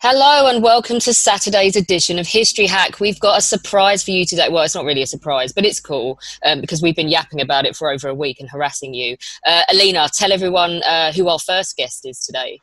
Hello 0.00 0.46
and 0.46 0.62
welcome 0.62 1.00
to 1.00 1.14
Saturday's 1.14 1.74
edition 1.74 2.18
of 2.18 2.26
History 2.26 2.66
Hack. 2.66 3.00
We've 3.00 3.18
got 3.18 3.38
a 3.38 3.40
surprise 3.40 4.04
for 4.04 4.10
you 4.10 4.26
today. 4.26 4.50
Well, 4.50 4.62
it's 4.62 4.74
not 4.74 4.84
really 4.84 5.00
a 5.00 5.06
surprise, 5.06 5.54
but 5.54 5.64
it's 5.64 5.80
cool 5.80 6.20
um, 6.44 6.60
because 6.60 6.82
we've 6.82 6.94
been 6.94 7.08
yapping 7.08 7.40
about 7.40 7.64
it 7.64 7.74
for 7.74 7.90
over 7.90 8.08
a 8.08 8.14
week 8.14 8.38
and 8.38 8.48
harassing 8.48 8.92
you. 8.92 9.16
Uh, 9.46 9.62
Alina, 9.70 10.06
tell 10.12 10.32
everyone 10.32 10.82
uh, 10.82 11.12
who 11.12 11.28
our 11.28 11.38
first 11.38 11.78
guest 11.78 12.06
is 12.06 12.20
today. 12.20 12.60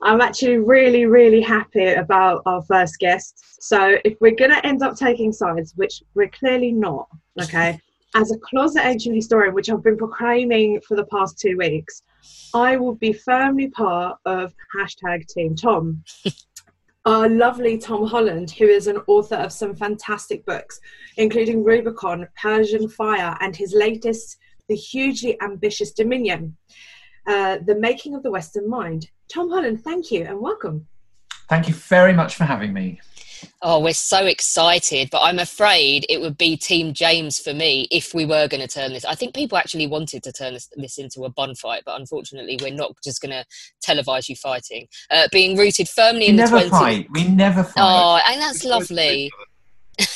I'm 0.00 0.22
actually 0.22 0.56
really, 0.56 1.04
really 1.04 1.42
happy 1.42 1.92
about 1.92 2.40
our 2.46 2.62
first 2.62 2.98
guest. 2.98 3.62
So, 3.62 3.98
if 4.02 4.16
we're 4.22 4.34
going 4.34 4.50
to 4.50 4.66
end 4.66 4.82
up 4.82 4.96
taking 4.96 5.32
sides, 5.32 5.74
which 5.76 6.02
we're 6.14 6.30
clearly 6.30 6.72
not, 6.72 7.08
okay, 7.42 7.78
as 8.14 8.32
a 8.32 8.38
closet 8.38 8.86
ancient 8.86 9.14
historian, 9.14 9.52
which 9.52 9.68
I've 9.68 9.82
been 9.82 9.98
proclaiming 9.98 10.80
for 10.80 10.96
the 10.96 11.04
past 11.04 11.38
two 11.38 11.58
weeks, 11.58 12.02
I 12.54 12.76
will 12.76 12.94
be 12.94 13.12
firmly 13.12 13.68
part 13.68 14.18
of 14.24 14.54
hashtag 14.74 15.26
Team 15.28 15.54
Tom. 15.56 16.02
Our 17.06 17.28
lovely 17.28 17.76
Tom 17.76 18.06
Holland, 18.06 18.50
who 18.52 18.64
is 18.64 18.86
an 18.86 18.96
author 19.06 19.34
of 19.34 19.52
some 19.52 19.76
fantastic 19.76 20.46
books, 20.46 20.80
including 21.18 21.62
Rubicon, 21.62 22.26
Persian 22.40 22.88
Fire, 22.88 23.36
and 23.40 23.54
his 23.54 23.74
latest, 23.74 24.38
The 24.70 24.74
Hugely 24.74 25.38
Ambitious 25.42 25.92
Dominion, 25.92 26.56
uh, 27.26 27.58
The 27.66 27.74
Making 27.74 28.14
of 28.14 28.22
the 28.22 28.30
Western 28.30 28.70
Mind. 28.70 29.10
Tom 29.28 29.50
Holland, 29.50 29.84
thank 29.84 30.10
you 30.10 30.24
and 30.24 30.40
welcome. 30.40 30.86
Thank 31.50 31.68
you 31.68 31.74
very 31.74 32.14
much 32.14 32.36
for 32.36 32.44
having 32.44 32.72
me. 32.72 33.02
Oh, 33.62 33.80
we're 33.80 33.94
so 33.94 34.26
excited, 34.26 35.08
but 35.10 35.20
I'm 35.22 35.38
afraid 35.38 36.06
it 36.08 36.20
would 36.20 36.36
be 36.38 36.56
Team 36.56 36.92
James 36.92 37.38
for 37.38 37.54
me 37.54 37.88
if 37.90 38.14
we 38.14 38.24
were 38.24 38.48
going 38.48 38.60
to 38.60 38.68
turn 38.68 38.92
this. 38.92 39.04
I 39.04 39.14
think 39.14 39.34
people 39.34 39.58
actually 39.58 39.86
wanted 39.86 40.22
to 40.24 40.32
turn 40.32 40.54
this, 40.54 40.68
this 40.76 40.98
into 40.98 41.24
a 41.24 41.30
bun 41.30 41.54
fight, 41.54 41.82
but 41.84 41.98
unfortunately, 42.00 42.58
we're 42.60 42.72
not 42.74 42.92
just 43.02 43.20
going 43.20 43.32
to 43.32 43.44
televise 43.84 44.28
you 44.28 44.36
fighting. 44.36 44.86
Uh, 45.10 45.28
being 45.32 45.56
rooted 45.56 45.88
firmly 45.88 46.20
We 46.20 46.28
in 46.28 46.36
never 46.36 46.58
the 46.60 46.66
20s. 46.66 46.70
fight. 46.70 47.08
We 47.10 47.28
never 47.28 47.62
fight. 47.64 47.74
Oh, 47.76 48.20
and 48.30 48.40
that's 48.40 48.64
lovely. 48.64 49.30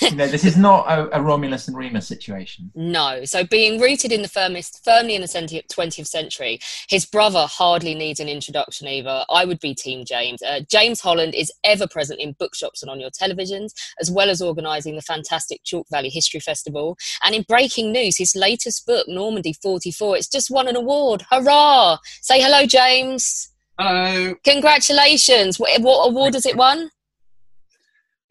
You 0.01 0.17
know, 0.17 0.27
this 0.27 0.45
is 0.45 0.57
not 0.57 0.87
a, 0.87 1.19
a 1.19 1.23
Romulus 1.23 1.69
and 1.69 1.77
Remus 1.77 2.07
situation. 2.07 2.71
No. 2.75 3.25
So 3.25 3.45
being 3.45 3.81
rooted 3.81 4.13
in 4.13 4.23
the 4.23 4.29
firmest, 4.29 4.85
firmly 4.85 5.15
in 5.15 5.21
the 5.21 5.29
20th 5.29 6.07
century, 6.07 6.59
his 6.89 7.05
brother 7.05 7.47
hardly 7.49 7.95
needs 7.95 8.21
an 8.21 8.29
introduction 8.29 8.89
either. 8.89 9.25
I 9.31 9.45
would 9.45 9.61
be 9.61 9.75
Team 9.75 10.05
James. 10.05 10.43
Uh, 10.43 10.61
James 10.69 11.01
Holland 11.01 11.35
is 11.35 11.53
ever 11.65 11.87
present 11.87 12.21
in 12.21 12.37
bookshops 12.39 12.83
and 12.83 12.91
on 12.91 13.01
your 13.01 13.11
televisions, 13.11 13.73
as 14.01 14.11
well 14.11 14.31
as 14.31 14.43
organising 14.43 14.97
the 14.97 15.03
fantastic 15.03 15.61
Chalk 15.65 15.87
Valley 15.91 16.11
History 16.11 16.41
Festival. 16.41 16.97
And 17.25 17.35
in 17.35 17.45
breaking 17.49 17.93
news, 17.93 18.17
his 18.17 18.35
latest 18.35 18.87
book, 18.87 19.07
Normandy 19.09 19.53
44, 19.53 20.17
it's 20.17 20.29
just 20.29 20.51
won 20.51 20.69
an 20.69 20.77
award. 20.77 21.25
Hurrah! 21.31 21.99
Say 22.23 22.41
hello, 22.41 22.67
James. 22.67 23.51
Hello. 23.79 24.35
Congratulations. 24.45 25.61
What, 25.61 25.81
what 25.83 26.09
award 26.09 26.35
has 26.35 26.47
it 26.47 26.57
won? 26.57 26.91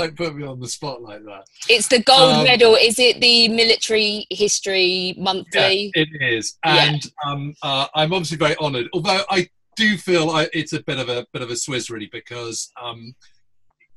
Don't 0.00 0.16
put 0.16 0.34
me 0.36 0.46
on 0.46 0.60
the 0.60 0.68
spot 0.68 1.02
like 1.02 1.22
that. 1.24 1.44
It's 1.68 1.88
the 1.88 2.02
gold 2.02 2.34
Um, 2.36 2.44
medal. 2.44 2.74
Is 2.74 2.98
it 2.98 3.20
the 3.20 3.48
Military 3.48 4.26
History 4.30 5.14
Monthly? 5.18 5.92
Yeah, 5.94 6.02
it 6.02 6.08
is, 6.34 6.58
Yeah. 6.64 6.84
and 6.92 7.06
um, 7.26 7.54
uh, 7.62 7.86
I'm 7.94 8.12
obviously 8.12 8.36
very 8.36 8.56
honoured. 8.56 8.88
Although 8.92 9.22
I 9.30 9.48
do 9.76 9.96
feel 9.96 10.30
I, 10.30 10.48
it's 10.52 10.72
a 10.72 10.82
bit 10.82 10.98
of 10.98 11.08
a 11.08 11.26
bit 11.32 11.42
of 11.42 11.50
a 11.50 11.54
swizz, 11.54 11.90
really, 11.90 12.08
because 12.12 12.70
um, 12.82 13.14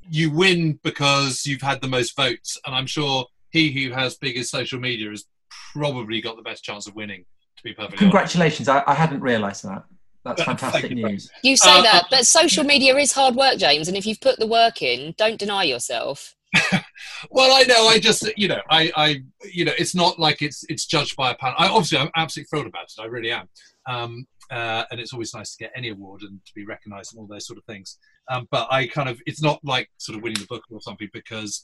you 0.10 0.32
win 0.32 0.80
because 0.84 1.46
you've 1.46 1.62
had 1.62 1.82
the 1.82 1.88
most 1.88 2.16
votes, 2.16 2.58
and 2.66 2.76
I'm 2.76 2.88
sure 2.88 3.26
he 3.52 3.72
who 3.72 3.92
has 3.94 4.16
biggest 4.16 4.52
social 4.52 4.80
media 4.80 5.10
has 5.10 5.26
probably 5.74 6.22
got 6.22 6.36
the 6.36 6.42
best 6.44 6.64
chance 6.64 6.88
of 6.88 6.96
winning. 6.96 7.26
To 7.58 7.64
be 7.64 7.74
perfectly 7.74 7.98
honest. 7.98 8.00
Congratulations. 8.00 8.68
I, 8.68 8.84
I 8.88 8.94
hadn't 8.96 9.22
realised 9.22 9.64
that. 9.64 9.84
That's 10.24 10.44
fantastic 10.44 10.92
you. 10.92 11.08
news. 11.08 11.30
You 11.44 11.58
say 11.58 11.80
Uh, 11.80 11.82
that, 11.82 12.06
but 12.10 12.26
social 12.26 12.64
media 12.64 12.96
is 12.96 13.12
hard 13.12 13.36
work, 13.36 13.58
James. 13.58 13.88
And 13.88 13.98
if 13.98 14.06
you've 14.06 14.22
put 14.22 14.40
the 14.40 14.48
work 14.48 14.82
in, 14.82 15.14
don't 15.18 15.38
deny 15.38 15.64
yourself. 15.64 16.36
Well, 17.32 17.54
I 17.54 17.64
know. 17.64 17.88
I 17.88 18.00
just, 18.00 18.30
you 18.38 18.48
know, 18.48 18.60
I, 18.70 18.92
I, 18.96 19.24
you 19.52 19.66
know, 19.66 19.72
it's 19.78 19.96
not 19.96 20.20
like 20.20 20.42
it's 20.42 20.66
it's 20.70 20.86
judged 20.86 21.16
by 21.16 21.32
a 21.32 21.36
panel. 21.36 21.56
I, 21.58 21.68
obviously, 21.68 21.98
I'm 21.98 22.10
absolutely 22.16 22.48
thrilled 22.48 22.68
about 22.68 22.84
it. 22.84 23.02
I 23.02 23.06
really 23.06 23.32
am. 23.32 23.48
Um, 23.88 24.28
uh, 24.52 24.84
and 24.92 25.00
it's 25.00 25.14
always 25.14 25.34
nice 25.34 25.56
to 25.56 25.64
get 25.64 25.72
any 25.76 25.90
award 25.90 26.22
and 26.22 26.40
to 26.46 26.54
be 26.54 26.66
recognised 26.66 27.14
and 27.14 27.22
all 27.22 27.28
those 27.28 27.48
sort 27.48 27.58
of 27.58 27.66
things. 27.66 27.98
Um, 28.30 28.48
but 28.52 28.68
I 28.72 28.88
kind 28.88 29.10
of, 29.10 29.22
it's 29.26 29.42
not 29.42 29.60
like 29.64 29.90
sort 29.98 30.18
of 30.18 30.24
winning 30.24 30.40
the 30.40 30.48
book 30.48 30.64
or 30.70 30.82
something 30.82 31.10
because 31.14 31.64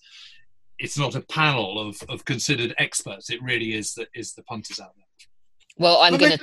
it's 0.80 0.98
not 0.98 1.16
a 1.16 1.22
panel 1.22 1.80
of, 1.80 2.02
of 2.10 2.26
considered 2.26 2.74
experts. 2.78 3.30
It 3.30 3.42
really 3.44 3.76
is 3.76 3.94
that 3.96 4.08
is 4.16 4.34
the 4.34 4.44
punters 4.44 4.80
out 4.80 4.92
there. 4.96 5.06
Well, 5.78 6.00
I'm 6.02 6.18
gonna 6.18 6.38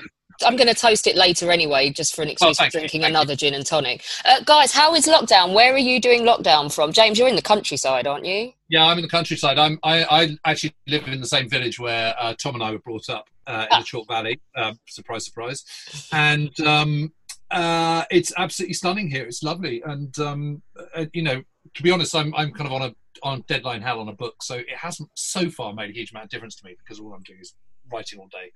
I'm 0.45 0.57
gonna 0.57 0.75
toast 0.75 1.07
it 1.07 1.17
later 1.17 1.51
anyway, 1.51 1.91
just 1.91 2.15
for 2.15 2.23
an 2.23 2.29
excuse 2.31 2.49
Oh, 2.49 2.51
of 2.51 2.57
thank 2.57 2.75
you, 2.75 2.81
drinking 2.81 3.01
thank 3.03 3.11
another 3.11 3.37
gin 3.37 3.55
and 3.55 3.65
tonic. 3.65 4.03
Uh, 4.25 4.41
guys, 4.45 4.73
how 4.73 4.95
is 4.95 5.07
lockdown? 5.07 5.55
Where 5.55 5.73
are 5.75 5.79
you 5.79 6.01
doing 6.01 6.23
lockdown 6.23 6.73
from? 6.73 6.93
James, 6.93 7.19
you're 7.19 7.29
in 7.29 7.37
the 7.37 7.43
countryside, 7.43 8.07
aren't 8.07 8.25
you? 8.27 8.53
Yeah, 8.69 8.85
I'm 8.87 8.99
in 8.99 9.03
the 9.03 9.09
countryside. 9.09 9.59
I'm, 9.59 9.79
I, 9.83 10.05
I 10.05 10.39
actually 10.51 10.75
live 10.89 11.07
in 11.07 11.21
the 11.21 11.27
same 11.27 11.49
village 11.49 11.79
where 11.79 12.15
uh, 12.19 12.35
Tom 12.35 12.55
and 12.55 12.65
I 12.65 12.73
were 12.73 12.81
brought 12.81 13.09
up 13.09 13.29
uh, 13.47 13.67
in 13.71 13.77
Ah. 13.77 13.79
the 13.79 13.85
Chalk 13.85 14.09
Valley. 14.09 14.41
Um, 14.57 14.79
surprise, 14.89 15.25
surprise. 15.25 15.65
And 16.13 16.59
um, 16.61 17.13
uh, 17.53 18.05
it's 18.11 18.33
absolutely 18.37 18.75
stunning 18.75 19.09
here. 19.09 19.25
It's 19.25 19.43
lovely. 19.45 19.83
And, 19.85 20.19
um, 20.19 20.63
uh, 20.97 21.07
you 21.13 21.23
know, 21.23 21.43
to 21.75 21.83
be 21.83 21.91
honest, 21.93 22.15
I'm, 22.17 22.35
I'm 22.35 22.53
kind 22.53 22.67
of 22.67 22.73
on 22.73 22.83
a 22.83 22.95
on 23.23 23.43
deadline 23.49 23.81
hell 23.83 23.99
on 24.01 24.09
a 24.09 24.13
book. 24.13 24.43
So 24.43 24.57
it 24.57 24.77
hasn't 24.77 25.09
so 25.15 25.49
far 25.49 25.73
made 25.73 25.89
a 25.89 25.93
huge 25.93 26.11
amount 26.11 26.25
of 26.25 26.31
difference 26.31 26.55
to 26.57 26.65
me 26.67 26.77
because 26.79 27.01
all 27.01 27.15
I'm 27.15 27.23
doing 27.23 27.39
is 27.41 27.55
writing 27.91 28.19
all 28.19 28.29
day. 28.29 28.51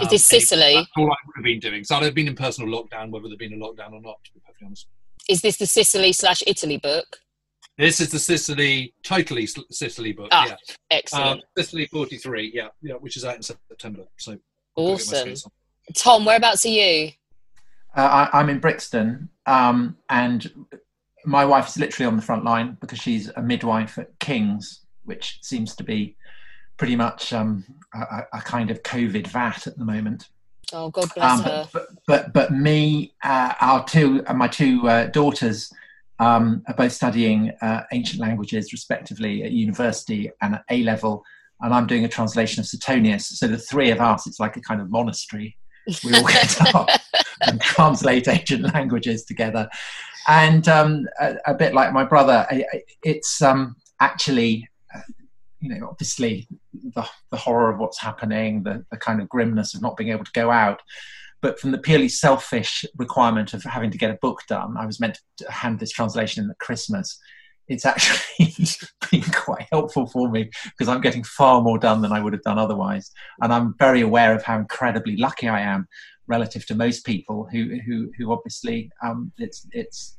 Is 0.00 0.08
this 0.08 0.32
anyway, 0.32 0.40
Sicily? 0.40 0.74
That's 0.74 0.88
all 0.96 1.12
I 1.12 1.16
would 1.26 1.36
have 1.36 1.44
been 1.44 1.60
doing. 1.60 1.84
So 1.84 1.96
I'd 1.96 2.04
have 2.04 2.14
been 2.14 2.28
in 2.28 2.34
personal 2.34 2.70
lockdown, 2.70 3.10
whether 3.10 3.28
there'd 3.28 3.38
been 3.38 3.52
a 3.52 3.56
lockdown 3.56 3.92
or 3.92 4.00
not, 4.00 4.22
to 4.24 4.32
be 4.32 4.40
perfectly 4.40 4.66
honest. 4.66 4.86
Is 5.28 5.42
this 5.42 5.56
the 5.56 5.66
Sicily 5.66 6.12
slash 6.12 6.42
Italy 6.46 6.78
book? 6.78 7.18
This 7.78 8.00
is 8.00 8.10
the 8.10 8.18
Sicily, 8.18 8.94
totally 9.02 9.46
Sicily 9.70 10.12
book. 10.12 10.28
Ah, 10.30 10.46
yeah. 10.48 10.56
Excellent. 10.90 11.40
Um, 11.40 11.40
Sicily 11.56 11.86
43, 11.86 12.52
yeah, 12.54 12.68
yeah, 12.82 12.94
which 12.94 13.16
is 13.16 13.24
out 13.24 13.36
in 13.36 13.42
September. 13.42 14.04
So 14.18 14.32
I've 14.32 14.38
got 14.76 14.98
to 14.98 15.04
get 15.04 15.26
my 15.26 15.32
awesome. 15.32 15.52
Tom, 15.96 16.24
whereabouts 16.24 16.64
are 16.64 16.70
you? 16.70 17.10
Uh, 17.96 18.26
I, 18.32 18.38
I'm 18.38 18.48
in 18.48 18.60
Brixton, 18.60 19.28
um, 19.46 19.96
and 20.08 20.50
my 21.24 21.44
wife 21.44 21.68
is 21.68 21.78
literally 21.78 22.06
on 22.06 22.16
the 22.16 22.22
front 22.22 22.44
line 22.44 22.76
because 22.80 22.98
she's 22.98 23.28
a 23.36 23.42
midwife 23.42 23.98
at 23.98 24.18
King's, 24.18 24.84
which 25.04 25.38
seems 25.42 25.74
to 25.76 25.84
be 25.84 26.16
pretty 26.82 26.96
much 26.96 27.32
um, 27.32 27.64
a, 27.94 28.24
a- 28.32 28.40
kind 28.40 28.68
of 28.68 28.82
COVID 28.82 29.28
vat 29.28 29.68
at 29.68 29.78
the 29.78 29.84
moment. 29.84 30.26
Oh, 30.72 30.90
God 30.90 31.08
bless 31.14 31.38
Um, 31.38 31.44
her. 31.44 31.68
but, 31.72 31.86
but 32.08 32.32
but 32.32 32.50
me, 32.52 33.14
uh, 33.22 33.54
our 33.60 33.84
two, 33.84 34.24
uh, 34.26 34.34
my 34.34 34.48
two 34.48 34.88
uh, 34.88 35.06
daughters 35.06 35.72
um, 36.18 36.64
are 36.66 36.74
both 36.74 36.90
studying 36.90 37.52
uh, 37.62 37.82
ancient 37.92 38.20
languages, 38.20 38.72
respectively, 38.72 39.44
at 39.44 39.52
university 39.52 40.28
and 40.40 40.56
at 40.56 40.64
A 40.70 40.82
level. 40.82 41.22
And 41.60 41.72
I'm 41.72 41.86
doing 41.86 42.04
a 42.04 42.08
translation 42.08 42.58
of 42.62 42.66
Suetonius. 42.66 43.28
So 43.38 43.46
the 43.46 43.58
three 43.58 43.90
of 43.92 44.00
us, 44.00 44.26
it's 44.26 44.40
like 44.40 44.56
a 44.56 44.60
kind 44.60 44.80
of 44.80 44.90
monastery. 44.90 45.56
We 46.02 46.14
all 46.16 46.26
get 46.26 46.60
up 46.74 46.88
and 47.42 47.60
translate 47.60 48.26
ancient 48.26 48.74
languages 48.74 49.24
together. 49.24 49.68
And 50.26 50.66
um, 50.66 51.06
a, 51.20 51.36
a 51.46 51.54
bit 51.54 51.74
like 51.74 51.92
my 51.92 52.02
brother, 52.02 52.44
it's 53.04 53.40
um, 53.40 53.76
actually, 54.00 54.68
you 55.62 55.68
know, 55.68 55.88
obviously 55.88 56.48
the, 56.74 57.08
the 57.30 57.36
horror 57.36 57.72
of 57.72 57.78
what's 57.78 58.00
happening, 58.00 58.64
the, 58.64 58.84
the 58.90 58.96
kind 58.96 59.22
of 59.22 59.28
grimness 59.28 59.74
of 59.74 59.80
not 59.80 59.96
being 59.96 60.10
able 60.10 60.24
to 60.24 60.32
go 60.32 60.50
out. 60.50 60.82
But 61.40 61.58
from 61.58 61.70
the 61.70 61.78
purely 61.78 62.08
selfish 62.08 62.84
requirement 62.96 63.54
of 63.54 63.62
having 63.62 63.90
to 63.92 63.98
get 63.98 64.10
a 64.10 64.18
book 64.20 64.40
done, 64.48 64.76
I 64.76 64.86
was 64.86 65.00
meant 65.00 65.20
to 65.38 65.50
hand 65.50 65.78
this 65.78 65.92
translation 65.92 66.44
in 66.44 66.50
at 66.50 66.58
Christmas. 66.58 67.18
It's 67.68 67.86
actually 67.86 68.54
been 69.10 69.30
quite 69.32 69.68
helpful 69.70 70.08
for 70.08 70.28
me 70.28 70.50
because 70.64 70.88
I'm 70.88 71.00
getting 71.00 71.22
far 71.22 71.62
more 71.62 71.78
done 71.78 72.02
than 72.02 72.12
I 72.12 72.20
would 72.20 72.32
have 72.32 72.42
done 72.42 72.58
otherwise. 72.58 73.12
And 73.40 73.52
I'm 73.52 73.74
very 73.78 74.00
aware 74.00 74.34
of 74.34 74.42
how 74.42 74.58
incredibly 74.58 75.16
lucky 75.16 75.48
I 75.48 75.60
am 75.60 75.86
relative 76.26 76.66
to 76.66 76.74
most 76.74 77.06
people 77.06 77.48
who, 77.52 77.78
who, 77.86 78.10
who 78.18 78.32
obviously 78.32 78.90
um, 79.04 79.32
it's, 79.38 79.66
it's 79.70 80.16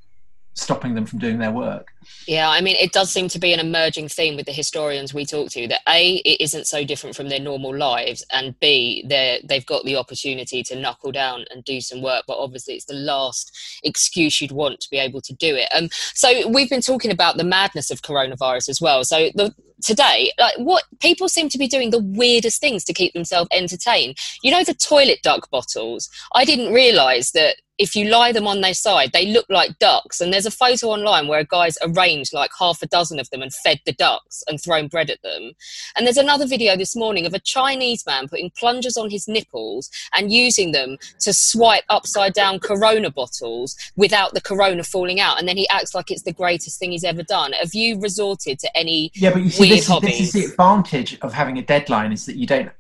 stopping 0.56 0.94
them 0.94 1.06
from 1.06 1.20
doing 1.20 1.40
their 1.40 1.52
work. 1.52 1.88
Yeah, 2.28 2.50
I 2.50 2.62
mean, 2.62 2.76
it 2.76 2.92
does 2.92 3.12
seem 3.12 3.28
to 3.30 3.40
be 3.40 3.54
an 3.54 3.60
emerging 3.60 4.10
theme 4.10 4.36
with 4.36 4.46
the 4.46 4.52
historians 4.52 5.14
we 5.14 5.26
talk 5.26 5.50
to 5.52 5.68
that 5.68 5.82
A, 5.88 6.16
it 6.18 6.42
isn't 6.42 6.68
so 6.68 6.84
different 6.84 7.16
from 7.16 7.30
their 7.30 7.40
normal 7.40 7.76
lives, 7.76 8.24
and 8.32 8.58
B, 8.60 9.04
they 9.08 9.42
they've 9.44 9.66
got 9.66 9.84
the 9.84 9.96
opportunity 9.96 10.64
to 10.64 10.80
knuckle 10.80 11.12
down 11.12 11.46
and 11.50 11.64
do 11.64 11.82
some 11.82 12.02
work, 12.02 12.26
but 12.28 12.38
obviously 12.38 12.76
it's 12.76 12.86
the 12.86 12.94
last 12.94 13.80
excuse 13.84 14.42
you'd 14.42 14.52
want 14.52 14.80
to 14.82 14.90
be 14.90 14.98
able 14.98 15.22
to 15.22 15.34
do 15.34 15.56
it. 15.56 15.70
Um, 15.76 15.90
so 16.14 16.48
we've 16.48 16.70
been 16.70 16.82
talking 16.82 17.12
about 17.12 17.38
the 17.38 17.44
madness 17.44 17.90
of 17.90 18.02
coronavirus 18.02 18.70
as 18.70 18.82
well. 18.82 19.04
So 19.04 19.30
the 19.36 19.54
today 19.82 20.32
like 20.40 20.56
what 20.58 20.84
people 21.02 21.28
seem 21.28 21.50
to 21.50 21.58
be 21.58 21.68
doing 21.68 21.90
the 21.90 22.00
weirdest 22.00 22.62
things 22.62 22.84
to 22.86 22.94
keep 22.94 23.14
themselves 23.14 23.50
entertained 23.52 24.16
you 24.42 24.50
know 24.50 24.64
the 24.64 24.74
toilet 24.74 25.20
duck 25.24 25.50
bottles 25.50 26.10
i 26.36 26.46
didn't 26.46 26.74
realize 26.74 27.32
that 27.32 27.58
if 27.80 27.96
you 27.96 28.10
lie 28.10 28.32
them 28.32 28.48
on 28.48 28.62
their 28.62 28.74
side, 28.74 29.12
they 29.14 29.26
look 29.26 29.46
like 29.50 29.80
ducks. 29.80 30.22
And 30.22 30.32
there's 30.32 30.46
a 30.46 30.52
photo 30.52 30.88
online 30.88 31.28
where 31.28 31.40
a 31.40 31.46
guy's 31.46 31.78
arranged 31.82 32.34
like 32.34 32.52
half 32.58 32.82
a 32.82 32.88
dozen 32.88 33.20
of 33.20 33.30
them 33.32 33.42
and 33.42 33.54
fed 33.54 33.80
the 33.86 33.94
ducks 33.94 34.44
and 34.48 34.62
thrown 34.62 34.88
bread 34.88 35.10
at 35.10 35.22
them. 35.24 35.54
And 35.96 36.06
there's 36.06 36.18
another 36.18 36.46
video 36.46 36.76
this 36.76 36.96
morning 36.96 37.26
of 37.26 37.34
a 37.34 37.40
Chinese 37.40 38.06
man 38.06 38.28
putting 38.28 38.52
plungers 38.58 38.96
on 38.96 39.10
his 39.10 39.28
nipples 39.28 39.90
and 40.16 40.32
using 40.32 40.72
them 40.72 40.98
to 41.22 41.34
swipe 41.34 41.84
upside 41.90 42.34
down 42.34 42.60
Corona 42.60 43.10
bottles 43.10 43.76
without 43.96 44.34
the 44.34 44.42
Corona 44.42 44.84
falling 44.84 45.20
out. 45.20 45.40
And 45.40 45.48
then 45.48 45.58
he 45.58 45.68
acts 45.70 45.96
like 45.96 46.12
it's 46.12 46.24
the 46.24 46.34
greatest 46.34 46.80
thing 46.80 46.92
he's 46.92 47.04
ever 47.04 47.24
done. 47.24 47.54
Have 47.54 47.74
you 47.74 48.00
resorted 48.00 48.60
to 48.60 48.78
any 48.78 49.12
yeah, 49.16 49.32
but 49.32 49.42
you 49.42 49.50
see, 49.50 49.70
this, 49.70 49.88
this 50.02 50.20
is 50.20 50.32
the 50.32 50.46
advantage 50.46 51.18
of 51.22 51.34
having 51.34 51.58
a 51.58 51.64
deadline 51.64 52.12
is 52.12 52.26
that 52.28 52.36
you 52.36 52.46
don't 52.46 52.72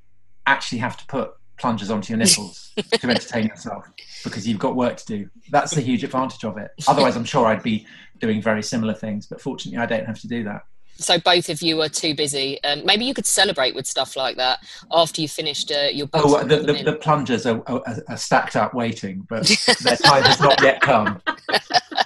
actually 0.45 0.77
have 0.79 0.97
to 0.97 1.05
put 1.07 1.33
plungers 1.57 1.89
onto 1.89 2.11
your 2.11 2.17
nipples 2.17 2.71
to 2.91 3.09
entertain 3.09 3.47
yourself 3.47 3.85
because 4.23 4.47
you've 4.47 4.59
got 4.59 4.75
work 4.75 4.97
to 4.97 5.05
do. 5.05 5.29
That's 5.49 5.73
the 5.73 5.81
huge 5.89 6.03
advantage 6.03 6.43
of 6.43 6.57
it. 6.57 6.71
Otherwise, 6.87 7.15
I'm 7.15 7.25
sure 7.25 7.45
I'd 7.45 7.63
be 7.63 7.85
doing 8.19 8.41
very 8.41 8.63
similar 8.63 8.93
things, 8.93 9.27
but 9.27 9.41
fortunately, 9.41 9.79
I 9.79 9.85
don't 9.85 10.05
have 10.05 10.19
to 10.21 10.27
do 10.27 10.43
that. 10.45 10.63
So 10.95 11.19
both 11.19 11.49
of 11.49 11.61
you 11.61 11.81
are 11.81 11.89
too 11.89 12.13
busy. 12.15 12.63
Um, 12.63 12.85
maybe 12.85 13.05
you 13.05 13.13
could 13.13 13.25
celebrate 13.25 13.73
with 13.73 13.87
stuff 13.87 14.15
like 14.15 14.37
that 14.37 14.59
after 14.91 15.21
you 15.21 15.27
finished 15.27 15.71
uh, 15.71 15.87
your. 15.91 16.07
Oh, 16.13 16.43
the, 16.43 16.57
the, 16.57 16.83
the, 16.83 16.93
plungers 16.93 17.45
are, 17.45 17.63
are, 17.67 17.83
are, 18.07 18.17
stacked 18.17 18.55
up 18.55 18.73
waiting, 18.73 19.25
but 19.27 19.43
their 19.81 19.97
time 19.97 20.23
has 20.23 20.39
not 20.39 20.61
yet 20.61 20.81
come. 20.81 21.21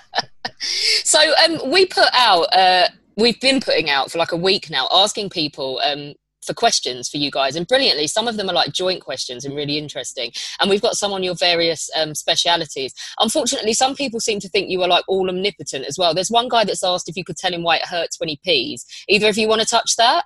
so 1.04 1.20
um, 1.46 1.70
we 1.70 1.86
put 1.86 2.08
out. 2.14 2.44
Uh, 2.54 2.88
we've 3.18 3.40
been 3.42 3.60
putting 3.60 3.90
out 3.90 4.10
for 4.10 4.20
like 4.20 4.32
a 4.32 4.38
week 4.38 4.70
now, 4.70 4.88
asking 4.92 5.30
people 5.32 5.82
um, 5.84 6.14
for 6.48 6.54
questions 6.54 7.10
for 7.10 7.18
you 7.18 7.30
guys 7.30 7.56
and 7.56 7.68
brilliantly 7.68 8.08
some 8.08 8.28
of 8.28 8.38
them 8.38 8.50
are 8.50 8.54
like 8.54 8.72
joint 8.72 9.02
questions 9.02 9.46
and 9.46 9.56
really 9.56 9.78
interesting 9.78 10.32
and 10.60 10.70
we've 10.70 10.82
got 10.82 10.96
some 10.96 11.14
on 11.14 11.22
your 11.22 11.36
various 11.36 11.90
um, 11.96 12.16
specialities. 12.16 12.94
Unfortunately 13.20 13.74
some 13.74 13.96
people 13.96 14.20
seem 14.20 14.40
to 14.40 14.50
think 14.50 14.70
you 14.70 14.82
are 14.82 14.88
like 14.88 15.04
all 15.08 15.30
omnipotent 15.30 15.86
as 15.86 15.98
well. 15.98 16.14
There's 16.14 16.32
one 16.32 16.48
guy 16.48 16.64
that's 16.64 16.84
asked 16.84 17.10
if 17.10 17.18
you 17.18 17.24
could 17.24 17.38
tell 17.38 17.54
him 17.54 17.62
why 17.62 17.76
it 17.76 17.86
hurts 17.86 18.20
when 18.20 18.30
he 18.30 18.40
pees. 18.44 18.86
Either 19.08 19.28
of 19.28 19.38
you 19.38 19.48
want 19.48 19.62
to 19.62 19.68
touch 19.68 19.96
that? 19.98 20.26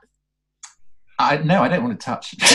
I, 1.19 1.37
no 1.37 1.61
i 1.61 1.67
don't 1.67 1.83
want 1.83 1.99
to 1.99 2.05
touch. 2.05 2.35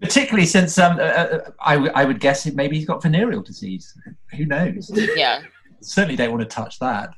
Particularly 0.00 0.46
since 0.46 0.78
um, 0.78 0.98
uh, 0.98 1.02
uh 1.02 1.50
I, 1.60 1.74
w- 1.74 1.92
I 1.94 2.04
would 2.04 2.20
guess 2.20 2.46
it 2.46 2.54
maybe 2.54 2.76
he's 2.76 2.86
got 2.86 3.02
venereal 3.02 3.42
disease. 3.42 3.92
Who 4.36 4.46
knows? 4.46 4.90
Yeah. 5.14 5.42
Certainly 5.80 6.16
don't 6.16 6.30
want 6.30 6.42
to 6.42 6.48
touch 6.48 6.78
that. 6.78 7.10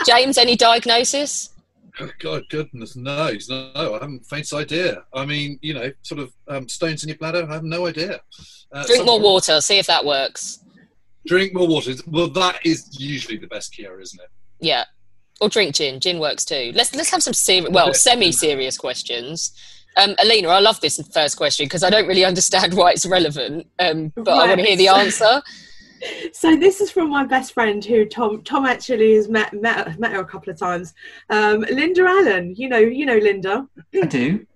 James 0.06 0.38
any 0.38 0.56
diagnosis 0.56 1.50
Oh, 2.00 2.10
God, 2.20 2.44
goodness 2.48 2.96
knows. 2.96 3.48
No, 3.48 3.72
I 3.74 3.82
haven't 3.94 4.26
faintest 4.26 4.54
idea. 4.54 5.04
I 5.14 5.24
mean, 5.24 5.58
you 5.62 5.74
know, 5.74 5.90
sort 6.02 6.20
of 6.20 6.32
um, 6.48 6.68
stones 6.68 7.02
in 7.02 7.08
your 7.08 7.18
bladder. 7.18 7.46
I 7.48 7.54
have 7.54 7.64
no 7.64 7.86
idea. 7.86 8.20
Uh, 8.72 8.86
Drink 8.86 9.04
more 9.04 9.20
water. 9.20 9.60
See 9.60 9.78
if 9.78 9.86
that 9.86 10.04
works. 10.04 10.60
Drink 11.26 11.54
more 11.54 11.66
water. 11.66 11.92
Well, 12.06 12.28
that 12.30 12.60
is 12.64 12.98
usually 12.98 13.36
the 13.36 13.48
best 13.48 13.74
cure, 13.74 14.00
isn't 14.00 14.20
it? 14.20 14.30
Yeah. 14.60 14.84
Or 15.40 15.48
drink 15.48 15.74
gin. 15.74 16.00
Gin 16.00 16.18
works 16.18 16.44
too. 16.44 16.72
Let's 16.74 16.94
let's 16.94 17.10
have 17.10 17.22
some 17.22 17.34
serious, 17.34 17.70
well, 17.70 17.94
semi-serious 17.94 18.76
questions. 18.76 19.52
Um, 19.96 20.14
Alina, 20.18 20.48
I 20.48 20.60
love 20.60 20.80
this 20.80 21.00
first 21.12 21.36
question 21.36 21.66
because 21.66 21.82
I 21.82 21.90
don't 21.90 22.06
really 22.06 22.24
understand 22.24 22.74
why 22.74 22.92
it's 22.92 23.06
relevant, 23.06 23.66
um, 23.78 24.12
but 24.16 24.26
right. 24.26 24.44
I 24.44 24.46
want 24.48 24.60
to 24.60 24.66
hear 24.66 24.76
the 24.76 24.88
answer 24.88 25.42
so 26.32 26.56
this 26.56 26.80
is 26.80 26.90
from 26.90 27.10
my 27.10 27.24
best 27.24 27.52
friend 27.52 27.84
who 27.84 28.04
Tom 28.04 28.42
Tom 28.42 28.66
actually 28.66 29.14
has 29.14 29.28
met 29.28 29.52
met, 29.52 29.98
met 29.98 30.12
her 30.12 30.20
a 30.20 30.24
couple 30.24 30.52
of 30.52 30.58
times. 30.58 30.94
Um, 31.30 31.60
Linda 31.70 32.02
Allen, 32.02 32.54
you 32.56 32.68
know 32.68 32.78
you 32.78 33.06
know 33.06 33.18
Linda. 33.18 33.66
I 33.94 34.06
do. 34.06 34.46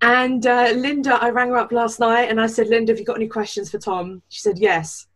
And 0.00 0.46
uh, 0.46 0.72
Linda, 0.74 1.14
I 1.20 1.30
rang 1.30 1.48
her 1.48 1.56
up 1.56 1.72
last 1.72 1.98
night 1.98 2.30
and 2.30 2.40
I 2.40 2.46
said, 2.46 2.68
Linda, 2.68 2.92
have 2.92 3.00
you 3.00 3.04
got 3.04 3.16
any 3.16 3.26
questions 3.26 3.70
for 3.70 3.78
Tom? 3.78 4.22
She 4.28 4.40
said, 4.40 4.58
yes. 4.58 5.06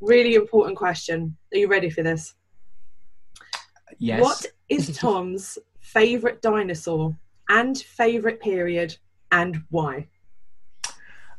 Really 0.00 0.34
important 0.36 0.76
question. 0.76 1.36
Are 1.52 1.58
you 1.58 1.68
ready 1.68 1.90
for 1.90 2.02
this? 2.02 2.34
Yes. 3.98 4.20
What 4.20 4.46
is 4.68 4.96
Tom's 4.98 5.58
favourite 5.80 6.40
dinosaur 6.42 7.16
and 7.48 7.76
favourite 7.76 8.40
period 8.40 8.96
and 9.32 9.62
why? 9.70 10.06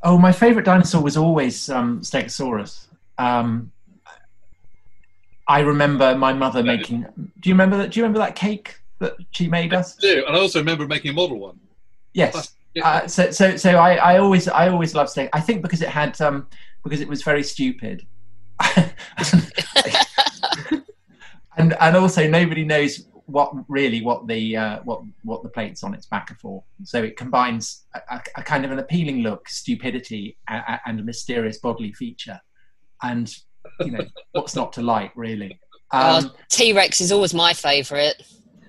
Oh, 0.04 0.18
my 0.18 0.34
favourite 0.34 0.66
dinosaur 0.66 1.02
was 1.02 1.16
always 1.16 1.70
um, 1.70 2.02
Stegosaurus 2.02 2.88
um, 3.22 3.72
I 5.48 5.60
remember 5.60 6.16
my 6.16 6.34
mother 6.34 6.64
making. 6.64 7.06
Do 7.40 7.50
you 7.50 7.54
remember 7.54 7.78
that? 7.78 7.92
Do 7.92 8.00
you 8.00 8.04
remember 8.04 8.20
that 8.20 8.36
cake 8.36 8.80
that 9.00 9.16
she 9.32 9.48
made 9.48 9.74
us? 9.74 9.98
I 9.98 10.02
do, 10.02 10.26
and 10.26 10.36
I 10.36 10.40
also 10.40 10.60
remember 10.60 10.88
making 10.88 11.12
a 11.12 11.14
model 11.14 11.40
one. 11.40 11.60
Yes. 12.14 12.56
Uh, 12.82 13.06
so, 13.06 13.32
so, 13.32 13.58
so 13.58 13.72
I, 13.72 13.96
I 13.96 14.18
always, 14.18 14.48
I 14.48 14.70
always 14.70 14.96
loved 14.96 15.10
steak. 15.10 15.30
I 15.34 15.42
think 15.42 15.62
because 15.62 15.82
it 15.82 15.90
had, 15.90 16.20
um, 16.22 16.48
because 16.84 17.02
it 17.02 17.08
was 17.08 17.22
very 17.22 17.44
stupid, 17.44 18.06
and 21.58 21.76
and 21.80 21.96
also 21.98 22.28
nobody 22.30 22.64
knows 22.64 23.08
what 23.26 23.52
really 23.68 24.02
what 24.02 24.26
the 24.28 24.56
uh, 24.56 24.80
what 24.84 25.02
what 25.24 25.44
the 25.44 25.50
plates 25.50 25.84
on 25.84 25.94
its 25.94 26.06
back 26.06 26.32
are 26.32 26.36
for. 26.36 26.64
So 26.84 27.04
it 27.04 27.18
combines 27.18 27.84
a, 27.94 28.22
a 28.38 28.42
kind 28.42 28.64
of 28.64 28.72
an 28.72 28.80
appealing 28.80 29.22
look, 29.22 29.50
stupidity, 29.50 30.38
and 30.48 31.00
a 31.00 31.04
mysterious 31.04 31.60
bodily 31.60 31.92
feature 31.94 32.40
and 33.04 33.34
you 33.80 33.92
know 33.92 34.06
what's 34.32 34.56
not 34.56 34.74
to 34.74 34.82
like 34.82 35.12
really. 35.16 35.60
Oh, 35.94 36.18
um, 36.18 36.32
oh, 36.34 36.40
T 36.50 36.74
Rex 36.74 37.02
is 37.02 37.12
always 37.12 37.34
my 37.34 37.54
favourite. 37.54 38.16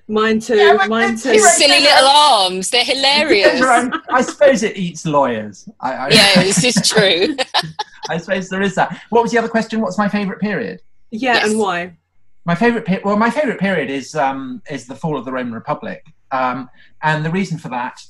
Mine 0.09 0.41
too. 0.41 0.57
Yeah, 0.57 0.87
mine 0.89 1.17
too. 1.17 1.39
Silly 1.39 1.81
little 1.81 2.09
arms. 2.09 2.71
They're 2.71 2.85
hilarious. 2.85 3.63
I 4.11 4.23
suppose 4.23 4.63
it 4.63 4.77
eats 4.77 5.07
lawyers. 5.07 5.69
I, 5.81 5.93
I, 5.93 6.09
yeah, 6.09 6.43
this 6.43 6.65
is 6.65 6.75
true. 6.89 7.37
I 8.11 8.19
suppose 8.19 8.49
there 8.49 8.63
is 8.63 8.75
that. 8.75 9.01
What 9.11 9.23
was 9.23 9.31
the 9.31 9.39
other 9.39 9.49
question? 9.49 9.81
What's 9.81 9.99
my 9.99 10.09
favourite 10.09 10.41
period? 10.41 10.81
Yeah, 11.11 11.35
yes. 11.35 11.51
and 11.51 11.59
why? 11.59 11.97
My 12.45 12.55
favourite 12.55 12.85
period. 12.85 13.05
Well, 13.05 13.17
my 13.17 13.31
favourite 13.31 13.61
period 13.61 13.91
is 13.91 14.15
um, 14.15 14.61
is 14.69 14.87
the 14.87 14.97
fall 14.97 15.17
of 15.17 15.25
the 15.25 15.33
Roman 15.33 15.55
Republic, 15.55 16.05
um, 16.33 16.69
and 17.03 17.25
the 17.25 17.31
reason 17.31 17.59
for 17.59 17.69
that 17.69 18.01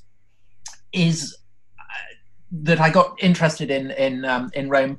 is 0.92 1.36
uh, 1.78 1.82
that 2.50 2.80
I 2.80 2.88
got 2.88 3.22
interested 3.22 3.70
in 3.70 3.90
in 3.92 4.24
um, 4.24 4.50
in 4.54 4.70
Rome 4.70 4.98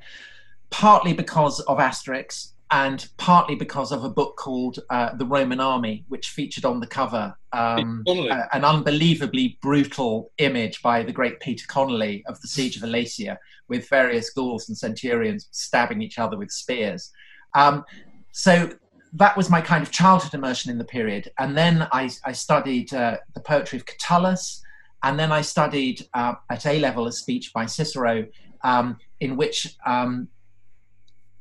partly 0.73 1.13
because 1.13 1.59
of 1.61 1.77
Asterix 1.77 2.53
and 2.71 3.07
partly 3.17 3.53
because 3.53 3.91
of 3.91 4.03
a 4.03 4.09
book 4.09 4.35
called 4.37 4.79
uh, 4.89 5.13
The 5.15 5.25
Roman 5.25 5.59
Army, 5.59 6.03
which 6.07 6.29
featured 6.29 6.65
on 6.65 6.79
the 6.79 6.87
cover 6.87 7.35
um, 7.51 8.03
a, 8.07 8.55
an 8.55 8.65
unbelievably 8.65 9.59
brutal 9.61 10.31
image 10.39 10.81
by 10.81 11.03
the 11.03 11.11
great 11.11 11.39
Peter 11.39 11.65
Connolly 11.67 12.23
of 12.25 12.41
the 12.41 12.47
Siege 12.47 12.75
of 12.75 12.81
Alesia, 12.81 13.37
with 13.67 13.87
various 13.87 14.31
Gauls 14.31 14.67
and 14.67 14.75
centurions 14.75 15.47
stabbing 15.51 16.01
each 16.01 16.17
other 16.17 16.37
with 16.37 16.49
spears. 16.49 17.11
Um, 17.53 17.85
so 18.31 18.71
that 19.13 19.37
was 19.37 19.51
my 19.51 19.61
kind 19.61 19.83
of 19.83 19.91
childhood 19.91 20.33
immersion 20.33 20.71
in 20.71 20.79
the 20.79 20.85
period. 20.85 21.31
And 21.37 21.55
then 21.55 21.87
I, 21.91 22.09
I 22.25 22.31
studied 22.31 22.91
uh, 22.95 23.17
the 23.35 23.41
poetry 23.41 23.77
of 23.77 23.85
Catullus, 23.85 24.63
and 25.03 25.19
then 25.19 25.31
I 25.31 25.41
studied 25.41 26.07
uh, 26.15 26.33
at 26.49 26.65
A 26.65 26.79
level 26.79 27.05
a 27.05 27.11
speech 27.11 27.53
by 27.53 27.67
Cicero, 27.67 28.25
um, 28.63 28.97
in 29.19 29.37
which 29.37 29.75
um, 29.85 30.29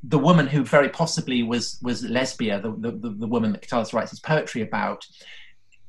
the 0.02 0.18
woman 0.18 0.46
who 0.46 0.64
very 0.64 0.88
possibly 0.88 1.42
was 1.42 1.78
was 1.82 2.02
Lesbia, 2.04 2.60
the, 2.60 2.70
the, 2.70 3.10
the 3.18 3.26
woman 3.26 3.52
that 3.52 3.62
Catullus 3.62 3.92
writes 3.92 4.10
his 4.10 4.20
poetry 4.20 4.62
about, 4.62 5.06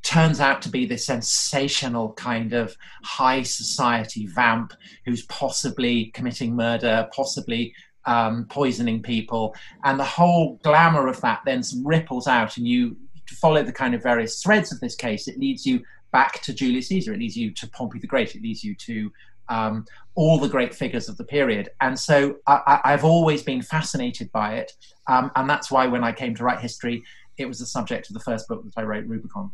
turns 0.03 0.39
out 0.39 0.61
to 0.61 0.69
be 0.69 0.85
this 0.85 1.05
sensational 1.05 2.13
kind 2.13 2.53
of 2.53 2.75
high 3.03 3.41
society 3.41 4.27
vamp 4.27 4.73
who's 5.05 5.25
possibly 5.25 6.11
committing 6.13 6.55
murder, 6.55 7.09
possibly 7.15 7.73
um, 8.05 8.45
poisoning 8.49 9.01
people, 9.01 9.55
and 9.83 9.99
the 9.99 10.03
whole 10.03 10.59
glamour 10.63 11.07
of 11.07 11.21
that 11.21 11.41
then 11.45 11.63
ripples 11.83 12.27
out, 12.27 12.57
and 12.57 12.67
you 12.67 12.97
follow 13.29 13.63
the 13.63 13.71
kind 13.71 13.95
of 13.95 14.03
various 14.03 14.41
threads 14.41 14.71
of 14.71 14.79
this 14.79 14.95
case, 14.95 15.27
it 15.27 15.39
leads 15.39 15.65
you 15.65 15.81
back 16.11 16.41
to 16.41 16.53
Julius 16.53 16.87
Caesar. 16.87 17.13
It 17.13 17.19
leads 17.19 17.35
you 17.35 17.51
to 17.51 17.67
Pompey 17.69 17.99
the 17.99 18.07
Great. 18.07 18.35
It 18.35 18.43
leads 18.43 18.63
you 18.63 18.75
to 18.75 19.11
um, 19.49 19.85
all 20.15 20.37
the 20.37 20.47
great 20.47 20.73
figures 20.73 21.09
of 21.09 21.17
the 21.17 21.23
period. 21.23 21.69
And 21.81 21.97
so 21.97 22.37
I, 22.47 22.81
have 22.85 23.03
always 23.03 23.43
been 23.43 23.61
fascinated 23.61 24.31
by 24.31 24.55
it. 24.55 24.71
Um, 25.07 25.31
and 25.35 25.49
that's 25.49 25.71
why 25.71 25.87
when 25.87 26.03
I 26.03 26.11
came 26.11 26.35
to 26.35 26.43
write 26.43 26.59
history, 26.59 27.03
it 27.37 27.45
was 27.45 27.59
the 27.59 27.65
subject 27.65 28.09
of 28.09 28.13
the 28.13 28.19
first 28.19 28.47
book 28.47 28.63
that 28.63 28.73
I 28.75 28.83
wrote, 28.83 29.05
Rubicon. 29.05 29.51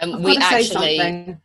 Um, 0.00 0.22
we 0.22 0.36
actually. 0.36 1.38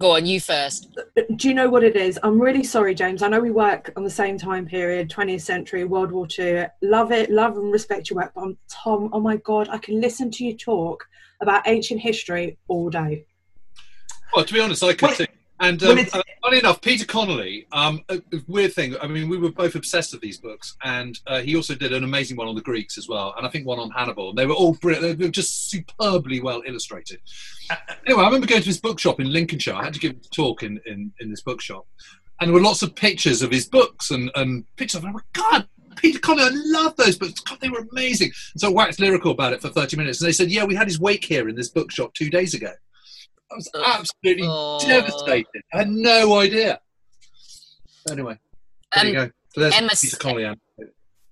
Go 0.00 0.14
on, 0.14 0.26
you 0.26 0.40
first. 0.40 0.96
Do 1.36 1.48
you 1.48 1.54
know 1.54 1.68
what 1.68 1.82
it 1.82 1.96
is? 1.96 2.20
I'm 2.22 2.40
really 2.40 2.62
sorry, 2.62 2.94
James. 2.94 3.20
I 3.20 3.28
know 3.28 3.40
we 3.40 3.50
work 3.50 3.92
on 3.96 4.04
the 4.04 4.10
same 4.10 4.38
time 4.38 4.64
period, 4.64 5.10
20th 5.10 5.40
century, 5.40 5.84
World 5.84 6.12
War 6.12 6.28
II. 6.38 6.66
Love 6.82 7.10
it, 7.10 7.30
love 7.30 7.56
and 7.56 7.72
respect 7.72 8.08
your 8.08 8.18
work. 8.18 8.30
But 8.32 8.42
I'm, 8.42 8.58
Tom, 8.70 9.10
oh 9.12 9.18
my 9.18 9.38
God, 9.38 9.68
I 9.70 9.78
can 9.78 10.00
listen 10.00 10.30
to 10.30 10.44
you 10.44 10.56
talk 10.56 11.04
about 11.40 11.66
ancient 11.66 12.00
history 12.00 12.58
all 12.68 12.90
day. 12.90 13.26
Well, 14.32 14.44
to 14.44 14.54
be 14.54 14.60
honest, 14.60 14.84
I 14.84 14.92
could. 14.92 15.18
Wait, 15.18 15.30
and 15.60 15.82
um, 15.82 15.98
funny 16.42 16.58
enough, 16.58 16.80
Peter 16.80 17.04
Connolly, 17.04 17.66
um, 17.72 18.00
a, 18.08 18.20
weird 18.46 18.72
thing. 18.72 18.94
I 19.00 19.06
mean, 19.06 19.28
we 19.28 19.38
were 19.38 19.50
both 19.50 19.74
obsessed 19.74 20.12
with 20.12 20.22
these 20.22 20.38
books, 20.38 20.76
and 20.84 21.18
uh, 21.26 21.40
he 21.40 21.56
also 21.56 21.74
did 21.74 21.92
an 21.92 22.04
amazing 22.04 22.36
one 22.36 22.48
on 22.48 22.54
the 22.54 22.62
Greeks 22.62 22.96
as 22.96 23.08
well, 23.08 23.34
and 23.36 23.46
I 23.46 23.50
think 23.50 23.66
one 23.66 23.78
on 23.78 23.90
Hannibal. 23.90 24.30
And 24.30 24.38
They 24.38 24.46
were 24.46 24.54
all 24.54 24.74
brilliant. 24.74 25.18
They 25.18 25.26
were 25.26 25.30
just 25.30 25.70
superbly 25.70 26.40
well 26.40 26.62
illustrated. 26.66 27.20
Anyway, 28.06 28.22
I 28.22 28.26
remember 28.26 28.46
going 28.46 28.62
to 28.62 28.66
his 28.66 28.80
bookshop 28.80 29.20
in 29.20 29.32
Lincolnshire. 29.32 29.74
I 29.74 29.84
had 29.84 29.94
to 29.94 30.00
give 30.00 30.12
a 30.12 30.34
talk 30.34 30.62
in, 30.62 30.80
in, 30.86 31.12
in 31.20 31.30
this 31.30 31.42
bookshop, 31.42 31.86
and 32.40 32.48
there 32.48 32.54
were 32.54 32.60
lots 32.60 32.82
of 32.82 32.94
pictures 32.94 33.42
of 33.42 33.50
his 33.50 33.66
books 33.66 34.10
and, 34.10 34.30
and 34.34 34.64
pictures. 34.76 35.02
of. 35.02 35.14
God, 35.32 35.68
Peter 35.96 36.18
Connolly, 36.20 36.50
I 36.50 36.50
love 36.52 36.96
those 36.96 37.18
books. 37.18 37.40
God, 37.40 37.58
they 37.60 37.68
were 37.68 37.86
amazing. 37.90 38.30
And 38.54 38.60
so 38.60 38.68
I 38.68 38.72
waxed 38.72 39.00
lyrical 39.00 39.32
about 39.32 39.52
it 39.52 39.60
for 39.60 39.68
30 39.68 39.96
minutes. 39.96 40.20
And 40.20 40.28
they 40.28 40.32
said, 40.32 40.50
Yeah, 40.50 40.64
we 40.64 40.74
had 40.74 40.86
his 40.86 41.00
wake 41.00 41.24
here 41.24 41.48
in 41.48 41.56
this 41.56 41.68
bookshop 41.68 42.14
two 42.14 42.30
days 42.30 42.54
ago. 42.54 42.72
I 43.50 43.54
was 43.54 43.70
absolutely 43.74 44.46
oh. 44.46 44.78
devastated. 44.86 45.62
I 45.72 45.78
had 45.78 45.90
no 45.90 46.38
idea. 46.38 46.80
Anyway, 48.10 48.38
there 48.94 49.02
um, 49.02 49.08
you 49.08 49.14
go. 49.14 49.30
So 49.54 49.60
there's 49.60 49.74
Emma, 49.74 49.90
Peter 50.00 50.16
Connolly. 50.16 50.54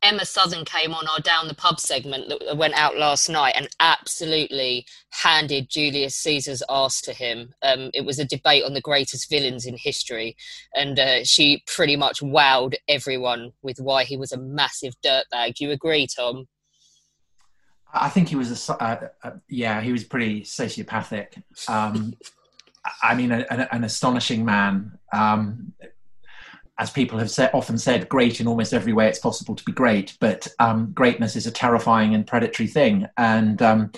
Emma 0.02 0.22
Southon 0.22 0.64
came 0.64 0.94
on 0.94 1.06
our 1.08 1.20
Down 1.20 1.48
the 1.48 1.54
Pub 1.54 1.80
segment 1.80 2.28
that 2.28 2.56
went 2.56 2.74
out 2.74 2.96
last 2.96 3.28
night 3.28 3.54
and 3.56 3.68
absolutely 3.80 4.86
handed 5.10 5.68
Julius 5.68 6.14
Caesar's 6.16 6.62
ass 6.70 7.00
to 7.02 7.12
him. 7.12 7.54
Um, 7.62 7.90
it 7.92 8.04
was 8.04 8.18
a 8.18 8.24
debate 8.24 8.62
on 8.64 8.74
the 8.74 8.80
greatest 8.80 9.28
villains 9.28 9.66
in 9.66 9.76
history, 9.76 10.36
and 10.74 10.98
uh, 10.98 11.24
she 11.24 11.64
pretty 11.66 11.96
much 11.96 12.20
wowed 12.20 12.74
everyone 12.88 13.52
with 13.62 13.78
why 13.78 14.04
he 14.04 14.16
was 14.16 14.32
a 14.32 14.38
massive 14.38 14.94
dirtbag. 15.04 15.54
Do 15.54 15.64
you 15.64 15.72
agree, 15.72 16.06
Tom? 16.06 16.46
I 18.00 18.08
think 18.08 18.28
he 18.28 18.36
was 18.36 18.68
a, 18.68 18.82
uh, 18.82 19.08
uh, 19.22 19.30
yeah, 19.48 19.80
he 19.80 19.92
was 19.92 20.04
pretty 20.04 20.42
sociopathic. 20.42 21.42
Um, 21.68 22.14
I 23.02 23.14
mean, 23.14 23.32
a, 23.32 23.44
a, 23.50 23.74
an 23.74 23.84
astonishing 23.84 24.44
man. 24.44 24.98
Um, 25.12 25.72
as 26.78 26.90
people 26.90 27.18
have 27.18 27.30
said, 27.30 27.50
often 27.54 27.78
said, 27.78 28.08
great 28.08 28.38
in 28.40 28.46
almost 28.46 28.74
every 28.74 28.92
way 28.92 29.08
it's 29.08 29.18
possible 29.18 29.54
to 29.54 29.64
be 29.64 29.72
great, 29.72 30.16
but 30.20 30.46
um, 30.58 30.92
greatness 30.92 31.34
is 31.34 31.46
a 31.46 31.50
terrifying 31.50 32.14
and 32.14 32.26
predatory 32.26 32.66
thing. 32.66 33.06
And 33.16 33.62
um, 33.62 33.92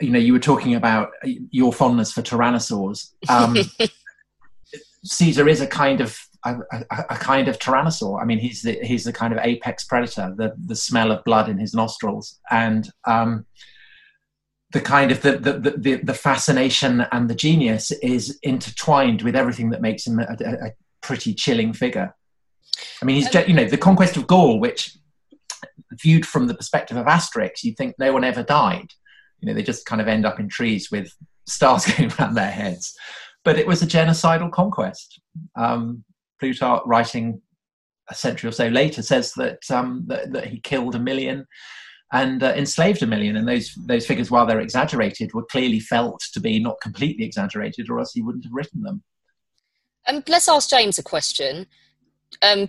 you 0.00 0.10
know, 0.10 0.18
you 0.18 0.32
were 0.32 0.40
talking 0.40 0.74
about 0.74 1.10
your 1.22 1.72
fondness 1.72 2.12
for 2.12 2.22
tyrannosaurs. 2.22 3.12
Um, 3.28 3.56
Caesar 5.04 5.48
is 5.48 5.60
a 5.60 5.66
kind 5.66 6.00
of 6.00 6.18
a, 6.44 6.56
a, 6.72 6.84
a, 7.10 7.16
kind 7.16 7.48
of 7.48 7.58
tyrannosaur. 7.58 8.20
I 8.20 8.24
mean, 8.24 8.38
he's 8.38 8.62
the 8.62 8.78
he's 8.82 9.04
the 9.04 9.12
kind 9.12 9.32
of 9.32 9.38
apex 9.42 9.84
predator. 9.84 10.34
The 10.36 10.54
the 10.66 10.76
smell 10.76 11.12
of 11.12 11.24
blood 11.24 11.48
in 11.48 11.58
his 11.58 11.74
nostrils, 11.74 12.40
and 12.50 12.90
um, 13.06 13.46
the 14.72 14.80
kind 14.80 15.12
of 15.12 15.22
the, 15.22 15.32
the 15.38 15.74
the, 15.76 15.94
the 16.02 16.14
fascination 16.14 17.02
and 17.12 17.28
the 17.30 17.34
genius 17.34 17.90
is 17.90 18.38
intertwined 18.42 19.22
with 19.22 19.36
everything 19.36 19.70
that 19.70 19.82
makes 19.82 20.06
him 20.06 20.18
a, 20.18 20.36
a 20.40 20.72
pretty 21.00 21.34
chilling 21.34 21.72
figure. 21.72 22.14
I 23.00 23.04
mean, 23.04 23.16
he's 23.16 23.32
you 23.46 23.54
know 23.54 23.68
the 23.68 23.78
conquest 23.78 24.16
of 24.16 24.26
Gaul, 24.26 24.58
which 24.58 24.96
viewed 25.92 26.26
from 26.26 26.46
the 26.46 26.54
perspective 26.54 26.96
of 26.96 27.06
Asterix, 27.06 27.62
you'd 27.62 27.76
think 27.76 27.94
no 27.98 28.12
one 28.12 28.24
ever 28.24 28.42
died. 28.42 28.88
You 29.40 29.48
know, 29.48 29.54
they 29.54 29.62
just 29.62 29.86
kind 29.86 30.00
of 30.00 30.08
end 30.08 30.24
up 30.24 30.40
in 30.40 30.48
trees 30.48 30.90
with 30.90 31.14
stars 31.46 31.86
going 31.96 32.12
around 32.12 32.34
their 32.34 32.50
heads. 32.50 32.96
But 33.44 33.58
it 33.58 33.66
was 33.66 33.82
a 33.82 33.86
genocidal 33.86 34.50
conquest. 34.50 35.20
Um, 35.56 36.04
Plutarch, 36.42 36.82
writing 36.86 37.40
a 38.10 38.14
century 38.14 38.48
or 38.48 38.52
so 38.52 38.66
later, 38.66 39.00
says 39.00 39.32
that 39.34 39.60
um, 39.70 40.02
that, 40.08 40.32
that, 40.32 40.46
he 40.48 40.58
killed 40.58 40.96
a 40.96 40.98
million 40.98 41.46
and 42.12 42.42
uh, 42.42 42.52
enslaved 42.56 43.00
a 43.02 43.06
million. 43.06 43.36
And 43.36 43.46
those 43.46 43.72
those 43.86 44.06
figures, 44.06 44.28
while 44.28 44.44
they're 44.44 44.60
exaggerated, 44.60 45.32
were 45.32 45.44
clearly 45.44 45.78
felt 45.78 46.20
to 46.32 46.40
be 46.40 46.58
not 46.58 46.80
completely 46.82 47.24
exaggerated, 47.24 47.88
or 47.88 48.00
else 48.00 48.12
he 48.12 48.22
wouldn't 48.22 48.44
have 48.44 48.52
written 48.52 48.82
them. 48.82 49.04
Um, 50.08 50.24
let's 50.26 50.48
ask 50.48 50.68
James 50.68 50.98
a 50.98 51.02
question. 51.04 51.68
Um, 52.42 52.68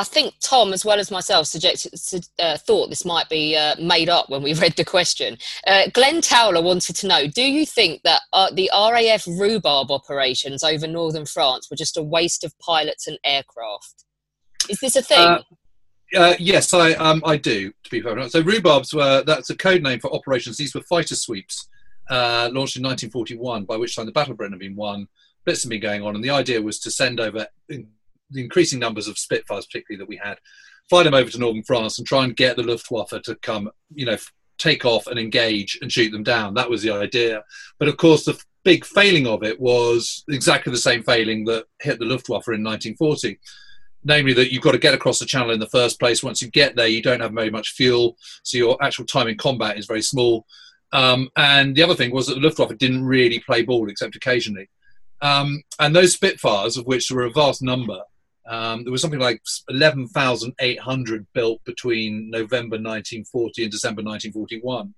I 0.00 0.04
think 0.04 0.32
Tom, 0.40 0.72
as 0.72 0.82
well 0.82 0.98
as 0.98 1.10
myself, 1.10 1.46
suggested, 1.46 2.26
uh, 2.38 2.56
thought 2.56 2.88
this 2.88 3.04
might 3.04 3.28
be 3.28 3.54
uh, 3.54 3.74
made 3.78 4.08
up 4.08 4.30
when 4.30 4.42
we 4.42 4.54
read 4.64 4.72
the 4.72 4.84
question. 4.84 5.36
Uh, 5.66 5.88
Glenn 5.92 6.22
Towler 6.22 6.62
wanted 6.62 6.96
to 6.96 7.06
know 7.06 7.26
Do 7.26 7.42
you 7.42 7.66
think 7.66 8.00
that 8.04 8.22
uh, 8.32 8.50
the 8.50 8.70
RAF 8.72 9.26
rhubarb 9.26 9.90
operations 9.90 10.64
over 10.64 10.86
northern 10.86 11.26
France 11.26 11.68
were 11.70 11.76
just 11.76 11.98
a 11.98 12.02
waste 12.02 12.44
of 12.44 12.58
pilots 12.60 13.06
and 13.06 13.18
aircraft? 13.24 14.06
Is 14.70 14.80
this 14.80 14.96
a 14.96 15.02
thing? 15.02 15.18
Uh, 15.18 15.42
uh, 16.16 16.34
yes, 16.38 16.72
I 16.72 16.92
um, 16.92 17.22
I 17.26 17.36
do. 17.36 17.70
To 17.70 17.90
be 17.90 18.00
fair, 18.00 18.26
so 18.30 18.42
rhubarbs 18.42 18.94
were 18.94 19.22
that's 19.22 19.50
a 19.50 19.56
code 19.56 19.82
name 19.82 20.00
for 20.00 20.12
operations. 20.14 20.56
These 20.56 20.74
were 20.74 20.80
fighter 20.80 21.14
sweeps 21.14 21.68
launched 22.10 22.76
in 22.76 22.82
1941, 22.82 23.66
by 23.66 23.76
which 23.76 23.96
time 23.96 24.06
the 24.06 24.12
Battle 24.12 24.32
of 24.32 24.38
Britain 24.38 24.54
had 24.54 24.60
been 24.60 24.76
won. 24.76 25.08
Blitz 25.44 25.62
had 25.62 25.70
been 25.70 25.80
going 25.80 26.02
on, 26.02 26.14
and 26.14 26.24
the 26.24 26.30
idea 26.30 26.60
was 26.60 26.78
to 26.80 26.90
send 26.90 27.20
over 27.20 27.46
the 28.30 28.42
increasing 28.42 28.78
numbers 28.78 29.08
of 29.08 29.18
Spitfires, 29.18 29.66
particularly 29.66 29.98
that 29.98 30.08
we 30.08 30.16
had, 30.16 30.38
fly 30.88 31.02
them 31.02 31.14
over 31.14 31.30
to 31.30 31.38
northern 31.38 31.62
France 31.62 31.98
and 31.98 32.06
try 32.06 32.24
and 32.24 32.36
get 32.36 32.56
the 32.56 32.62
Luftwaffe 32.62 33.22
to 33.22 33.34
come, 33.36 33.70
you 33.94 34.06
know, 34.06 34.16
take 34.58 34.84
off 34.84 35.06
and 35.06 35.18
engage 35.18 35.78
and 35.80 35.90
shoot 35.90 36.10
them 36.10 36.22
down. 36.22 36.54
That 36.54 36.70
was 36.70 36.82
the 36.82 36.90
idea. 36.90 37.44
But 37.78 37.88
of 37.88 37.96
course, 37.96 38.24
the 38.24 38.40
big 38.64 38.84
failing 38.84 39.26
of 39.26 39.42
it 39.42 39.58
was 39.58 40.24
exactly 40.28 40.70
the 40.70 40.78
same 40.78 41.02
failing 41.02 41.44
that 41.46 41.64
hit 41.80 41.98
the 41.98 42.04
Luftwaffe 42.04 42.48
in 42.48 42.64
1940. 42.64 43.38
Namely, 44.02 44.32
that 44.32 44.50
you've 44.50 44.62
got 44.62 44.72
to 44.72 44.78
get 44.78 44.94
across 44.94 45.18
the 45.18 45.26
channel 45.26 45.50
in 45.50 45.60
the 45.60 45.68
first 45.68 46.00
place. 46.00 46.22
Once 46.22 46.40
you 46.40 46.50
get 46.50 46.74
there, 46.74 46.86
you 46.86 47.02
don't 47.02 47.20
have 47.20 47.32
very 47.32 47.50
much 47.50 47.72
fuel, 47.72 48.16
so 48.42 48.56
your 48.56 48.82
actual 48.82 49.04
time 49.04 49.28
in 49.28 49.36
combat 49.36 49.78
is 49.78 49.84
very 49.84 50.00
small. 50.00 50.46
Um, 50.92 51.28
and 51.36 51.76
the 51.76 51.82
other 51.82 51.94
thing 51.94 52.10
was 52.10 52.26
that 52.26 52.34
the 52.34 52.40
Luftwaffe 52.40 52.78
didn't 52.78 53.04
really 53.04 53.40
play 53.40 53.62
ball 53.62 53.90
except 53.90 54.16
occasionally. 54.16 54.70
Um, 55.20 55.62
and 55.78 55.94
those 55.94 56.14
Spitfires, 56.14 56.78
of 56.78 56.86
which 56.86 57.08
there 57.08 57.18
were 57.18 57.24
a 57.24 57.30
vast 57.30 57.60
number, 57.60 58.00
um, 58.50 58.82
there 58.82 58.90
was 58.90 59.00
something 59.00 59.20
like 59.20 59.40
11,800 59.68 61.26
built 61.32 61.64
between 61.64 62.30
November 62.30 62.74
1940 62.74 63.62
and 63.62 63.70
December 63.70 64.02
1941. 64.02 64.92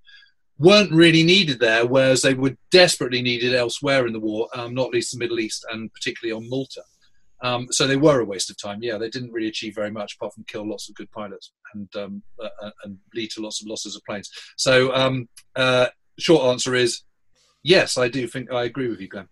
Weren't 0.57 0.91
really 0.91 1.21
needed 1.21 1.59
there, 1.59 1.85
whereas 1.85 2.23
they 2.23 2.33
were 2.33 2.57
desperately 2.71 3.21
needed 3.21 3.53
elsewhere 3.53 4.07
in 4.07 4.13
the 4.13 4.19
war, 4.19 4.47
um, 4.55 4.73
not 4.73 4.89
least 4.89 5.11
the 5.11 5.19
Middle 5.19 5.39
East 5.39 5.65
and 5.71 5.93
particularly 5.93 6.35
on 6.35 6.49
Malta. 6.49 6.81
Um, 7.43 7.67
so 7.69 7.85
they 7.85 7.95
were 7.95 8.21
a 8.21 8.25
waste 8.25 8.49
of 8.49 8.57
time. 8.57 8.81
Yeah, 8.81 8.97
they 8.97 9.09
didn't 9.09 9.31
really 9.31 9.49
achieve 9.49 9.75
very 9.75 9.91
much 9.91 10.15
apart 10.15 10.33
from 10.33 10.45
kill 10.45 10.67
lots 10.67 10.89
of 10.89 10.95
good 10.95 11.11
pilots 11.11 11.51
and 11.75 11.95
um, 11.95 12.23
uh, 12.41 12.49
uh 12.61 12.71
and 12.85 12.97
lead 13.13 13.29
to 13.31 13.41
lots 13.41 13.61
of 13.61 13.67
losses 13.67 13.95
of 13.95 14.01
planes. 14.05 14.31
So 14.57 14.95
um, 14.95 15.29
uh, 15.55 15.87
short 16.17 16.45
answer 16.45 16.73
is 16.73 17.01
yes, 17.61 17.99
I 17.99 18.07
do 18.07 18.27
think 18.27 18.51
I 18.51 18.63
agree 18.63 18.87
with 18.87 18.99
you, 18.99 19.09
Glenn 19.09 19.27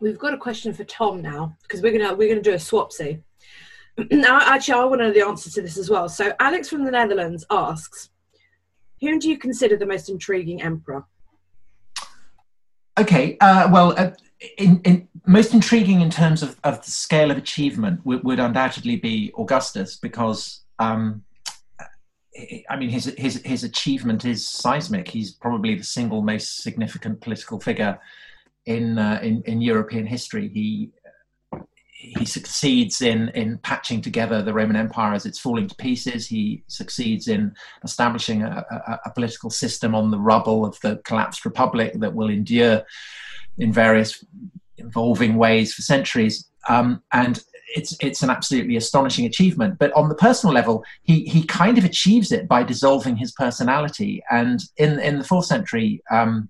we've 0.00 0.18
got 0.18 0.34
a 0.34 0.38
question 0.38 0.72
for 0.72 0.84
Tom 0.84 1.22
now 1.22 1.56
because 1.62 1.82
we're 1.82 1.96
gonna 1.96 2.14
we're 2.14 2.28
gonna 2.28 2.42
do 2.42 2.52
a 2.52 2.56
swapsy. 2.56 3.22
now, 4.10 4.40
actually, 4.42 4.80
I 4.80 4.84
want 4.84 5.00
to 5.00 5.08
know 5.08 5.12
the 5.12 5.26
answer 5.26 5.50
to 5.50 5.62
this 5.62 5.76
as 5.76 5.90
well. 5.90 6.08
So, 6.08 6.32
Alex 6.40 6.68
from 6.68 6.84
the 6.84 6.90
Netherlands 6.90 7.44
asks, 7.50 8.10
"Whom 9.00 9.18
do 9.18 9.28
you 9.28 9.38
consider 9.38 9.76
the 9.76 9.86
most 9.86 10.08
intriguing 10.08 10.62
emperor?" 10.62 11.04
Okay, 12.98 13.36
uh, 13.40 13.68
well, 13.72 13.94
uh, 13.96 14.10
in, 14.58 14.80
in, 14.84 15.08
most 15.26 15.54
intriguing 15.54 16.00
in 16.00 16.10
terms 16.10 16.42
of, 16.42 16.58
of 16.64 16.84
the 16.84 16.90
scale 16.90 17.30
of 17.30 17.38
achievement 17.38 18.04
would, 18.04 18.24
would 18.24 18.40
undoubtedly 18.40 18.96
be 18.96 19.32
Augustus 19.36 19.96
because. 19.96 20.62
Um, 20.78 21.24
I 22.70 22.76
mean, 22.76 22.88
his 22.88 23.12
his 23.18 23.42
his 23.44 23.64
achievement 23.64 24.24
is 24.24 24.48
seismic. 24.48 25.08
He's 25.08 25.32
probably 25.32 25.74
the 25.74 25.82
single 25.82 26.22
most 26.22 26.62
significant 26.62 27.20
political 27.20 27.60
figure 27.60 27.98
in, 28.70 28.98
uh, 28.98 29.20
in, 29.22 29.42
in 29.46 29.60
European 29.60 30.06
history. 30.06 30.48
He 30.48 30.90
he 31.92 32.24
succeeds 32.24 33.02
in 33.02 33.28
in 33.30 33.58
patching 33.58 34.00
together 34.00 34.40
the 34.40 34.54
Roman 34.54 34.74
Empire 34.74 35.12
as 35.12 35.26
it's 35.26 35.38
falling 35.38 35.68
to 35.68 35.74
pieces. 35.74 36.26
He 36.26 36.64
succeeds 36.66 37.28
in 37.28 37.52
establishing 37.84 38.42
a, 38.42 38.64
a, 38.70 39.00
a, 39.04 39.10
political 39.10 39.50
system 39.50 39.94
on 39.94 40.10
the 40.10 40.18
rubble 40.18 40.64
of 40.64 40.80
the 40.80 40.96
collapsed 41.04 41.44
republic 41.44 41.92
that 41.96 42.14
will 42.14 42.30
endure 42.30 42.82
in 43.58 43.70
various 43.70 44.24
evolving 44.78 45.36
ways 45.36 45.74
for 45.74 45.82
centuries. 45.82 46.48
Um, 46.70 47.02
and 47.12 47.44
it's 47.76 47.94
it's 48.00 48.22
an 48.22 48.30
absolutely 48.30 48.76
astonishing 48.76 49.26
achievement. 49.26 49.78
But 49.78 49.92
on 49.92 50.08
the 50.08 50.14
personal 50.14 50.54
level, 50.54 50.82
he 51.02 51.24
he 51.24 51.44
kind 51.44 51.76
of 51.76 51.84
achieves 51.84 52.32
it 52.32 52.48
by 52.48 52.62
dissolving 52.62 53.16
his 53.16 53.32
personality. 53.32 54.22
And 54.30 54.60
in 54.78 54.98
in 55.00 55.18
the 55.18 55.24
fourth 55.24 55.46
century, 55.46 56.02
um, 56.10 56.48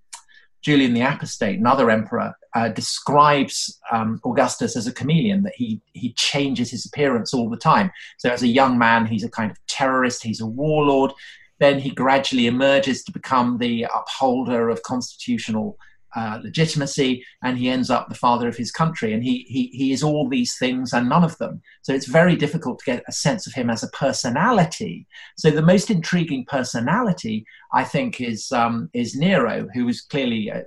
Julian 0.62 0.94
the 0.94 1.00
Apostate, 1.00 1.58
another 1.58 1.90
emperor, 1.90 2.34
uh, 2.54 2.68
describes 2.68 3.78
um, 3.90 4.20
Augustus 4.24 4.76
as 4.76 4.86
a 4.86 4.92
chameleon, 4.92 5.42
that 5.42 5.54
he, 5.56 5.80
he 5.92 6.12
changes 6.14 6.70
his 6.70 6.84
appearance 6.84 7.32
all 7.32 7.48
the 7.48 7.56
time. 7.56 7.90
So, 8.18 8.30
as 8.30 8.42
a 8.42 8.48
young 8.48 8.78
man, 8.78 9.06
he's 9.06 9.24
a 9.24 9.30
kind 9.30 9.50
of 9.50 9.56
terrorist, 9.68 10.22
he's 10.22 10.40
a 10.40 10.46
warlord. 10.46 11.12
Then 11.60 11.78
he 11.78 11.90
gradually 11.90 12.46
emerges 12.46 13.04
to 13.04 13.12
become 13.12 13.58
the 13.58 13.86
upholder 13.94 14.70
of 14.70 14.82
constitutional 14.82 15.78
uh, 16.16 16.40
legitimacy, 16.42 17.24
and 17.42 17.58
he 17.58 17.68
ends 17.68 17.90
up 17.90 18.08
the 18.08 18.14
father 18.14 18.48
of 18.48 18.56
his 18.56 18.70
country. 18.70 19.12
And 19.12 19.22
he, 19.22 19.44
he, 19.48 19.70
he 19.72 19.92
is 19.92 20.02
all 20.02 20.28
these 20.28 20.56
things 20.58 20.92
and 20.92 21.08
none 21.08 21.24
of 21.24 21.36
them. 21.38 21.62
So 21.82 21.94
it's 21.94 22.06
very 22.06 22.36
difficult 22.36 22.78
to 22.80 22.84
get 22.84 23.04
a 23.08 23.12
sense 23.12 23.46
of 23.46 23.52
him 23.52 23.70
as 23.70 23.82
a 23.82 23.88
personality. 23.88 25.06
So 25.36 25.50
the 25.50 25.62
most 25.62 25.90
intriguing 25.90 26.44
personality, 26.46 27.44
I 27.72 27.84
think, 27.84 28.20
is, 28.20 28.50
um, 28.52 28.90
is 28.92 29.16
Nero, 29.16 29.68
who 29.74 29.86
was 29.86 30.00
clearly 30.00 30.48
a, 30.48 30.64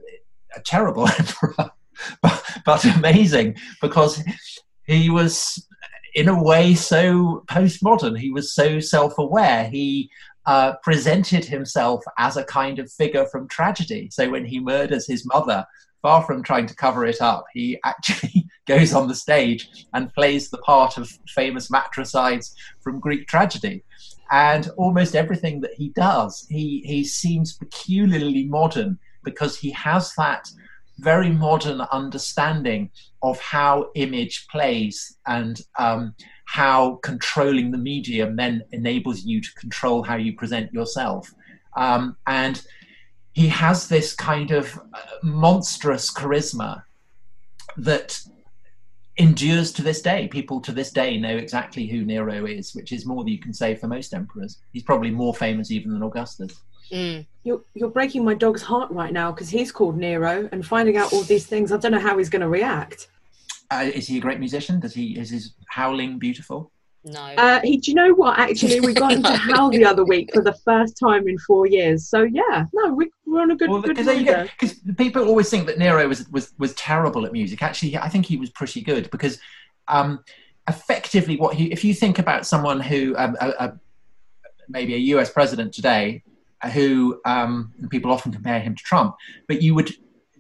a 0.55 0.61
terrible 0.65 1.07
emperor, 1.19 1.71
but, 2.21 2.43
but 2.65 2.85
amazing 2.85 3.55
because 3.81 4.23
he 4.85 5.09
was 5.09 5.67
in 6.15 6.29
a 6.29 6.43
way 6.43 6.75
so 6.75 7.43
postmodern. 7.47 8.17
He 8.17 8.31
was 8.31 8.53
so 8.53 8.79
self 8.79 9.17
aware. 9.17 9.69
He 9.69 10.09
uh, 10.45 10.73
presented 10.83 11.45
himself 11.45 12.03
as 12.17 12.37
a 12.37 12.43
kind 12.43 12.79
of 12.79 12.91
figure 12.91 13.25
from 13.25 13.47
tragedy. 13.47 14.09
So 14.11 14.29
when 14.29 14.45
he 14.45 14.59
murders 14.59 15.07
his 15.07 15.25
mother, 15.25 15.65
far 16.01 16.21
from 16.23 16.43
trying 16.43 16.67
to 16.67 16.75
cover 16.75 17.05
it 17.05 17.21
up, 17.21 17.45
he 17.53 17.79
actually 17.85 18.47
goes 18.67 18.93
on 18.93 19.07
the 19.07 19.15
stage 19.15 19.87
and 19.93 20.13
plays 20.13 20.49
the 20.49 20.57
part 20.59 20.97
of 20.97 21.09
famous 21.29 21.71
matricides 21.71 22.55
from 22.81 22.99
Greek 22.99 23.27
tragedy. 23.27 23.83
And 24.31 24.69
almost 24.77 25.15
everything 25.15 25.61
that 25.61 25.73
he 25.75 25.89
does, 25.89 26.45
he, 26.49 26.81
he 26.85 27.03
seems 27.03 27.57
peculiarly 27.57 28.45
modern 28.45 28.97
because 29.23 29.57
he 29.57 29.69
has 29.71 30.13
that 30.15 30.49
very 31.03 31.29
modern 31.29 31.81
understanding 31.81 32.89
of 33.21 33.39
how 33.39 33.89
image 33.95 34.47
plays 34.47 35.17
and 35.27 35.61
um, 35.77 36.15
how 36.45 36.99
controlling 37.03 37.71
the 37.71 37.77
medium 37.77 38.35
then 38.35 38.63
enables 38.71 39.23
you 39.23 39.41
to 39.41 39.53
control 39.55 40.03
how 40.03 40.15
you 40.15 40.33
present 40.35 40.73
yourself. 40.73 41.33
Um, 41.75 42.15
and 42.27 42.65
he 43.33 43.47
has 43.47 43.87
this 43.87 44.13
kind 44.15 44.51
of 44.51 44.77
uh, 44.77 44.99
monstrous 45.23 46.13
charisma 46.13 46.83
that 47.77 48.19
endures 49.17 49.71
to 49.73 49.81
this 49.81 50.01
day. 50.01 50.27
People 50.27 50.61
to 50.61 50.71
this 50.71 50.91
day 50.91 51.17
know 51.17 51.35
exactly 51.35 51.87
who 51.87 52.05
Nero 52.05 52.45
is, 52.45 52.73
which 52.75 52.91
is 52.91 53.05
more 53.05 53.23
than 53.23 53.33
you 53.33 53.39
can 53.39 53.53
say 53.53 53.75
for 53.75 53.87
most 53.87 54.13
emperors. 54.13 54.59
He's 54.71 54.83
probably 54.83 55.11
more 55.11 55.33
famous 55.33 55.71
even 55.71 55.91
than 55.91 56.03
Augustus. 56.03 56.61
Mm. 56.91 57.25
You're, 57.43 57.61
you're 57.73 57.89
breaking 57.89 58.23
my 58.23 58.33
dog's 58.33 58.61
heart 58.61 58.89
right 58.91 59.11
now 59.11 59.31
because 59.31 59.49
he's 59.49 59.71
called 59.71 59.97
Nero 59.97 60.47
and 60.51 60.65
finding 60.65 60.97
out 60.97 61.11
all 61.11 61.23
these 61.23 61.45
things. 61.45 61.71
I 61.71 61.77
don't 61.77 61.91
know 61.91 61.99
how 61.99 62.17
he's 62.17 62.29
going 62.29 62.41
to 62.41 62.49
react. 62.49 63.07
Uh, 63.71 63.89
is 63.93 64.07
he 64.07 64.17
a 64.17 64.21
great 64.21 64.39
musician? 64.39 64.79
Does 64.79 64.93
he 64.93 65.17
is 65.17 65.29
his 65.29 65.53
howling 65.67 66.19
beautiful? 66.19 66.71
No. 67.05 67.19
Uh, 67.19 67.59
he, 67.61 67.77
do 67.77 67.91
you 67.91 67.95
know 67.95 68.13
what? 68.13 68.39
Actually, 68.39 68.79
we 68.79 68.93
got 68.93 69.11
him 69.11 69.23
to 69.23 69.35
howl 69.35 69.69
the 69.69 69.83
other 69.83 70.05
week 70.05 70.29
for 70.33 70.41
the 70.41 70.53
first 70.63 70.97
time 70.97 71.27
in 71.27 71.37
four 71.39 71.65
years. 71.65 72.07
So 72.07 72.21
yeah, 72.21 72.65
no, 72.73 72.93
we, 72.93 73.11
are 73.33 73.41
on 73.41 73.51
a 73.51 73.55
good. 73.55 73.69
Well, 73.69 73.81
good 73.81 73.97
because 73.97 74.79
people 74.97 75.27
always 75.27 75.49
think 75.49 75.65
that 75.67 75.77
Nero 75.77 76.07
was, 76.07 76.29
was 76.29 76.53
was 76.59 76.73
terrible 76.75 77.25
at 77.25 77.33
music. 77.33 77.61
Actually, 77.61 77.97
I 77.97 78.07
think 78.07 78.25
he 78.25 78.37
was 78.37 78.51
pretty 78.51 78.81
good 78.81 79.09
because 79.11 79.39
um, 79.87 80.23
effectively, 80.69 81.35
what 81.35 81.55
he 81.55 81.71
if 81.71 81.83
you 81.83 81.93
think 81.93 82.19
about 82.19 82.45
someone 82.45 82.79
who 82.79 83.15
um, 83.17 83.35
a, 83.41 83.49
a, 83.59 83.79
maybe 84.69 84.93
a 84.93 84.99
U.S. 84.99 85.29
president 85.29 85.73
today, 85.73 86.23
who 86.69 87.19
um, 87.25 87.73
people 87.89 88.11
often 88.11 88.31
compare 88.31 88.59
him 88.59 88.75
to 88.75 88.83
Trump, 88.83 89.15
but 89.47 89.61
you 89.61 89.75
would 89.75 89.91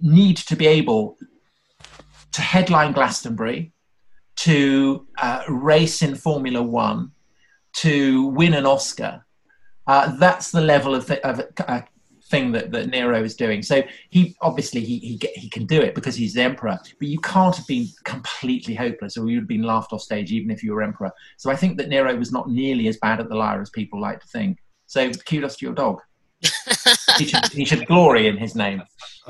need 0.01 0.37
to 0.37 0.55
be 0.55 0.67
able 0.67 1.17
to 2.33 2.41
headline 2.41 2.91
Glastonbury, 2.91 3.71
to 4.35 5.07
uh, 5.19 5.43
race 5.47 6.01
in 6.01 6.15
Formula 6.15 6.61
One, 6.61 7.11
to 7.73 8.27
win 8.27 8.53
an 8.53 8.65
Oscar. 8.65 9.25
Uh, 9.85 10.15
that's 10.17 10.51
the 10.51 10.61
level 10.61 10.95
of, 10.95 11.07
th- 11.07 11.19
of 11.21 11.41
uh, 11.67 11.81
thing 12.29 12.51
that, 12.51 12.71
that 12.71 12.89
Nero 12.89 13.23
is 13.23 13.35
doing. 13.35 13.61
So 13.61 13.83
he 14.09 14.35
obviously 14.41 14.81
he 14.81 14.97
he, 14.99 15.17
get, 15.17 15.37
he 15.37 15.49
can 15.49 15.65
do 15.65 15.81
it 15.81 15.93
because 15.93 16.15
he's 16.15 16.33
the 16.33 16.41
emperor. 16.41 16.79
But 16.99 17.07
you 17.07 17.19
can't 17.19 17.55
have 17.55 17.67
been 17.67 17.87
completely 18.03 18.73
hopeless, 18.73 19.17
or 19.17 19.27
you 19.27 19.37
would 19.37 19.43
have 19.43 19.47
been 19.47 19.63
laughed 19.63 19.93
off 19.93 20.01
stage 20.01 20.31
even 20.31 20.49
if 20.49 20.63
you 20.63 20.73
were 20.73 20.81
emperor. 20.81 21.11
So 21.37 21.51
I 21.51 21.55
think 21.55 21.77
that 21.77 21.89
Nero 21.89 22.15
was 22.15 22.31
not 22.31 22.49
nearly 22.49 22.87
as 22.87 22.97
bad 22.97 23.19
at 23.19 23.29
the 23.29 23.35
lyre 23.35 23.61
as 23.61 23.69
people 23.69 24.01
like 24.01 24.19
to 24.21 24.27
think. 24.27 24.57
So 24.87 25.11
kudos 25.11 25.57
to 25.57 25.65
your 25.65 25.75
dog 25.75 26.01
he, 27.17 27.25
should, 27.25 27.45
he 27.51 27.65
should 27.65 27.85
glory 27.85 28.27
in 28.27 28.37
his 28.37 28.55
name. 28.55 28.83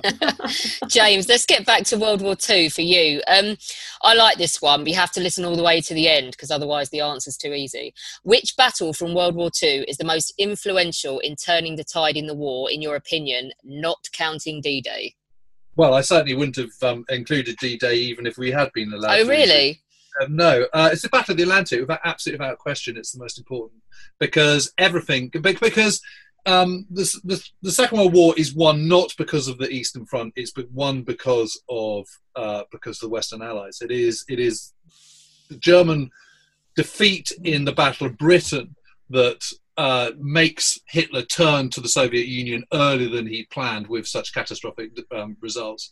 James, 0.87 1.27
let's 1.27 1.45
get 1.45 1.65
back 1.65 1.83
to 1.83 1.97
World 1.97 2.21
War 2.21 2.35
II 2.49 2.69
for 2.69 2.81
you. 2.81 3.21
Um, 3.27 3.57
I 4.01 4.15
like 4.15 4.37
this 4.37 4.61
one, 4.61 4.81
but 4.81 4.89
you 4.89 4.95
have 4.95 5.11
to 5.11 5.21
listen 5.21 5.45
all 5.45 5.55
the 5.55 5.63
way 5.63 5.81
to 5.81 5.93
the 5.93 6.09
end 6.09 6.31
because 6.31 6.51
otherwise 6.51 6.89
the 6.89 7.01
answer's 7.01 7.37
too 7.37 7.53
easy. 7.53 7.93
Which 8.23 8.55
battle 8.57 8.93
from 8.93 9.13
World 9.13 9.35
War 9.35 9.51
II 9.61 9.85
is 9.87 9.97
the 9.97 10.05
most 10.05 10.33
influential 10.37 11.19
in 11.19 11.35
turning 11.35 11.75
the 11.75 11.83
tide 11.83 12.17
in 12.17 12.27
the 12.27 12.33
war, 12.33 12.71
in 12.71 12.81
your 12.81 12.95
opinion, 12.95 13.51
not 13.63 14.09
counting 14.13 14.61
D 14.61 14.81
Day? 14.81 15.15
Well, 15.75 15.93
I 15.93 16.01
certainly 16.01 16.35
wouldn't 16.35 16.57
have 16.57 16.83
um, 16.83 17.05
included 17.09 17.57
D 17.57 17.77
Day 17.77 17.95
even 17.95 18.25
if 18.25 18.37
we 18.37 18.51
had 18.51 18.71
been 18.73 18.93
allowed. 18.93 19.19
Oh, 19.19 19.27
really? 19.27 19.81
Um, 20.21 20.35
no, 20.35 20.67
uh, 20.73 20.89
it's 20.91 21.01
the 21.01 21.09
Battle 21.09 21.33
of 21.33 21.37
the 21.37 21.43
Atlantic. 21.43 21.81
Without 21.81 21.99
absolutely 22.03 22.43
without 22.43 22.59
question, 22.59 22.97
it's 22.97 23.11
the 23.11 23.19
most 23.19 23.37
important 23.37 23.81
because 24.19 24.71
everything 24.77 25.29
because 25.29 26.01
um, 26.45 26.85
the, 26.89 27.03
the, 27.23 27.49
the, 27.61 27.71
Second 27.71 27.97
World 27.97 28.13
War 28.13 28.33
is 28.37 28.53
won 28.53 28.87
not 28.87 29.13
because 29.17 29.47
of 29.47 29.57
the 29.57 29.69
Eastern 29.69 30.05
Front; 30.05 30.33
it's 30.35 30.51
won 30.71 31.03
because 31.03 31.61
of 31.69 32.05
uh, 32.35 32.63
because 32.71 32.97
of 32.97 33.07
the 33.07 33.13
Western 33.13 33.41
Allies. 33.41 33.79
It 33.81 33.91
is 33.91 34.25
it 34.27 34.39
is 34.39 34.73
the 35.49 35.55
German 35.57 36.11
defeat 36.75 37.31
in 37.43 37.63
the 37.63 37.71
Battle 37.71 38.07
of 38.07 38.17
Britain 38.17 38.75
that 39.09 39.41
uh, 39.77 40.11
makes 40.19 40.77
Hitler 40.87 41.21
turn 41.21 41.69
to 41.69 41.81
the 41.81 41.87
Soviet 41.87 42.27
Union 42.27 42.63
earlier 42.73 43.09
than 43.09 43.27
he 43.27 43.45
planned, 43.45 43.87
with 43.87 44.05
such 44.05 44.33
catastrophic 44.33 44.91
um, 45.15 45.37
results. 45.39 45.91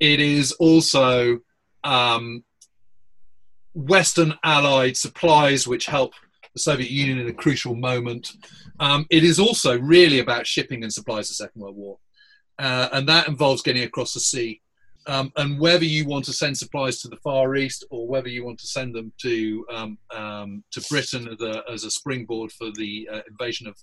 It 0.00 0.20
is 0.20 0.52
also 0.52 1.38
um, 1.84 2.44
Western 3.74 4.34
Allied 4.42 4.96
supplies 4.96 5.68
which 5.68 5.86
help 5.86 6.12
the 6.56 6.60
Soviet 6.60 6.90
Union 6.90 7.18
in 7.18 7.28
a 7.28 7.32
crucial 7.32 7.74
moment. 7.74 8.32
Um, 8.80 9.06
it 9.10 9.22
is 9.22 9.38
also 9.38 9.78
really 9.78 10.20
about 10.20 10.46
shipping 10.46 10.82
and 10.82 10.92
supplies 10.92 11.28
the 11.28 11.34
Second 11.34 11.60
World 11.60 11.76
War, 11.76 11.98
uh, 12.58 12.88
and 12.92 13.06
that 13.08 13.28
involves 13.28 13.60
getting 13.60 13.82
across 13.82 14.14
the 14.14 14.20
sea. 14.20 14.62
Um, 15.06 15.30
and 15.36 15.60
whether 15.60 15.84
you 15.84 16.06
want 16.06 16.24
to 16.24 16.32
send 16.32 16.56
supplies 16.56 17.00
to 17.00 17.08
the 17.08 17.18
Far 17.18 17.54
East 17.54 17.84
or 17.90 18.08
whether 18.08 18.28
you 18.28 18.44
want 18.44 18.58
to 18.58 18.66
send 18.66 18.92
them 18.92 19.12
to 19.22 19.64
um, 19.72 19.98
um 20.12 20.64
to 20.72 20.80
Britain 20.90 21.28
as 21.28 21.40
a, 21.40 21.62
as 21.72 21.84
a, 21.84 21.90
springboard 21.90 22.50
for 22.50 22.72
the 22.72 23.08
uh, 23.12 23.20
invasion 23.30 23.68
of 23.68 23.76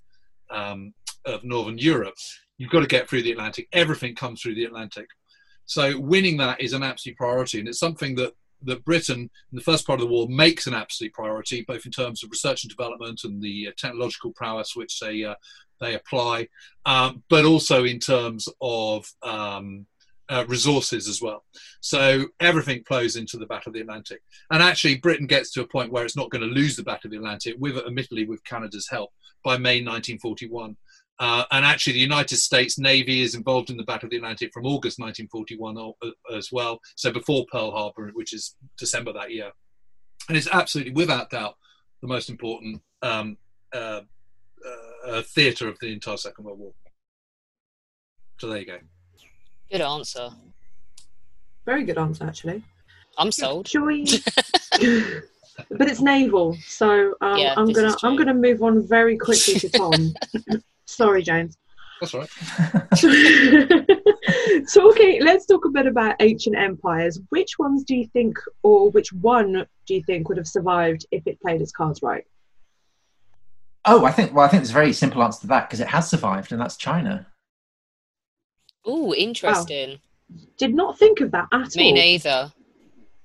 um, 0.49 0.93
of 1.25 1.43
Northern 1.43 1.77
Europe, 1.77 2.15
you've 2.57 2.71
got 2.71 2.81
to 2.81 2.87
get 2.87 3.07
through 3.07 3.21
the 3.21 3.31
Atlantic. 3.31 3.67
Everything 3.71 4.15
comes 4.15 4.41
through 4.41 4.55
the 4.55 4.65
Atlantic. 4.65 5.07
So 5.65 5.97
winning 5.97 6.37
that 6.37 6.59
is 6.59 6.73
an 6.73 6.83
absolute 6.83 7.17
priority, 7.17 7.59
and 7.59 7.67
it's 7.69 7.79
something 7.79 8.15
that 8.15 8.33
that 8.65 8.85
Britain, 8.85 9.29
in 9.51 9.55
the 9.55 9.61
first 9.61 9.85
part 9.85 9.99
of 9.99 10.07
the 10.07 10.11
war, 10.11 10.27
makes 10.27 10.67
an 10.67 10.73
absolute 10.73 11.13
priority, 11.13 11.63
both 11.67 11.85
in 11.85 11.91
terms 11.91 12.23
of 12.23 12.31
research 12.31 12.63
and 12.63 12.69
development 12.69 13.21
and 13.23 13.41
the 13.41 13.67
uh, 13.67 13.71
technological 13.77 14.31
prowess 14.31 14.75
which 14.75 14.99
they 14.99 15.23
uh, 15.23 15.35
they 15.79 15.95
apply, 15.95 16.47
um, 16.85 17.23
but 17.29 17.45
also 17.45 17.83
in 17.83 17.99
terms 17.99 18.47
of 18.61 19.11
um, 19.21 19.85
uh, 20.29 20.45
resources 20.47 21.07
as 21.07 21.21
well. 21.21 21.43
So 21.81 22.27
everything 22.39 22.83
flows 22.83 23.15
into 23.15 23.37
the 23.37 23.45
Battle 23.45 23.69
of 23.69 23.73
the 23.73 23.81
Atlantic, 23.81 24.21
and 24.51 24.63
actually 24.63 24.97
Britain 24.97 25.27
gets 25.27 25.51
to 25.51 25.61
a 25.61 25.67
point 25.67 25.91
where 25.91 26.05
it's 26.05 26.15
not 26.15 26.29
going 26.29 26.41
to 26.41 26.47
lose 26.47 26.75
the 26.75 26.83
Battle 26.83 27.07
of 27.07 27.11
the 27.11 27.17
Atlantic, 27.17 27.55
with 27.59 27.77
admittedly 27.77 28.25
with 28.25 28.43
Canada's 28.45 28.87
help, 28.89 29.11
by 29.43 29.57
May 29.57 29.83
1941. 29.83 30.77
Uh, 31.19 31.45
and 31.51 31.63
actually, 31.63 31.93
the 31.93 31.99
United 31.99 32.37
States 32.37 32.79
Navy 32.79 33.21
is 33.21 33.35
involved 33.35 33.69
in 33.69 33.77
the 33.77 33.83
Battle 33.83 34.07
of 34.07 34.11
the 34.11 34.17
Atlantic 34.17 34.51
from 34.51 34.65
August 34.65 34.99
1941 34.99 35.77
uh, 35.77 36.35
as 36.35 36.49
well. 36.51 36.79
So 36.95 37.11
before 37.11 37.45
Pearl 37.51 37.71
Harbor, 37.71 38.11
which 38.13 38.33
is 38.33 38.55
December 38.77 39.13
that 39.13 39.31
year. 39.31 39.51
And 40.27 40.37
it's 40.37 40.47
absolutely, 40.51 40.93
without 40.93 41.29
doubt, 41.29 41.55
the 42.01 42.07
most 42.07 42.29
important 42.29 42.81
um, 43.01 43.37
uh, 43.73 44.01
uh, 45.05 45.21
theatre 45.21 45.67
of 45.67 45.77
the 45.79 45.93
entire 45.93 46.17
Second 46.17 46.45
World 46.45 46.59
War. 46.59 46.73
So 48.39 48.47
there 48.47 48.59
you 48.59 48.65
go. 48.65 48.77
Good 49.71 49.81
answer. 49.81 50.29
Very 51.65 51.83
good 51.83 51.97
answer, 51.97 52.25
actually. 52.25 52.63
I'm 53.17 53.31
sold. 53.31 53.67
Joy. 53.67 54.05
but 55.69 55.89
it's 55.89 56.01
naval, 56.01 56.57
so 56.65 57.15
um, 57.21 57.37
yeah, 57.37 57.53
I'm 57.55 57.71
gonna 57.71 57.95
I'm 58.03 58.15
gonna 58.15 58.33
move 58.33 58.63
on 58.63 58.87
very 58.87 59.17
quickly 59.17 59.55
to 59.55 59.69
Tom. 59.69 60.13
Sorry, 60.85 61.23
James. 61.23 61.57
That's 62.01 62.13
right. 62.13 62.29
Talking, 64.73 65.23
let's 65.23 65.45
talk 65.45 65.65
a 65.65 65.69
bit 65.69 65.87
about 65.87 66.15
ancient 66.19 66.57
empires. 66.57 67.19
Which 67.29 67.57
ones 67.57 67.83
do 67.83 67.95
you 67.95 68.07
think, 68.07 68.37
or 68.61 68.89
which 68.91 69.13
one 69.13 69.65
do 69.85 69.93
you 69.93 70.03
think 70.03 70.27
would 70.27 70.37
have 70.37 70.47
survived 70.47 71.05
if 71.11 71.25
it 71.25 71.39
played 71.41 71.61
its 71.61 71.71
cards 71.71 72.01
right? 72.01 72.25
Oh, 73.85 74.05
I 74.05 74.11
think. 74.11 74.33
Well, 74.33 74.45
I 74.45 74.49
think 74.49 74.61
there's 74.61 74.71
a 74.71 74.73
very 74.73 74.93
simple 74.93 75.23
answer 75.23 75.41
to 75.41 75.47
that 75.47 75.69
because 75.69 75.79
it 75.79 75.87
has 75.87 76.09
survived, 76.09 76.51
and 76.51 76.59
that's 76.59 76.77
China. 76.77 77.27
Oh, 78.85 79.13
interesting. 79.13 79.91
Wow. 79.91 80.37
Did 80.57 80.73
not 80.73 80.97
think 80.97 81.21
of 81.21 81.31
that 81.31 81.47
at 81.51 81.75
Me 81.75 81.85
all. 81.85 81.93
Me 81.93 81.95
neither. 82.01 82.51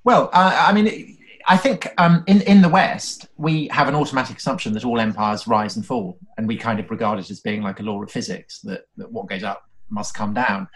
Well, 0.05 0.31
uh, 0.33 0.67
I 0.69 0.73
mean, 0.73 1.18
I 1.49 1.57
think 1.57 1.89
um, 1.97 2.25
in 2.27 2.43
in 2.43 2.61
the 2.61 2.69
West 2.69 3.29
we 3.39 3.69
have 3.69 3.89
an 3.89 3.95
automatic 3.95 4.37
assumption 4.37 4.75
that 4.75 4.85
all 4.85 5.01
empires 5.01 5.49
rise 5.49 5.77
and 5.77 5.85
fall, 5.85 6.19
and 6.37 6.47
we 6.47 6.57
kind 6.57 6.79
of 6.79 6.91
regard 6.91 7.19
it 7.19 7.31
as 7.31 7.41
being 7.41 7.63
like 7.63 7.81
a 7.81 7.83
law 7.83 8.03
of 8.03 8.11
physics 8.11 8.61
that, 8.61 8.83
that 8.99 9.11
what 9.11 9.29
goes 9.29 9.43
up 9.43 9.63
must 9.89 10.15
come 10.15 10.35
down. 10.35 10.69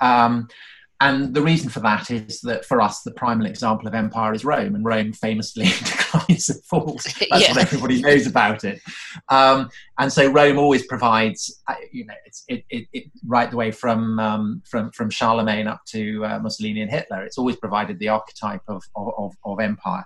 Um, 0.00 0.48
and 1.00 1.32
the 1.32 1.42
reason 1.42 1.70
for 1.70 1.78
that 1.80 2.10
is 2.10 2.40
that 2.40 2.64
for 2.64 2.80
us, 2.80 3.02
the 3.02 3.12
primal 3.12 3.46
example 3.46 3.86
of 3.86 3.94
empire 3.94 4.32
is 4.34 4.44
Rome, 4.44 4.74
and 4.74 4.84
Rome 4.84 5.12
famously 5.12 5.64
declines 5.84 6.48
and 6.48 6.64
falls. 6.64 7.04
That's 7.30 7.42
Yeah. 7.42 7.50
what 7.52 7.58
everybody 7.58 8.02
knows 8.02 8.26
about 8.26 8.64
it. 8.64 8.80
Um, 9.28 9.70
and 9.98 10.12
so 10.12 10.28
Rome 10.28 10.58
always 10.58 10.86
provides, 10.86 11.62
uh, 11.68 11.74
you 11.92 12.04
know, 12.04 12.14
it's, 12.26 12.44
it, 12.48 12.64
it, 12.70 12.88
it, 12.92 13.04
right 13.24 13.48
the 13.48 13.56
way 13.56 13.70
from 13.70 14.18
um, 14.18 14.60
from 14.68 14.90
from 14.90 15.08
Charlemagne 15.08 15.68
up 15.68 15.82
to 15.90 16.24
uh, 16.24 16.40
Mussolini 16.40 16.82
and 16.82 16.90
Hitler. 16.90 17.22
It's 17.24 17.38
always 17.38 17.56
provided 17.56 18.00
the 18.00 18.08
archetype 18.08 18.62
of 18.66 18.82
of, 18.96 19.12
of, 19.16 19.34
of 19.44 19.60
empire. 19.60 20.04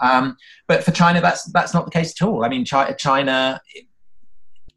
Um, 0.00 0.36
but 0.68 0.84
for 0.84 0.92
China, 0.92 1.20
that's 1.20 1.50
that's 1.52 1.74
not 1.74 1.84
the 1.84 1.90
case 1.90 2.14
at 2.20 2.24
all. 2.24 2.44
I 2.44 2.48
mean, 2.48 2.64
China, 2.64 2.94
China 2.94 3.60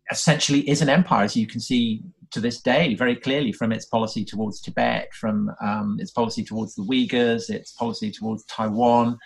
essentially 0.09 0.67
is 0.67 0.81
an 0.81 0.89
empire, 0.89 1.23
as 1.23 1.35
you 1.37 1.45
can 1.45 1.59
see 1.59 2.01
to 2.31 2.39
this 2.39 2.61
day 2.61 2.95
very 2.95 3.15
clearly 3.15 3.51
from 3.51 3.71
its 3.71 3.85
policy 3.85 4.25
towards 4.25 4.61
Tibet, 4.61 5.13
from 5.13 5.51
um, 5.61 5.97
its 5.99 6.11
policy 6.11 6.43
towards 6.43 6.75
the 6.75 6.83
Uyghurs, 6.83 7.49
its 7.49 7.71
policy 7.73 8.11
towards 8.11 8.45
Taiwan. 8.45 9.17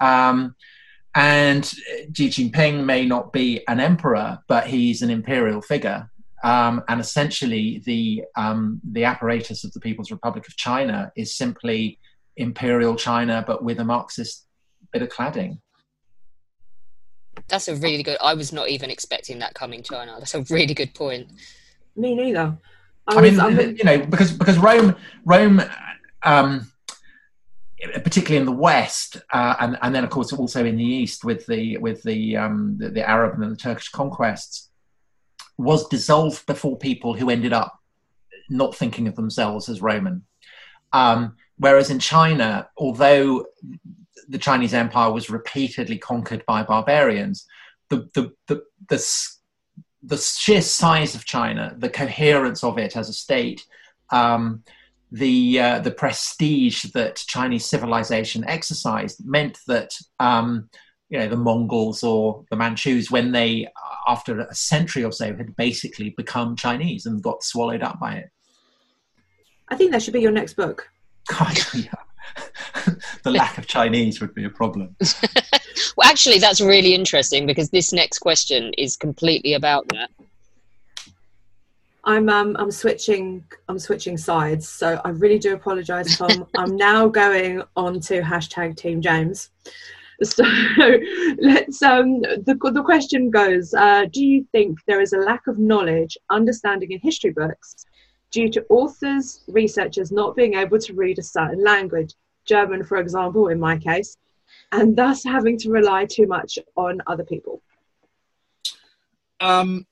Um, 0.00 0.54
and 1.14 1.64
Xi 1.64 2.28
Jinping 2.28 2.84
may 2.84 3.04
not 3.04 3.32
be 3.32 3.62
an 3.68 3.80
emperor, 3.80 4.38
but 4.48 4.66
he's 4.66 5.02
an 5.02 5.10
imperial 5.10 5.60
figure. 5.60 6.10
Um, 6.42 6.82
and 6.88 7.00
essentially, 7.00 7.82
the 7.84 8.24
um, 8.36 8.80
the 8.82 9.04
apparatus 9.04 9.62
of 9.64 9.72
the 9.72 9.80
People's 9.80 10.10
Republic 10.10 10.48
of 10.48 10.56
China 10.56 11.12
is 11.16 11.36
simply 11.36 11.98
imperial 12.36 12.96
China, 12.96 13.44
but 13.46 13.62
with 13.62 13.78
a 13.78 13.84
Marxist 13.84 14.46
bit 14.92 15.02
of 15.02 15.08
cladding. 15.08 15.58
That's 17.48 17.68
a 17.68 17.76
really 17.76 18.02
good. 18.02 18.18
I 18.20 18.34
was 18.34 18.52
not 18.52 18.70
even 18.70 18.90
expecting 18.90 19.38
that 19.38 19.54
coming, 19.54 19.82
China. 19.82 20.16
That's 20.18 20.34
a 20.34 20.42
really 20.50 20.74
good 20.74 20.94
point. 20.94 21.28
Me 21.96 22.14
neither. 22.14 22.56
I, 23.06 23.20
was- 23.20 23.30
mean, 23.30 23.40
I'm- 23.40 23.76
you 23.76 23.84
know, 23.84 23.98
because 24.06 24.32
because 24.32 24.58
Rome, 24.58 24.96
Rome, 25.24 25.62
um, 26.22 26.70
particularly 28.04 28.36
in 28.36 28.46
the 28.46 28.52
West, 28.52 29.16
uh, 29.32 29.54
and 29.60 29.78
and 29.82 29.94
then 29.94 30.04
of 30.04 30.10
course 30.10 30.32
also 30.32 30.64
in 30.64 30.76
the 30.76 30.84
East 30.84 31.24
with 31.24 31.46
the 31.46 31.78
with 31.78 32.02
the 32.02 32.36
um, 32.36 32.76
the, 32.78 32.90
the 32.90 33.08
Arab 33.08 33.40
and 33.40 33.52
the 33.52 33.56
Turkish 33.56 33.88
conquests, 33.88 34.70
was 35.58 35.88
dissolved 35.88 36.46
before 36.46 36.76
people 36.78 37.14
who 37.14 37.28
ended 37.30 37.52
up 37.52 37.78
not 38.48 38.74
thinking 38.76 39.08
of 39.08 39.16
themselves 39.16 39.68
as 39.68 39.82
Roman. 39.82 40.24
Um, 40.92 41.36
whereas 41.58 41.90
in 41.90 41.98
China, 41.98 42.68
although 42.76 43.46
the 44.28 44.38
Chinese 44.38 44.74
Empire 44.74 45.10
was 45.10 45.30
repeatedly 45.30 45.98
conquered 45.98 46.44
by 46.46 46.62
barbarians, 46.62 47.46
the 47.88 48.08
the 48.14 48.32
the, 48.46 48.62
the 48.88 48.98
the 50.02 50.16
sheer 50.16 50.62
size 50.62 51.14
of 51.14 51.24
China, 51.24 51.74
the 51.78 51.88
coherence 51.88 52.64
of 52.64 52.78
it 52.78 52.96
as 52.96 53.08
a 53.08 53.12
state, 53.12 53.64
um, 54.10 54.62
the 55.10 55.60
uh, 55.60 55.78
the 55.78 55.90
prestige 55.90 56.84
that 56.94 57.16
Chinese 57.16 57.66
civilization 57.66 58.44
exercised 58.48 59.24
meant 59.24 59.58
that 59.66 59.94
um, 60.18 60.68
you 61.10 61.18
know 61.18 61.28
the 61.28 61.36
Mongols 61.36 62.02
or 62.02 62.44
the 62.50 62.56
Manchus, 62.56 63.10
when 63.10 63.32
they 63.32 63.68
after 64.08 64.40
a 64.40 64.54
century 64.54 65.04
or 65.04 65.12
so 65.12 65.34
had 65.36 65.54
basically 65.56 66.10
become 66.16 66.56
Chinese 66.56 67.06
and 67.06 67.22
got 67.22 67.44
swallowed 67.44 67.82
up 67.82 68.00
by 68.00 68.14
it. 68.14 68.30
I 69.68 69.76
think 69.76 69.92
that 69.92 70.02
should 70.02 70.14
be 70.14 70.20
your 70.20 70.32
next 70.32 70.54
book. 70.54 70.88
God, 71.28 71.56
yeah. 71.74 71.94
The 73.22 73.30
lack 73.30 73.58
of 73.58 73.66
Chinese 73.66 74.20
would 74.20 74.34
be 74.34 74.44
a 74.44 74.50
problem. 74.50 74.96
Well, 75.96 76.08
actually, 76.08 76.38
that's 76.38 76.60
really 76.60 76.94
interesting 76.94 77.46
because 77.46 77.70
this 77.70 77.92
next 77.92 78.20
question 78.20 78.72
is 78.78 78.96
completely 78.96 79.54
about 79.54 79.88
that. 79.88 80.10
I'm 82.04 82.28
um 82.28 82.56
I'm 82.58 82.70
switching 82.70 83.44
I'm 83.68 83.78
switching 83.78 84.16
sides, 84.16 84.68
so 84.68 85.00
I 85.04 85.10
really 85.10 85.38
do 85.38 85.54
apologise, 85.54 86.18
Tom. 86.18 86.46
I'm 86.56 86.76
now 86.76 87.08
going 87.08 87.62
on 87.76 88.00
to 88.00 88.22
hashtag 88.22 88.76
Team 88.76 89.00
James. 89.00 89.50
So 90.22 90.44
let's 91.38 91.80
um 91.82 92.22
the 92.22 92.58
the 92.72 92.82
question 92.82 93.30
goes: 93.30 93.72
uh, 93.74 94.06
Do 94.12 94.24
you 94.24 94.46
think 94.50 94.78
there 94.86 95.00
is 95.00 95.12
a 95.12 95.18
lack 95.18 95.46
of 95.46 95.58
knowledge, 95.58 96.16
understanding 96.30 96.90
in 96.90 96.98
history 96.98 97.30
books 97.30 97.86
due 98.32 98.50
to 98.50 98.64
authors, 98.68 99.44
researchers 99.46 100.10
not 100.10 100.34
being 100.34 100.54
able 100.54 100.78
to 100.78 100.94
read 100.94 101.18
a 101.18 101.22
certain 101.22 101.62
language, 101.62 102.14
German, 102.44 102.82
for 102.82 102.96
example, 102.96 103.48
in 103.48 103.60
my 103.60 103.78
case, 103.78 104.16
and 104.72 104.96
thus 104.96 105.22
having 105.22 105.58
to 105.58 105.70
rely 105.70 106.06
too 106.06 106.26
much 106.26 106.58
on 106.76 107.00
other 107.06 107.24
people? 107.24 107.62
Um, 109.40 109.86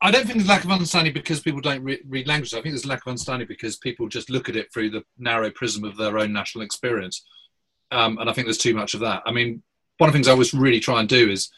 I 0.00 0.10
don't 0.10 0.24
think 0.24 0.38
there's 0.38 0.48
lack 0.48 0.64
of 0.64 0.70
understanding 0.70 1.12
because 1.12 1.40
people 1.40 1.60
don't 1.60 1.82
re- 1.82 2.02
read 2.06 2.26
languages. 2.26 2.52
I 2.52 2.60
think 2.60 2.74
there's 2.74 2.84
a 2.84 2.88
lack 2.88 3.02
of 3.06 3.10
understanding 3.10 3.48
because 3.48 3.76
people 3.76 4.08
just 4.08 4.28
look 4.28 4.48
at 4.48 4.56
it 4.56 4.72
through 4.72 4.90
the 4.90 5.02
narrow 5.18 5.50
prism 5.50 5.84
of 5.84 5.96
their 5.96 6.18
own 6.18 6.32
national 6.32 6.64
experience. 6.64 7.24
Um, 7.92 8.18
and 8.18 8.28
I 8.28 8.32
think 8.32 8.46
there's 8.46 8.58
too 8.58 8.74
much 8.74 8.94
of 8.94 9.00
that. 9.00 9.22
I 9.24 9.32
mean, 9.32 9.62
one 9.98 10.08
of 10.08 10.12
the 10.12 10.18
things 10.18 10.28
I 10.28 10.32
always 10.32 10.52
really 10.52 10.80
try 10.80 11.00
and 11.00 11.08
do 11.08 11.30
is 11.30 11.50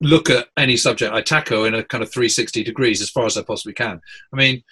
look 0.00 0.30
at 0.30 0.48
any 0.56 0.76
subject 0.76 1.12
I 1.12 1.22
tackle 1.22 1.64
in 1.64 1.74
a 1.74 1.82
kind 1.82 2.02
of 2.02 2.12
360 2.12 2.62
degrees 2.62 3.00
as 3.00 3.10
far 3.10 3.26
as 3.26 3.36
I 3.36 3.42
possibly 3.42 3.74
can. 3.74 4.00
I 4.32 4.36
mean, 4.36 4.62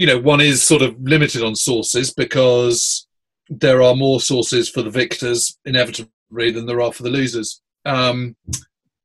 you 0.00 0.06
know, 0.06 0.18
one 0.18 0.40
is 0.40 0.62
sort 0.62 0.80
of 0.80 0.96
limited 1.02 1.42
on 1.42 1.54
sources 1.54 2.10
because 2.10 3.06
there 3.50 3.82
are 3.82 3.94
more 3.94 4.18
sources 4.18 4.66
for 4.66 4.80
the 4.80 4.88
victors 4.88 5.58
inevitably 5.66 6.50
than 6.50 6.64
there 6.64 6.80
are 6.80 6.90
for 6.90 7.02
the 7.02 7.10
losers. 7.10 7.60
Um, 7.84 8.34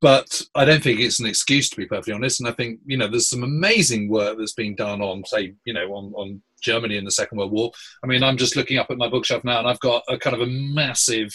but 0.00 0.40
I 0.54 0.64
don't 0.64 0.82
think 0.82 1.00
it's 1.00 1.20
an 1.20 1.26
excuse 1.26 1.68
to 1.68 1.76
be 1.76 1.84
perfectly 1.84 2.14
honest. 2.14 2.40
And 2.40 2.48
I 2.48 2.52
think 2.52 2.80
you 2.86 2.96
know 2.96 3.08
there's 3.08 3.28
some 3.28 3.42
amazing 3.42 4.08
work 4.08 4.38
that's 4.38 4.54
been 4.54 4.74
done 4.74 5.02
on, 5.02 5.22
say, 5.26 5.52
you 5.66 5.74
know, 5.74 5.86
on, 5.92 6.14
on 6.14 6.40
Germany 6.62 6.96
in 6.96 7.04
the 7.04 7.10
Second 7.10 7.36
World 7.36 7.52
War. 7.52 7.72
I 8.02 8.06
mean, 8.06 8.22
I'm 8.22 8.38
just 8.38 8.56
looking 8.56 8.78
up 8.78 8.90
at 8.90 8.96
my 8.96 9.10
bookshelf 9.10 9.44
now, 9.44 9.58
and 9.58 9.68
I've 9.68 9.80
got 9.80 10.02
a 10.08 10.16
kind 10.16 10.34
of 10.34 10.40
a 10.40 10.46
massive, 10.46 11.30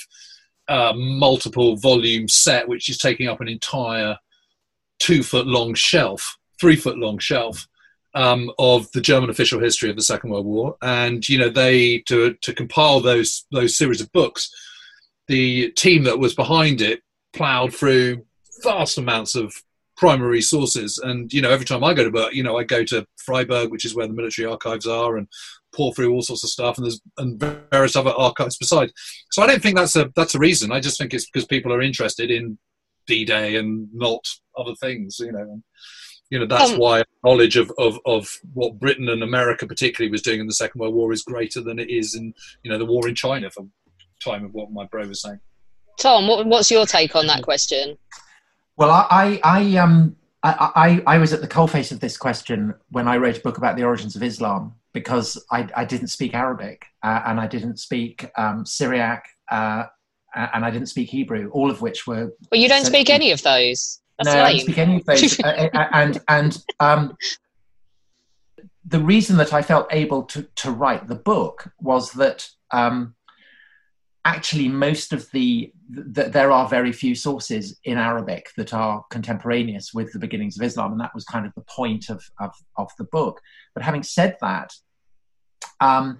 uh, 0.69 0.93
multiple 0.95 1.76
volume 1.76 2.28
set, 2.28 2.67
which 2.67 2.89
is 2.89 2.97
taking 2.97 3.28
up 3.28 3.41
an 3.41 3.47
entire 3.47 4.17
two 5.00 5.21
foot 5.21 5.45
long 5.45 5.76
shelf, 5.76 6.36
three 6.60 6.76
foot 6.76 6.97
long 6.97 7.19
shelf. 7.19 7.67
Um, 8.13 8.52
of 8.60 8.91
the 8.91 9.00
German 9.00 9.30
official 9.30 9.62
history 9.62 9.89
of 9.89 9.95
the 9.95 10.02
Second 10.02 10.32
World 10.32 10.45
War, 10.45 10.76
and 10.82 11.28
you 11.30 11.38
know 11.38 11.47
they 11.47 12.00
to 12.08 12.34
to 12.41 12.54
compile 12.54 13.00
those 13.00 13.45
those 13.54 13.78
series 13.78 14.02
of 14.02 14.12
books, 14.12 14.50
the 15.30 15.71
team 15.78 16.04
that 16.04 16.19
was 16.19 16.36
behind 16.36 16.82
it 16.82 17.04
ploughed 17.34 17.74
through 17.74 18.26
vast 18.63 18.97
amounts 18.97 19.36
of 19.36 19.54
primary 19.95 20.41
sources. 20.41 20.97
And 20.97 21.32
you 21.32 21.41
know, 21.41 21.52
every 21.52 21.65
time 21.65 21.84
I 21.84 21.93
go 21.93 22.10
to 22.10 22.30
you 22.34 22.43
know, 22.43 22.58
I 22.58 22.63
go 22.63 22.84
to 22.86 23.06
Freiburg, 23.17 23.71
which 23.71 23.86
is 23.86 23.95
where 23.95 24.08
the 24.08 24.13
military 24.13 24.47
archives 24.47 24.88
are, 24.88 25.17
and 25.17 25.28
pour 25.74 25.93
through 25.93 26.12
all 26.12 26.21
sorts 26.21 26.43
of 26.43 26.50
stuff, 26.50 26.78
and 26.78 26.86
there's 26.86 27.02
and 27.17 27.39
various 27.71 27.95
other 27.95 28.12
archives 28.12 28.58
beside. 28.58 28.91
So 29.32 29.41
I 29.41 29.47
don't 29.47 29.62
think 29.62 29.78
that's 29.78 29.95
a 29.95 30.12
that's 30.15 30.36
a 30.36 30.39
reason. 30.39 30.71
I 30.71 30.80
just 30.80 30.97
think 30.97 31.13
it's 31.13 31.30
because 31.30 31.45
people 31.45 31.71
are 31.71 31.82
interested 31.82 32.32
in 32.32 32.58
D-Day 33.08 33.56
and 33.56 33.89
not 33.93 34.28
other 34.58 34.76
things. 34.76 35.17
You 35.19 35.32
know, 35.32 35.62
you 36.32 36.39
know 36.39 36.48
that's 36.48 36.72
Um, 36.72 36.80
why 36.80 37.04
knowledge 37.24 37.58
of, 37.58 37.72
of 37.78 38.00
of 38.06 38.39
what 38.54 38.80
Britain 38.80 39.10
and 39.10 39.22
America 39.22 39.67
particularly 39.67 40.10
was 40.10 40.24
doing 40.24 40.39
in 40.39 40.48
the 40.48 40.54
Second 40.54 40.80
World 40.80 40.96
War 40.96 41.13
is 41.13 41.22
greater 41.22 41.62
than 41.62 41.78
it 41.78 41.91
is 41.91 42.15
in 42.15 42.34
you 42.63 42.72
know 42.72 42.80
the 42.80 42.86
war 42.86 43.08
in 43.08 43.13
China 43.13 43.52
for 43.52 43.67
time 44.24 44.46
of 44.46 44.54
what 44.54 44.72
my 44.72 44.86
bro 44.86 45.08
was 45.08 45.22
saying. 45.22 45.39
Tom, 46.00 46.28
what, 46.28 46.46
what's 46.48 46.72
your 46.72 46.86
take 46.86 47.15
on 47.15 47.28
that 47.28 47.44
question? 47.44 47.98
Well, 48.78 48.89
I, 48.89 49.06
I, 49.12 49.39
I 49.44 49.78
um, 49.78 50.15
I, 50.41 51.04
I, 51.06 51.15
I 51.15 51.17
was 51.20 51.34
at 51.34 51.41
the 51.41 51.48
coalface 51.48 51.91
of 51.91 52.00
this 52.00 52.17
question 52.17 52.74
when 52.89 53.08
I 53.08 53.17
wrote 53.17 53.38
a 53.38 53.41
book 53.41 53.58
about 53.58 53.76
the 53.76 53.84
origins 53.84 54.15
of 54.15 54.24
Islam 54.24 54.74
because 54.94 55.44
I, 55.52 55.67
I 55.76 55.86
didn't 55.86 56.08
speak 56.08 56.34
Arabic 56.34 56.86
uh, 57.04 57.22
and 57.26 57.39
I 57.39 57.48
didn't 57.48 57.78
speak 57.78 58.30
um, 58.38 58.65
Syriac 58.65 59.28
uh, 59.52 59.86
and 60.34 60.65
I 60.65 60.72
didn't 60.72 60.88
speak 60.88 61.10
Hebrew, 61.10 61.50
all 61.52 61.70
of 61.70 61.82
which 61.82 62.08
were. 62.08 62.34
Well, 62.52 62.60
you 62.60 62.70
don't 62.70 62.86
speak 62.86 63.10
any 63.10 63.32
of 63.32 63.44
those. 63.44 64.01
That's 64.19 64.36
no, 64.36 64.43
I 64.43 64.52
don't 64.52 64.62
speak 64.62 64.78
any 64.78 64.95
of 64.97 65.06
those. 65.06 65.39
Uh, 65.43 65.69
uh, 65.74 65.88
and 65.93 66.21
and 66.28 66.63
um, 66.80 67.17
the 68.86 69.00
reason 69.00 69.38
that 69.38 69.54
I 69.54 69.62
felt 69.62 69.88
able 69.91 70.24
to, 70.24 70.43
to 70.58 70.71
write 70.71 71.08
the 71.08 71.15
book 71.15 71.71
was 71.80 72.12
that 72.13 72.47
um, 72.71 73.15
actually 74.26 74.67
most 74.67 75.13
of 75.13 75.30
the, 75.32 75.71
the, 75.89 76.24
there 76.26 76.52
are 76.52 76.67
very 76.67 76.91
few 76.91 77.15
sources 77.15 77.80
in 77.86 77.97
arabic 77.97 78.50
that 78.56 78.74
are 78.74 79.04
contemporaneous 79.10 79.93
with 79.93 80.12
the 80.13 80.19
beginnings 80.19 80.58
of 80.58 80.63
islam 80.63 80.91
and 80.91 81.02
that 81.02 81.13
was 81.15 81.26
kind 81.26 81.45
of 81.45 81.54
the 81.56 81.62
point 81.62 82.10
of 82.10 82.24
of, 82.39 82.52
of 82.78 82.91
the 82.97 83.04
book 83.06 83.41
but 83.74 83.84
having 83.84 84.04
said 84.04 84.38
that 84.41 84.71
um, 85.80 86.19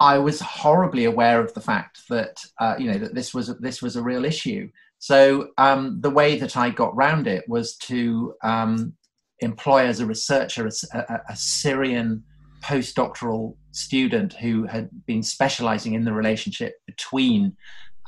i 0.00 0.18
was 0.18 0.40
horribly 0.40 1.04
aware 1.04 1.40
of 1.40 1.54
the 1.54 1.60
fact 1.60 2.00
that 2.08 2.36
uh, 2.60 2.74
you 2.78 2.90
know 2.90 2.98
that 2.98 3.14
this 3.14 3.32
was 3.32 3.56
this 3.58 3.80
was 3.80 3.94
a 3.94 4.02
real 4.02 4.24
issue 4.24 4.68
so 5.06 5.48
um, 5.56 6.00
the 6.00 6.10
way 6.10 6.38
that 6.38 6.56
i 6.56 6.68
got 6.68 6.96
round 6.96 7.26
it 7.26 7.44
was 7.48 7.76
to 7.76 8.34
um, 8.42 8.92
employ 9.40 9.86
as 9.86 10.00
a 10.00 10.06
researcher 10.06 10.66
a, 10.66 10.98
a, 10.98 11.20
a 11.30 11.36
syrian 11.36 12.24
postdoctoral 12.62 13.54
student 13.70 14.32
who 14.32 14.64
had 14.64 14.88
been 15.06 15.22
specializing 15.22 15.94
in 15.94 16.04
the 16.04 16.12
relationship 16.12 16.74
between 16.86 17.56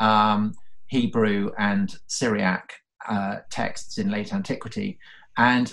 um, 0.00 0.54
Hebrew 0.88 1.50
and 1.58 1.94
Syriac 2.06 2.72
uh, 3.08 3.36
texts 3.50 3.98
in 3.98 4.10
late 4.10 4.32
antiquity, 4.34 4.98
and 5.36 5.72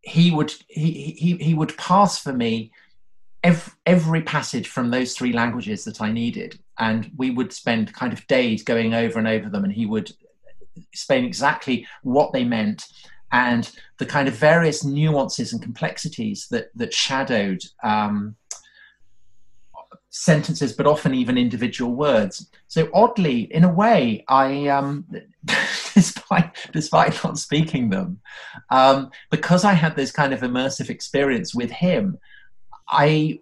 he 0.00 0.30
would 0.30 0.52
he 0.68 1.16
he, 1.18 1.36
he 1.36 1.54
would 1.54 1.76
pass 1.76 2.18
for 2.18 2.32
me 2.32 2.72
every, 3.44 3.72
every 3.84 4.22
passage 4.22 4.68
from 4.68 4.90
those 4.90 5.14
three 5.14 5.32
languages 5.32 5.84
that 5.84 6.00
I 6.00 6.10
needed, 6.10 6.58
and 6.78 7.10
we 7.16 7.30
would 7.30 7.52
spend 7.52 7.92
kind 7.94 8.12
of 8.12 8.26
days 8.26 8.62
going 8.62 8.94
over 8.94 9.18
and 9.18 9.28
over 9.28 9.48
them, 9.48 9.64
and 9.64 9.72
he 9.72 9.86
would 9.86 10.12
explain 10.92 11.24
exactly 11.24 11.86
what 12.02 12.32
they 12.32 12.44
meant 12.44 12.86
and 13.32 13.72
the 13.98 14.06
kind 14.06 14.28
of 14.28 14.34
various 14.34 14.84
nuances 14.84 15.52
and 15.52 15.62
complexities 15.62 16.46
that 16.50 16.70
that 16.74 16.94
shadowed 16.94 17.62
um, 17.82 18.36
sentences, 20.16 20.72
but 20.72 20.86
often 20.86 21.14
even 21.14 21.36
individual 21.36 21.92
words. 21.94 22.50
So 22.68 22.88
oddly, 22.94 23.42
in 23.52 23.64
a 23.64 23.72
way, 23.72 24.24
I, 24.28 24.68
um, 24.68 25.06
despite 25.94 26.54
despite 26.72 27.22
not 27.22 27.38
speaking 27.38 27.90
them, 27.90 28.20
um, 28.70 29.10
because 29.30 29.64
I 29.64 29.74
had 29.74 29.96
this 29.96 30.10
kind 30.10 30.32
of 30.32 30.40
immersive 30.40 30.88
experience 30.88 31.54
with 31.54 31.70
him, 31.70 32.18
I 32.88 33.40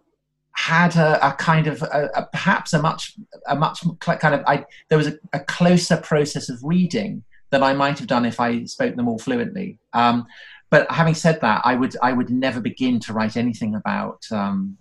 had 0.54 0.96
a, 0.96 1.26
a 1.26 1.32
kind 1.32 1.66
of 1.66 1.82
a, 1.82 2.10
a, 2.14 2.26
perhaps 2.32 2.72
a 2.72 2.80
much 2.80 3.14
a 3.48 3.56
much 3.56 3.84
kind 4.00 4.34
of 4.34 4.42
I 4.46 4.64
there 4.88 4.98
was 4.98 5.08
a, 5.08 5.18
a 5.32 5.40
closer 5.40 5.96
process 5.96 6.48
of 6.48 6.58
reading 6.62 7.24
than 7.50 7.62
I 7.62 7.72
might 7.72 7.98
have 7.98 8.08
done 8.08 8.24
if 8.24 8.40
I 8.40 8.64
spoke 8.64 8.96
them 8.96 9.08
all 9.08 9.18
fluently. 9.18 9.78
Um, 9.92 10.26
but 10.70 10.90
having 10.90 11.14
said 11.14 11.40
that, 11.40 11.62
I 11.64 11.74
would 11.74 11.96
I 12.02 12.12
would 12.12 12.30
never 12.30 12.60
begin 12.60 13.00
to 13.00 13.12
write 13.12 13.36
anything 13.36 13.74
about 13.74 14.22
um, 14.30 14.76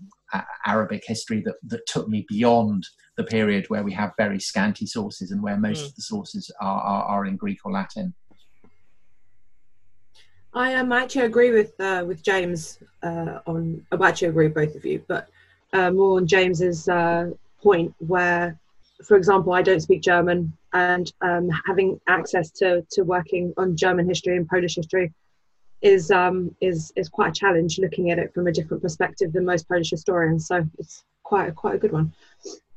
Arabic 0.66 1.04
history 1.06 1.42
that 1.46 1.56
that 1.68 1.86
took 1.88 2.08
me 2.08 2.26
beyond 2.30 2.88
the 3.16 3.24
period 3.24 3.66
where 3.70 3.84
we 3.84 3.94
have 3.94 4.12
very 4.18 4.40
scanty 4.40 4.86
sources 4.86 5.32
and 5.32 5.42
where 5.42 5.58
most 5.58 5.84
mm. 5.84 5.88
of 5.88 5.96
the 5.96 6.02
sources 6.02 6.52
are, 6.60 6.82
are, 6.82 7.04
are 7.04 7.26
in 7.26 7.36
Greek 7.36 7.60
or 7.64 7.72
Latin. 7.72 8.14
I 10.56 10.76
um, 10.76 10.92
actually 10.92 11.26
agree 11.26 11.52
with 11.52 11.80
uh, 11.80 12.04
with 12.08 12.24
James 12.24 12.80
uh, 13.02 13.40
on. 13.48 13.86
I 13.92 14.08
actually 14.08 14.30
agree 14.30 14.48
with 14.48 14.56
both 14.56 14.76
of 14.76 14.86
you, 14.86 15.04
but 15.08 15.30
uh, 15.74 15.92
more 15.92 16.18
on 16.18 16.28
James's 16.28 16.88
uh, 16.88 17.32
point 17.62 17.94
where, 18.00 18.58
for 19.04 19.18
example, 19.18 19.54
I 19.54 19.62
don't 19.62 19.82
speak 19.82 20.02
German 20.02 20.54
and 20.74 21.12
um, 21.22 21.50
having 21.68 22.00
access 22.08 22.50
to, 22.52 22.86
to 22.92 23.04
working 23.04 23.54
on 23.58 23.76
German 23.76 24.08
history 24.08 24.38
and 24.38 24.48
Polish 24.48 24.76
history 24.76 25.12
is 25.82 26.12
um, 26.12 26.56
is 26.62 26.94
is 26.96 27.10
quite 27.10 27.32
a 27.32 27.34
challenge 27.34 27.78
looking 27.78 28.10
at 28.10 28.18
it 28.18 28.34
from 28.34 28.48
a 28.48 28.52
different 28.52 28.82
perspective 28.82 29.34
than 29.34 29.46
most 29.46 29.68
Polish 29.68 29.90
historians. 29.90 30.48
So 30.48 30.66
it's 30.80 31.04
quite 31.24 31.50
a, 31.50 31.52
quite 31.52 31.76
a 31.76 31.78
good 31.78 31.92
one. 31.92 32.14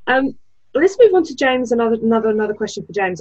Um, 0.08 0.36
let's 0.78 0.96
move 0.98 1.14
on 1.14 1.24
to 1.24 1.34
James. 1.34 1.72
Another 1.72 1.94
another 1.94 2.30
another 2.30 2.54
question 2.54 2.84
for 2.84 2.92
James. 2.92 3.20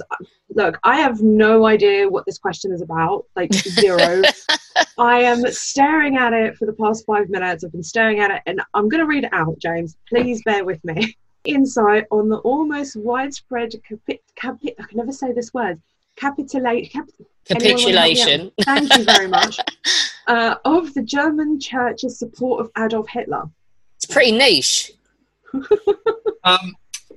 Look, 0.54 0.78
I 0.82 0.96
have 0.96 1.20
no 1.22 1.66
idea 1.66 2.08
what 2.08 2.26
this 2.26 2.38
question 2.38 2.72
is 2.72 2.82
about. 2.82 3.26
Like 3.36 3.52
zero. 3.54 4.22
I 4.98 5.20
am 5.20 5.46
staring 5.50 6.16
at 6.16 6.32
it 6.32 6.56
for 6.56 6.66
the 6.66 6.72
past 6.72 7.04
five 7.06 7.28
minutes. 7.28 7.64
I've 7.64 7.72
been 7.72 7.82
staring 7.82 8.20
at 8.20 8.30
it, 8.30 8.42
and 8.46 8.60
I'm 8.74 8.88
going 8.88 9.00
to 9.00 9.06
read 9.06 9.24
it 9.24 9.32
out, 9.32 9.58
James. 9.58 9.96
Please 10.08 10.42
bear 10.42 10.64
with 10.64 10.82
me 10.84 11.16
insight 11.44 12.06
on 12.10 12.28
the 12.28 12.38
almost 12.38 12.96
widespread 12.96 13.72
capi- 13.88 14.20
capi- 14.34 14.74
I 14.78 14.82
can 14.84 14.98
never 14.98 15.12
say 15.12 15.32
this 15.32 15.52
word 15.54 15.80
capitulate 16.16 16.90
cap- 16.92 17.08
capitulation. 17.44 18.50
Thank 18.62 18.96
you 18.96 19.04
very 19.04 19.28
much. 19.28 19.58
uh, 20.26 20.56
of 20.64 20.92
the 20.94 21.02
German 21.02 21.60
Church's 21.60 22.18
support 22.18 22.60
of 22.60 22.70
Adolf 22.76 23.08
Hitler. 23.08 23.44
It's 23.96 24.06
pretty 24.06 24.32
niche. 24.32 24.92
um, 26.44 26.74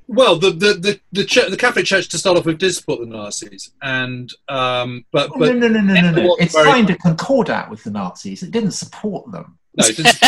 well, 0.10 0.38
the 0.38 0.52
the 0.52 0.74
the 0.74 1.00
the, 1.12 1.26
church, 1.26 1.50
the, 1.50 1.58
Catholic 1.58 1.86
Church 1.86 2.10
to 2.10 2.18
start 2.18 2.38
off 2.38 2.46
with 2.46 2.58
did 2.58 2.74
support 2.74 3.00
the 3.00 3.06
Nazis, 3.06 3.72
and 3.82 4.32
um, 4.48 5.06
but, 5.12 5.30
but 5.38 5.56
no, 5.56 5.68
no, 5.68 5.68
no, 5.68 5.80
no, 5.82 6.02
no, 6.02 6.12
no. 6.12 6.36
It 6.40 6.52
signed 6.52 6.90
a 6.90 6.98
concordat 6.98 7.70
with 7.70 7.84
the 7.84 7.92
Nazis. 7.92 8.44
It 8.44 8.52
didn't 8.52 8.72
support 8.72 9.32
them. 9.32 9.58
No, 9.76 9.86
it 9.86 9.96
didn't. 9.96 10.20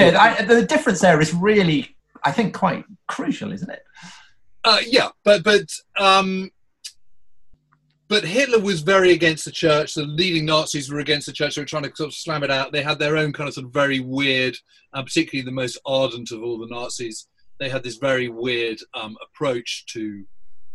It 0.00 0.14
I, 0.14 0.42
the 0.44 0.64
difference 0.64 1.00
there 1.00 1.20
is 1.20 1.34
really 1.34 1.96
I 2.24 2.32
think, 2.32 2.54
quite 2.54 2.84
crucial, 3.06 3.52
isn't 3.52 3.70
it? 3.70 3.84
Uh, 4.64 4.78
yeah, 4.86 5.08
but 5.24 5.42
but 5.42 5.70
um, 5.98 6.50
but 8.08 8.24
Hitler 8.24 8.60
was 8.60 8.82
very 8.82 9.12
against 9.12 9.44
the 9.44 9.50
church. 9.50 9.94
The 9.94 10.02
leading 10.02 10.44
Nazis 10.44 10.90
were 10.90 10.98
against 10.98 11.26
the 11.26 11.32
church. 11.32 11.54
They 11.54 11.62
were 11.62 11.66
trying 11.66 11.84
to 11.84 11.96
sort 11.96 12.08
of 12.08 12.14
slam 12.14 12.42
it 12.42 12.50
out. 12.50 12.72
They 12.72 12.82
had 12.82 12.98
their 12.98 13.16
own 13.16 13.32
kind 13.32 13.48
of 13.48 13.54
sort 13.54 13.66
of 13.66 13.72
very 13.72 14.00
weird, 14.00 14.56
uh, 14.92 15.02
particularly 15.02 15.44
the 15.44 15.52
most 15.52 15.78
ardent 15.86 16.30
of 16.30 16.42
all 16.42 16.58
the 16.58 16.66
Nazis. 16.66 17.28
They 17.60 17.68
had 17.68 17.82
this 17.82 17.98
very 17.98 18.28
weird 18.28 18.80
um, 18.94 19.16
approach 19.22 19.84
to 19.92 20.24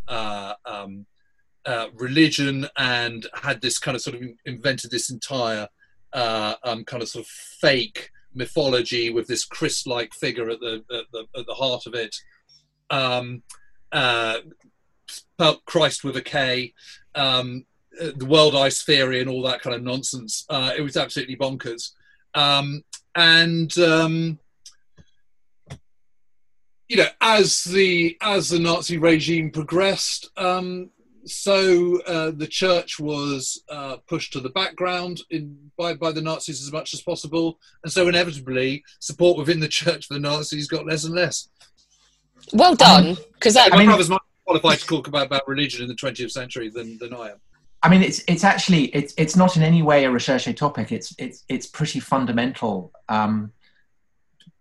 uh, 0.07 0.53
um, 0.65 1.07
uh, 1.65 1.87
religion 1.95 2.67
and 2.77 3.25
had 3.33 3.59
this 3.59 3.79
kind 3.79 3.95
of 3.95 4.01
sort 4.01 4.17
of 4.17 4.23
invented 4.45 4.91
this 4.91 5.09
entire 5.09 5.67
uh, 6.13 6.53
um, 6.63 6.85
kind 6.85 7.01
of 7.01 7.09
sort 7.09 7.25
of 7.25 7.29
fake 7.29 8.11
mythology 8.35 9.09
with 9.09 9.27
this 9.27 9.45
Christ-like 9.45 10.13
figure 10.13 10.49
at 10.49 10.59
the 10.59 10.83
at 10.93 11.05
the, 11.11 11.25
at 11.37 11.45
the 11.47 11.55
heart 11.55 11.87
of 11.87 11.95
it. 11.95 12.15
Um, 12.91 13.41
uh, 13.91 14.39
Christ 15.65 16.03
with 16.03 16.17
a 16.17 16.21
K, 16.21 16.73
um, 17.15 17.65
uh, 17.99 18.11
the 18.15 18.25
World 18.25 18.55
Ice 18.55 18.83
Theory, 18.83 19.21
and 19.21 19.29
all 19.29 19.41
that 19.43 19.61
kind 19.61 19.75
of 19.75 19.81
nonsense. 19.81 20.45
Uh, 20.49 20.71
it 20.77 20.81
was 20.81 20.97
absolutely 20.97 21.35
bonkers. 21.35 21.91
Um, 22.35 22.83
and 23.15 23.75
you 26.87 26.97
know, 26.97 27.07
as 27.21 27.63
the 27.63 28.17
as 28.21 28.49
the 28.49 28.59
Nazi 28.59 28.97
regime 28.97 29.51
progressed, 29.51 30.29
um, 30.37 30.89
so 31.25 31.99
uh, 32.03 32.31
the 32.31 32.47
church 32.47 32.99
was 32.99 33.63
uh, 33.69 33.97
pushed 34.07 34.33
to 34.33 34.39
the 34.39 34.49
background 34.49 35.21
in, 35.31 35.57
by, 35.77 35.95
by 35.95 36.11
the 36.11 36.21
Nazis 36.21 36.61
as 36.61 36.71
much 36.71 36.93
as 36.93 37.01
possible, 37.01 37.59
and 37.83 37.91
so 37.91 38.07
inevitably 38.07 38.83
support 38.99 39.37
within 39.37 39.59
the 39.59 39.67
church 39.67 40.07
for 40.07 40.13
the 40.13 40.19
Nazis 40.19 40.67
got 40.67 40.85
less 40.85 41.03
and 41.03 41.15
less. 41.15 41.49
Well 42.53 42.75
done, 42.75 43.17
because 43.33 43.57
um, 43.57 43.69
my 43.71 43.77
mean, 43.77 43.87
brother's 43.87 44.09
more 44.09 44.19
qualified 44.45 44.79
to 44.79 44.85
talk 44.85 45.07
about, 45.07 45.25
about 45.25 45.47
religion 45.47 45.81
in 45.81 45.87
the 45.87 45.95
20th 45.95 46.31
century 46.31 46.69
than, 46.69 46.97
than 46.99 47.13
I 47.13 47.31
am. 47.31 47.37
I 47.81 47.89
mean, 47.89 48.01
it's 48.01 48.23
it's 48.27 48.43
actually 48.43 48.85
it's 48.95 49.13
it's 49.15 49.35
not 49.35 49.57
in 49.57 49.63
any 49.63 49.83
way 49.83 50.05
a 50.05 50.11
recherche 50.11 50.53
topic. 50.55 50.91
It's 50.91 51.13
it's 51.19 51.43
it's 51.49 51.67
pretty 51.67 51.99
fundamental 51.99 52.91
um, 53.09 53.51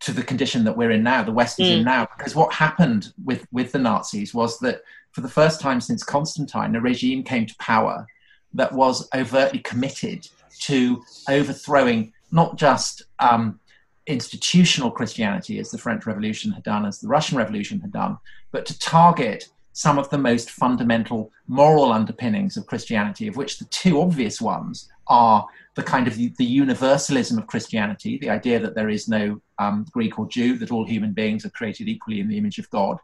to 0.00 0.12
the 0.12 0.22
condition 0.22 0.64
that 0.64 0.76
we're 0.76 0.90
in 0.90 1.02
now, 1.02 1.22
the 1.22 1.32
West 1.32 1.58
is 1.60 1.68
mm. 1.68 1.78
in 1.78 1.84
now. 1.84 2.08
Because 2.16 2.34
what 2.34 2.52
happened 2.52 3.12
with 3.24 3.46
with 3.52 3.72
the 3.72 3.78
Nazis 3.78 4.34
was 4.34 4.58
that 4.60 4.82
for 5.12 5.20
the 5.20 5.28
first 5.28 5.60
time 5.60 5.80
since 5.80 6.02
Constantine, 6.02 6.74
a 6.74 6.80
regime 6.80 7.22
came 7.22 7.46
to 7.46 7.54
power 7.58 8.06
that 8.52 8.72
was 8.72 9.08
overtly 9.14 9.60
committed 9.60 10.28
to 10.60 11.02
overthrowing 11.28 12.12
not 12.30 12.56
just 12.56 13.02
um, 13.18 13.60
institutional 14.06 14.90
Christianity, 14.90 15.58
as 15.58 15.70
the 15.70 15.78
French 15.78 16.06
Revolution 16.06 16.52
had 16.52 16.62
done, 16.62 16.84
as 16.84 17.00
the 17.00 17.08
Russian 17.08 17.38
Revolution 17.38 17.80
had 17.80 17.92
done, 17.92 18.18
but 18.52 18.66
to 18.66 18.78
target 18.78 19.48
some 19.72 19.98
of 19.98 20.08
the 20.10 20.18
most 20.18 20.50
fundamental 20.50 21.32
moral 21.48 21.92
underpinnings 21.92 22.56
of 22.56 22.66
Christianity, 22.66 23.26
of 23.26 23.36
which 23.36 23.58
the 23.58 23.64
two 23.66 24.00
obvious 24.00 24.40
ones 24.40 24.88
are 25.08 25.46
the 25.74 25.82
kind 25.82 26.06
of 26.06 26.14
the, 26.14 26.32
the 26.38 26.44
universalism 26.44 27.38
of 27.38 27.48
Christianity, 27.48 28.18
the 28.18 28.30
idea 28.30 28.60
that 28.60 28.74
there 28.74 28.88
is 28.88 29.08
no 29.08 29.40
um, 29.58 29.86
Greek 29.92 30.18
or 30.18 30.28
Jew, 30.28 30.56
that 30.58 30.70
all 30.70 30.86
human 30.86 31.12
beings 31.12 31.44
are 31.44 31.50
created 31.50 31.88
equally 31.88 32.20
in 32.20 32.28
the 32.28 32.38
image 32.38 32.58
of 32.58 32.70
God, 32.70 32.98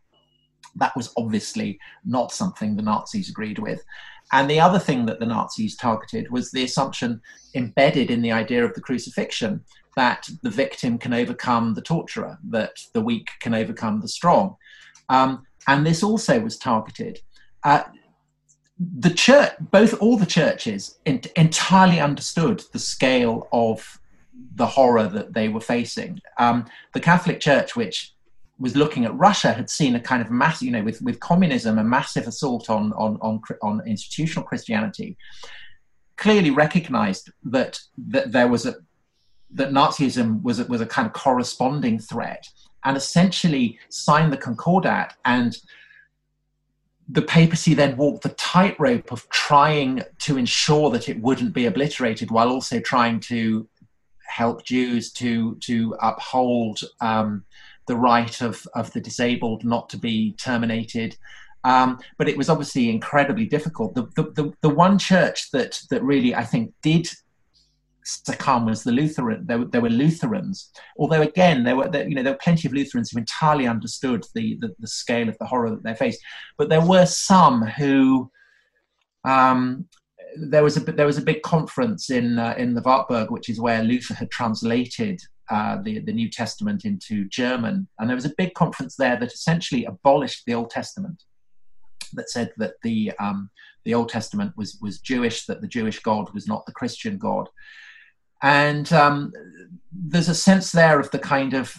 that 0.76 0.94
was 0.96 1.12
obviously 1.16 1.78
not 2.04 2.32
something 2.32 2.76
the 2.76 2.82
Nazis 2.82 3.28
agreed 3.28 3.58
with. 3.58 3.82
And 4.32 4.48
the 4.48 4.60
other 4.60 4.78
thing 4.78 5.06
that 5.06 5.18
the 5.18 5.26
Nazis 5.26 5.76
targeted 5.76 6.30
was 6.30 6.50
the 6.50 6.64
assumption 6.64 7.20
embedded 7.54 8.10
in 8.10 8.22
the 8.22 8.32
idea 8.32 8.64
of 8.64 8.74
the 8.74 8.80
crucifixion 8.80 9.64
that 9.96 10.28
the 10.42 10.50
victim 10.50 10.98
can 10.98 11.12
overcome 11.12 11.74
the 11.74 11.82
torturer, 11.82 12.38
that 12.50 12.76
the 12.92 13.00
weak 13.00 13.28
can 13.40 13.54
overcome 13.54 14.00
the 14.00 14.08
strong. 14.08 14.56
Um, 15.08 15.44
and 15.66 15.84
this 15.84 16.02
also 16.02 16.40
was 16.40 16.56
targeted. 16.56 17.18
Uh, 17.64 17.82
the 18.78 19.10
church, 19.10 19.52
both 19.60 20.00
all 20.00 20.16
the 20.16 20.24
churches, 20.24 20.98
entirely 21.04 22.00
understood 22.00 22.62
the 22.72 22.78
scale 22.78 23.48
of 23.52 23.99
the 24.54 24.66
horror 24.66 25.06
that 25.06 25.34
they 25.34 25.48
were 25.48 25.60
facing. 25.60 26.20
Um, 26.38 26.66
the 26.92 27.00
Catholic 27.00 27.40
Church, 27.40 27.76
which 27.76 28.14
was 28.58 28.76
looking 28.76 29.04
at 29.04 29.16
Russia 29.16 29.52
had 29.52 29.70
seen 29.70 29.94
a 29.94 30.00
kind 30.00 30.20
of 30.22 30.30
mass, 30.30 30.60
you 30.62 30.70
know, 30.70 30.82
with, 30.82 31.00
with 31.00 31.18
communism, 31.20 31.78
a 31.78 31.84
massive 31.84 32.26
assault 32.26 32.68
on, 32.68 32.92
on, 32.92 33.18
on, 33.22 33.40
on 33.62 33.86
institutional 33.86 34.44
Christianity, 34.44 35.16
clearly 36.16 36.50
recognized 36.50 37.30
that, 37.44 37.80
that 37.96 38.32
there 38.32 38.48
was 38.48 38.66
a, 38.66 38.74
that 39.52 39.70
Nazism 39.70 40.42
was 40.42 40.60
a, 40.60 40.64
was 40.66 40.82
a 40.82 40.86
kind 40.86 41.06
of 41.06 41.14
corresponding 41.14 41.98
threat 41.98 42.46
and 42.84 42.96
essentially 42.96 43.78
signed 43.88 44.32
the 44.32 44.36
Concordat 44.36 45.14
and 45.24 45.56
the 47.08 47.22
papacy 47.22 47.74
then 47.74 47.96
walked 47.96 48.22
the 48.22 48.28
tightrope 48.30 49.10
of 49.10 49.28
trying 49.30 50.02
to 50.18 50.36
ensure 50.36 50.90
that 50.90 51.08
it 51.08 51.20
wouldn't 51.20 51.52
be 51.52 51.66
obliterated 51.66 52.30
while 52.30 52.50
also 52.50 52.78
trying 52.78 53.18
to 53.18 53.66
help 54.30 54.64
Jews 54.64 55.12
to 55.14 55.56
to 55.56 55.96
uphold 56.00 56.80
um, 57.00 57.44
the 57.86 57.96
right 57.96 58.40
of, 58.40 58.64
of 58.74 58.92
the 58.92 59.00
disabled 59.00 59.64
not 59.64 59.88
to 59.90 59.98
be 59.98 60.32
terminated. 60.34 61.16
Um, 61.64 61.98
but 62.16 62.28
it 62.28 62.38
was 62.38 62.48
obviously 62.48 62.88
incredibly 62.88 63.46
difficult. 63.46 63.94
The, 63.94 64.06
the, 64.16 64.22
the, 64.30 64.52
the, 64.62 64.68
one 64.70 64.98
church 64.98 65.50
that, 65.50 65.78
that 65.90 66.02
really, 66.02 66.34
I 66.34 66.44
think, 66.44 66.72
did 66.82 67.06
succumb 68.04 68.66
was 68.66 68.82
the 68.82 68.92
Lutheran. 68.92 69.44
There, 69.46 69.64
there 69.64 69.80
were 69.80 69.90
Lutherans, 69.90 70.70
although 70.98 71.20
again, 71.20 71.64
there 71.64 71.76
were 71.76 71.88
there, 71.88 72.08
you 72.08 72.14
know 72.14 72.22
there 72.22 72.32
were 72.32 72.38
plenty 72.42 72.66
of 72.66 72.72
Lutherans 72.72 73.10
who 73.10 73.18
entirely 73.18 73.66
understood 73.66 74.24
the, 74.34 74.56
the, 74.60 74.74
the 74.78 74.86
scale 74.86 75.28
of 75.28 75.36
the 75.38 75.44
horror 75.46 75.70
that 75.70 75.82
they 75.82 75.94
faced. 75.94 76.20
But 76.56 76.68
there 76.68 76.84
were 76.84 77.06
some 77.06 77.62
who 77.62 78.30
um, 79.24 79.86
there 80.36 80.62
was 80.62 80.76
a 80.76 80.80
there 80.80 81.06
was 81.06 81.18
a 81.18 81.22
big 81.22 81.42
conference 81.42 82.10
in 82.10 82.38
uh, 82.38 82.54
in 82.56 82.74
the 82.74 82.82
Wartburg, 82.82 83.30
which 83.30 83.48
is 83.48 83.60
where 83.60 83.82
Luther 83.82 84.14
had 84.14 84.30
translated 84.30 85.20
uh, 85.50 85.78
the, 85.82 85.98
the 86.00 86.12
New 86.12 86.30
Testament 86.30 86.84
into 86.84 87.24
German. 87.28 87.88
And 87.98 88.08
there 88.08 88.14
was 88.14 88.24
a 88.24 88.34
big 88.38 88.54
conference 88.54 88.94
there 88.94 89.18
that 89.18 89.32
essentially 89.32 89.84
abolished 89.84 90.44
the 90.46 90.54
Old 90.54 90.70
Testament, 90.70 91.24
that 92.12 92.30
said 92.30 92.52
that 92.58 92.74
the, 92.84 93.12
um, 93.18 93.50
the 93.84 93.94
Old 93.94 94.10
Testament 94.10 94.52
was, 94.56 94.78
was 94.80 95.00
Jewish, 95.00 95.46
that 95.46 95.60
the 95.60 95.66
Jewish 95.66 95.98
God 95.98 96.32
was 96.32 96.46
not 96.46 96.64
the 96.66 96.72
Christian 96.72 97.18
God. 97.18 97.48
And 98.42 98.92
um, 98.92 99.32
there's 99.92 100.28
a 100.28 100.34
sense 100.36 100.70
there 100.70 101.00
of 101.00 101.10
the 101.10 101.18
kind 101.18 101.54
of 101.54 101.74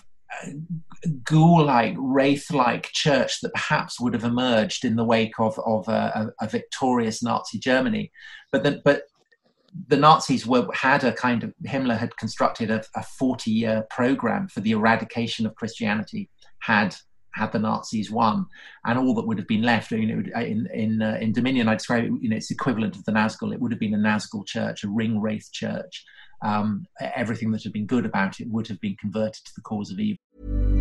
uh, 1.05 1.09
ghoul-like, 1.23 1.95
wraith-like 1.97 2.89
church 2.91 3.41
that 3.41 3.53
perhaps 3.53 3.99
would 3.99 4.13
have 4.13 4.23
emerged 4.23 4.85
in 4.85 4.95
the 4.95 5.05
wake 5.05 5.39
of, 5.39 5.59
of 5.65 5.87
a, 5.87 6.31
a, 6.41 6.45
a 6.45 6.47
victorious 6.47 7.23
Nazi 7.23 7.59
Germany. 7.59 8.11
But, 8.51 8.63
the, 8.63 8.81
but 8.83 9.03
the 9.87 9.97
Nazis 9.97 10.45
were 10.45 10.67
had 10.73 11.03
a 11.03 11.13
kind 11.13 11.43
of 11.43 11.53
Himmler 11.65 11.97
had 11.97 12.15
constructed 12.17 12.69
a, 12.69 12.83
a 12.95 13.03
40 13.03 13.51
year 13.51 13.85
program 13.89 14.47
for 14.47 14.59
the 14.59 14.71
eradication 14.71 15.45
of 15.45 15.55
Christianity 15.55 16.29
had 16.59 16.95
had 17.33 17.51
the 17.53 17.59
Nazis 17.59 18.11
won, 18.11 18.45
and 18.85 18.99
all 18.99 19.15
that 19.15 19.25
would 19.25 19.37
have 19.37 19.47
been 19.47 19.61
left, 19.61 19.91
you 19.91 20.05
know, 20.05 20.41
in 20.41 20.67
in 20.73 21.01
uh, 21.01 21.17
in 21.21 21.31
Dominion, 21.31 21.69
I 21.69 21.75
describe 21.75 22.03
it, 22.03 22.11
you 22.21 22.29
know, 22.29 22.35
it's 22.35 22.51
equivalent 22.51 22.95
of 22.95 23.05
the 23.05 23.11
Nazgul. 23.11 23.53
It 23.53 23.61
would 23.61 23.71
have 23.71 23.79
been 23.79 23.93
a 23.93 23.97
Nazgul 23.97 24.45
church, 24.45 24.83
a 24.83 24.89
ring 24.89 25.19
wraith 25.21 25.49
church. 25.51 26.03
Um, 26.43 26.87
everything 26.99 27.51
that 27.51 27.63
had 27.63 27.71
been 27.71 27.85
good 27.85 28.05
about 28.05 28.39
it 28.39 28.49
would 28.49 28.67
have 28.67 28.81
been 28.81 28.95
converted 28.99 29.45
to 29.45 29.51
the 29.55 29.61
cause 29.61 29.91
of 29.91 29.99
evil. 29.99 30.80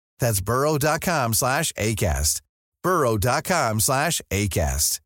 that's 0.21 0.39
burrow.com 0.39 1.33
slash 1.33 1.73
ACAST. 1.73 2.41
burrow.com 2.81 3.81
slash 3.81 4.21
ACAST. 4.31 5.01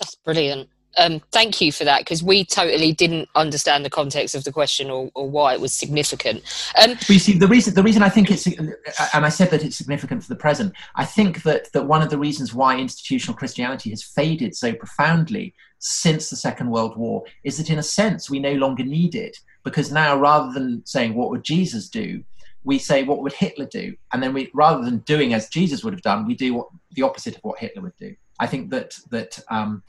That's 0.00 0.14
brilliant. 0.16 0.68
Um, 0.96 1.20
thank 1.32 1.60
you 1.60 1.70
for 1.70 1.84
that 1.84 2.00
because 2.00 2.22
we 2.22 2.44
totally 2.44 2.92
didn't 2.92 3.28
understand 3.34 3.84
the 3.84 3.90
context 3.90 4.34
of 4.34 4.44
the 4.44 4.52
question 4.52 4.90
or, 4.90 5.10
or 5.14 5.28
why 5.28 5.52
it 5.52 5.60
was 5.60 5.72
significant. 5.72 6.42
Um, 6.82 6.94
but 6.94 7.10
you 7.10 7.18
see, 7.18 7.38
the 7.38 7.46
reason 7.46 7.74
the 7.74 7.82
reason 7.82 8.02
I 8.02 8.08
think 8.08 8.30
it's 8.30 8.46
and 8.46 8.74
I 9.12 9.28
said 9.28 9.50
that 9.50 9.64
it's 9.64 9.76
significant 9.76 10.22
for 10.22 10.28
the 10.28 10.38
present. 10.40 10.72
I 10.96 11.04
think 11.04 11.42
that 11.44 11.72
that 11.72 11.86
one 11.86 12.02
of 12.02 12.10
the 12.10 12.18
reasons 12.18 12.54
why 12.54 12.78
institutional 12.78 13.36
Christianity 13.36 13.90
has 13.90 14.02
faded 14.02 14.56
so 14.56 14.72
profoundly 14.72 15.54
since 15.78 16.30
the 16.30 16.36
Second 16.36 16.70
World 16.70 16.96
War 16.96 17.22
is 17.44 17.58
that 17.58 17.70
in 17.70 17.78
a 17.78 17.82
sense 17.82 18.28
we 18.28 18.40
no 18.40 18.54
longer 18.54 18.82
need 18.82 19.14
it 19.14 19.38
because 19.68 19.92
now 19.92 20.18
rather 20.18 20.52
than 20.52 20.84
saying 20.84 21.14
what 21.14 21.30
would 21.30 21.44
Jesus 21.44 21.88
do, 21.88 22.22
we 22.64 22.78
say 22.78 23.02
what 23.02 23.22
would 23.22 23.32
Hitler 23.32 23.66
do, 23.66 23.94
and 24.12 24.22
then 24.22 24.32
we 24.32 24.50
rather 24.54 24.84
than 24.84 24.98
doing 24.98 25.34
as 25.34 25.48
Jesus 25.48 25.84
would 25.84 25.94
have 25.94 26.02
done, 26.02 26.26
we 26.26 26.34
do 26.34 26.54
what, 26.54 26.68
the 26.92 27.02
opposite 27.02 27.36
of 27.36 27.42
what 27.42 27.58
Hitler 27.58 27.82
would 27.82 27.96
do. 27.96 28.14
I 28.40 28.46
think 28.46 28.70
that 28.70 28.98
that 29.10 29.38
um, 29.50 29.82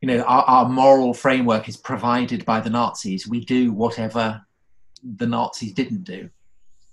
you 0.00 0.08
know 0.08 0.20
our, 0.22 0.42
our 0.44 0.68
moral 0.68 1.12
framework 1.14 1.68
is 1.68 1.76
provided 1.76 2.44
by 2.44 2.60
the 2.60 2.70
Nazis. 2.70 3.28
We 3.28 3.44
do 3.44 3.72
whatever 3.72 4.42
the 5.02 5.26
Nazis 5.26 5.72
didn't 5.72 6.04
do. 6.04 6.30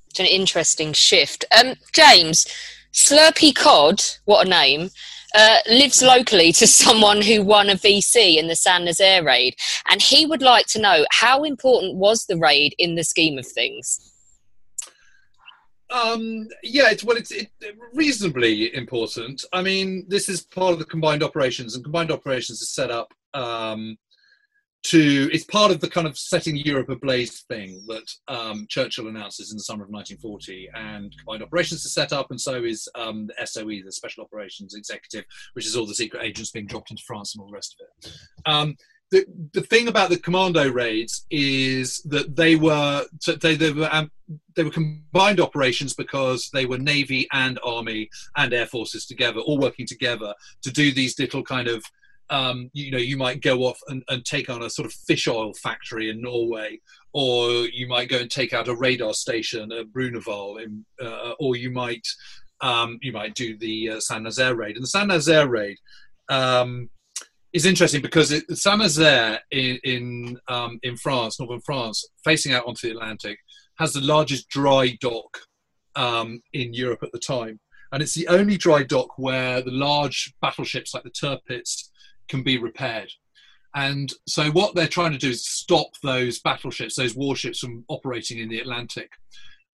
It's 0.09 0.19
an 0.19 0.25
interesting 0.27 0.93
shift. 0.93 1.45
Um, 1.57 1.73
James, 1.91 2.45
Slurpy 2.91 3.55
Cod, 3.55 4.03
what 4.25 4.45
a 4.45 4.49
name, 4.49 4.91
uh, 5.33 5.57
lives 5.69 6.01
locally 6.01 6.51
to 6.53 6.67
someone 6.83 7.21
who 7.21 7.43
won 7.43 7.69
a 7.69 7.75
VC 7.75 8.37
in 8.37 8.47
the 8.47 8.55
San 8.55 8.85
Nazaire 8.85 9.23
raid, 9.23 9.55
and 9.89 10.01
he 10.01 10.25
would 10.25 10.41
like 10.41 10.67
to 10.67 10.81
know 10.81 11.05
how 11.11 11.43
important 11.43 11.95
was 11.95 12.25
the 12.25 12.37
raid 12.37 12.75
in 12.77 12.95
the 12.95 13.03
scheme 13.03 13.37
of 13.37 13.47
things. 13.47 14.09
Um, 15.89 16.47
yeah, 16.63 16.89
it's 16.89 17.03
well, 17.03 17.17
it's 17.17 17.31
it, 17.31 17.51
reasonably 17.93 18.73
important. 18.73 19.45
I 19.53 19.61
mean, 19.61 20.05
this 20.07 20.27
is 20.27 20.41
part 20.41 20.73
of 20.73 20.79
the 20.79 20.85
combined 20.85 21.21
operations, 21.21 21.75
and 21.75 21.83
combined 21.83 22.11
operations 22.11 22.61
is 22.61 22.71
set 22.71 22.89
up 22.89 23.13
um, 23.35 23.97
to 24.83 25.29
it's 25.31 25.45
part 25.45 25.71
of 25.71 25.79
the 25.79 25.89
kind 25.89 26.05
of 26.05 26.17
setting 26.17 26.57
Europe 26.57 26.89
ablaze 26.89 27.41
thing 27.43 27.83
that 27.87 28.11
um, 28.27 28.65
Churchill 28.69 29.07
announces 29.07 29.51
in 29.51 29.57
the 29.57 29.63
summer 29.63 29.83
of 29.83 29.89
1940, 29.89 30.69
and 30.75 31.13
combined 31.17 31.43
operations 31.43 31.85
is 31.85 31.93
set 31.93 32.11
up, 32.11 32.31
and 32.31 32.39
so 32.39 32.63
is 32.63 32.87
um, 32.95 33.27
the 33.27 33.45
SOE, 33.45 33.81
the 33.85 33.91
Special 33.91 34.23
Operations 34.23 34.75
Executive, 34.75 35.25
which 35.53 35.65
is 35.65 35.75
all 35.75 35.85
the 35.85 35.95
secret 35.95 36.23
agents 36.23 36.51
being 36.51 36.67
dropped 36.67 36.91
into 36.91 37.03
France 37.05 37.33
and 37.33 37.41
all 37.41 37.47
the 37.47 37.53
rest 37.53 37.75
of 37.79 37.87
it. 37.87 38.11
Um, 38.45 38.75
the, 39.13 39.25
the 39.53 39.61
thing 39.61 39.87
about 39.87 40.09
the 40.09 40.17
commando 40.17 40.69
raids 40.71 41.27
is 41.29 42.01
that 42.05 42.35
they 42.35 42.55
were 42.55 43.05
they, 43.41 43.55
they 43.55 43.71
were 43.71 43.87
um, 43.91 44.11
they 44.55 44.63
were 44.63 44.71
combined 44.71 45.39
operations 45.39 45.93
because 45.93 46.49
they 46.51 46.65
were 46.65 46.79
navy 46.79 47.27
and 47.31 47.59
army 47.63 48.09
and 48.37 48.53
air 48.53 48.65
forces 48.65 49.05
together 49.05 49.39
all 49.41 49.59
working 49.59 49.85
together 49.85 50.33
to 50.63 50.71
do 50.71 50.91
these 50.91 51.17
little 51.19 51.43
kind 51.43 51.67
of 51.67 51.83
um, 52.29 52.69
you 52.73 52.91
know, 52.91 52.97
you 52.97 53.17
might 53.17 53.41
go 53.41 53.59
off 53.63 53.79
and, 53.87 54.03
and 54.09 54.25
take 54.25 54.49
on 54.49 54.63
a 54.63 54.69
sort 54.69 54.85
of 54.85 54.93
fish 54.93 55.27
oil 55.27 55.53
factory 55.53 56.09
in 56.09 56.21
Norway, 56.21 56.79
or 57.13 57.65
you 57.65 57.87
might 57.87 58.09
go 58.09 58.17
and 58.17 58.31
take 58.31 58.53
out 58.53 58.67
a 58.67 58.75
radar 58.75 59.13
station 59.13 59.71
at 59.71 59.91
Bruneval, 59.91 60.57
in, 60.57 60.85
uh, 61.01 61.33
or 61.39 61.55
you 61.55 61.71
might 61.71 62.07
um, 62.61 62.97
you 63.01 63.11
might 63.11 63.35
do 63.35 63.57
the 63.57 63.91
uh, 63.91 63.99
Saint 63.99 64.23
Nazaire 64.23 64.55
raid. 64.55 64.75
And 64.75 64.83
the 64.83 64.87
Saint 64.87 65.07
Nazaire 65.07 65.49
raid 65.49 65.77
um, 66.29 66.89
is 67.51 67.65
interesting 67.65 68.01
because 68.01 68.31
it, 68.31 68.49
Saint 68.57 68.79
Nazaire 68.79 69.39
in 69.51 69.79
in, 69.83 70.39
um, 70.47 70.79
in 70.83 70.97
France, 70.97 71.39
northern 71.39 71.61
France, 71.61 72.05
facing 72.23 72.53
out 72.53 72.65
onto 72.65 72.87
the 72.87 72.95
Atlantic, 72.95 73.37
has 73.77 73.93
the 73.93 74.01
largest 74.01 74.49
dry 74.49 74.97
dock 75.01 75.39
um, 75.95 76.41
in 76.53 76.73
Europe 76.73 77.03
at 77.03 77.11
the 77.11 77.19
time. 77.19 77.59
And 77.91 78.01
it's 78.01 78.15
the 78.15 78.27
only 78.27 78.57
dry 78.57 78.81
dock 78.81 79.19
where 79.19 79.61
the 79.61 79.71
large 79.71 80.33
battleships 80.41 80.95
like 80.95 81.03
the 81.03 81.11
Tirpitz 81.11 81.89
can 82.27 82.43
be 82.43 82.57
repaired. 82.57 83.11
And 83.75 84.11
so, 84.27 84.51
what 84.51 84.75
they're 84.75 84.87
trying 84.87 85.13
to 85.13 85.17
do 85.17 85.29
is 85.29 85.47
stop 85.47 85.87
those 86.03 86.39
battleships, 86.39 86.95
those 86.95 87.15
warships, 87.15 87.59
from 87.59 87.85
operating 87.87 88.37
in 88.37 88.49
the 88.49 88.59
Atlantic. 88.59 89.09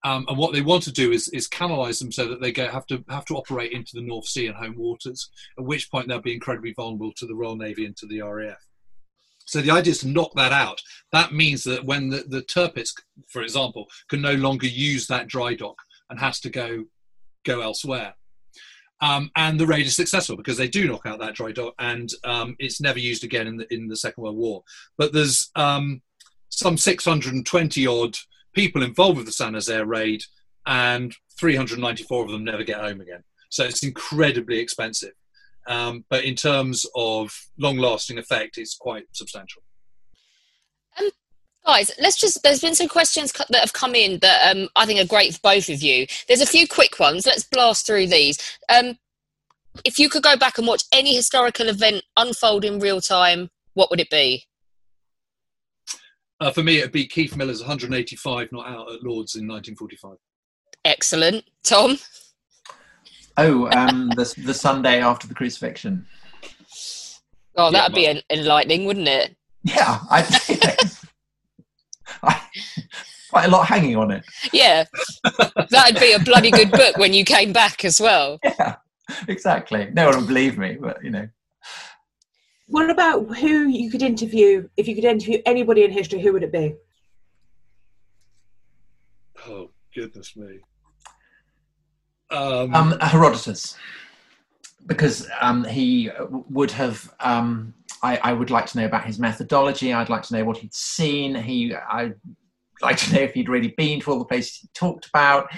Um, 0.06 0.26
and 0.30 0.38
what 0.38 0.54
they 0.54 0.62
want 0.62 0.84
to 0.84 0.94
do 0.94 1.12
is, 1.12 1.28
is 1.30 1.48
canalize 1.48 2.00
them 2.00 2.12
so 2.12 2.26
that 2.30 2.40
they 2.40 2.54
go, 2.54 2.68
have 2.68 2.88
to 2.88 3.04
have 3.10 3.26
to 3.26 3.36
operate 3.36 3.74
into 3.74 3.92
the 3.96 4.02
North 4.02 4.28
Sea 4.28 4.48
and 4.48 4.56
home 4.56 4.78
waters. 4.78 5.30
At 5.58 5.66
which 5.66 5.92
point 5.92 6.08
they'll 6.08 6.22
be 6.22 6.34
incredibly 6.34 6.74
vulnerable 6.74 7.12
to 7.18 7.26
the 7.26 7.36
Royal 7.36 7.58
Navy 7.58 7.86
and 7.86 7.98
to 7.98 8.06
the 8.06 8.22
RAF. 8.22 8.66
So 9.46 9.62
the 9.62 9.72
idea 9.72 9.92
is 9.92 10.00
to 10.02 10.08
knock 10.08 10.32
that 10.36 10.54
out. 10.54 10.80
That 11.12 11.34
means 11.34 11.64
that 11.64 11.84
when 11.84 12.10
the, 12.10 12.24
the 12.28 12.44
Tirpitz, 12.44 12.94
for 13.28 13.42
example, 13.42 13.88
can 14.08 14.22
no 14.22 14.36
longer 14.36 14.68
use 14.68 15.08
that 15.08 15.28
dry 15.28 15.56
dock 15.56 15.76
and 16.10 16.20
has 16.20 16.40
to 16.42 16.50
go 16.50 16.86
go 17.46 17.62
elsewhere. 17.62 18.14
Um, 19.02 19.32
and 19.36 19.60
the 19.60 19.68
raid 19.68 19.86
is 19.86 19.96
successful 19.96 20.36
because 20.36 20.58
they 20.58 20.68
do 20.68 20.88
knock 20.88 21.06
out 21.06 21.20
that 21.20 21.36
dry 21.36 21.52
dock, 21.52 21.74
and 21.80 22.12
um, 22.24 22.56
it's 22.60 22.82
never 22.82 23.00
used 23.00 23.24
again 23.24 23.48
in 23.48 23.58
the 23.58 23.74
in 23.74 23.88
the 23.88 23.96
Second 23.96 24.24
World 24.24 24.36
War. 24.36 24.64
But 24.98 25.14
there's 25.14 25.50
um, 25.56 26.02
some 26.50 26.78
620 26.78 27.88
odd 27.88 28.18
people 28.54 28.84
involved 28.84 29.18
with 29.18 29.26
the 29.26 29.32
San 29.32 29.54
Jose 29.54 29.84
raid, 29.84 30.24
and 30.66 31.16
394 31.40 32.26
of 32.26 32.32
them 32.32 32.44
never 32.44 32.64
get 32.64 32.82
home 32.82 33.00
again. 33.00 33.24
So 33.50 33.64
it's 33.64 33.84
incredibly 33.84 34.60
expensive. 34.60 35.14
Um, 35.68 36.04
but 36.10 36.24
in 36.24 36.36
terms 36.36 36.86
of 36.96 37.32
long-lasting 37.58 38.18
effect, 38.18 38.58
it's 38.58 38.76
quite 38.76 39.06
substantial. 39.14 39.62
Guys, 41.66 41.92
let's 42.00 42.20
just. 42.20 42.42
There's 42.44 42.62
been 42.62 42.76
some 42.76 42.88
questions 42.88 43.32
that 43.32 43.60
have 43.60 43.74
come 43.74 43.94
in 43.94 44.20
that 44.20 44.56
um, 44.56 44.70
I 44.76 44.86
think 44.86 45.00
are 45.00 45.08
great 45.08 45.34
for 45.34 45.40
both 45.44 45.70
of 45.70 45.82
you. 45.82 46.08
There's 46.28 46.42
a 46.42 46.46
few 46.46 46.68
quick 46.68 47.00
ones. 47.00 47.26
Let's 47.26 47.44
blast 47.44 47.86
through 47.86 48.08
these. 48.08 48.38
Um, 48.70 48.98
if 49.86 50.00
you 50.00 50.10
could 50.10 50.24
go 50.24 50.36
back 50.36 50.58
and 50.58 50.68
watch 50.68 50.84
any 50.92 51.16
historical 51.16 51.70
event 51.70 52.04
unfold 52.18 52.66
in 52.66 52.80
real 52.80 53.02
time, 53.02 53.50
what 53.74 53.90
would 53.90 54.00
it 54.00 54.10
be? 54.10 54.46
Uh, 56.42 56.52
for 56.52 56.64
me, 56.64 56.80
it'd 56.80 56.92
be 56.92 57.06
Keith 57.06 57.36
Miller's 57.36 57.60
185 57.60 58.52
not 58.52 58.68
out 58.68 58.92
at 58.92 59.04
Lords 59.04 59.36
in 59.36 59.48
1945. 59.48 60.18
Excellent, 60.86 61.44
Tom. 61.64 61.98
Oh, 63.38 63.70
um, 63.72 64.10
the 64.16 64.34
the 64.46 64.54
Sunday 64.54 65.02
after 65.02 65.28
the 65.28 65.34
crucifixion. 65.34 66.06
Oh, 67.56 67.72
that'd 67.72 67.96
yeah, 67.98 68.14
be 68.14 68.24
enlightening, 68.30 68.86
wouldn't 68.86 69.10
it? 69.10 69.36
Yeah, 69.64 70.00
I, 70.10 70.22
I, 70.50 70.90
quite 73.30 73.46
a 73.46 73.50
lot 73.50 73.68
hanging 73.68 73.96
on 73.96 74.12
it. 74.12 74.24
Yeah, 74.52 74.86
that'd 75.70 76.00
be 76.00 76.14
a 76.14 76.20
bloody 76.20 76.52
good 76.52 76.72
book 76.72 76.98
when 76.98 77.14
you 77.14 77.24
came 77.24 77.54
back 77.54 77.86
as 77.86 78.02
well. 78.02 78.40
Yeah, 78.60 78.76
exactly. 79.28 79.90
No 79.94 80.08
one 80.08 80.18
would 80.18 80.28
believe 80.28 80.60
me, 80.60 80.78
but 80.80 81.04
you 81.04 81.10
know. 81.10 81.28
What 82.68 82.92
about 82.92 83.38
who 83.38 83.68
you 83.68 83.90
could 83.90 84.04
interview? 84.04 84.70
If 84.78 84.88
you 84.88 84.94
could 84.94 85.04
interview 85.04 85.42
anybody 85.48 85.84
in 85.84 85.92
history, 85.92 86.22
who 86.22 86.32
would 86.34 86.44
it 86.44 86.52
be? 86.52 86.76
Oh 89.48 89.72
goodness 89.96 90.36
me! 90.36 90.60
Um, 92.30 92.76
um, 92.76 93.00
Herodotus, 93.00 93.76
because 94.86 95.28
um, 95.42 95.64
he 95.64 96.12
would 96.50 96.72
have. 96.72 97.12
Um, 97.20 97.74
I, 98.02 98.18
I, 98.18 98.34
would 98.34 98.50
like 98.50 98.66
to 98.68 98.78
know 98.78 98.86
about 98.86 99.06
his 99.06 99.20
methodology. 99.20 99.94
I'd 99.94 100.10
like 100.10 100.24
to 100.24 100.34
know 100.34 100.44
what 100.44 100.58
he'd 100.58 100.74
seen. 100.74 101.36
He, 101.36 101.74
I'd 101.74 102.16
like 102.82 102.98
to 102.98 103.14
know 103.14 103.22
if 103.22 103.34
he'd 103.34 103.50
really 103.50 103.74
been 103.78 104.00
to 104.02 104.12
all 104.12 104.20
the 104.20 104.26
places 104.26 104.60
he 104.62 104.70
talked 104.74 105.08
about. 105.08 105.50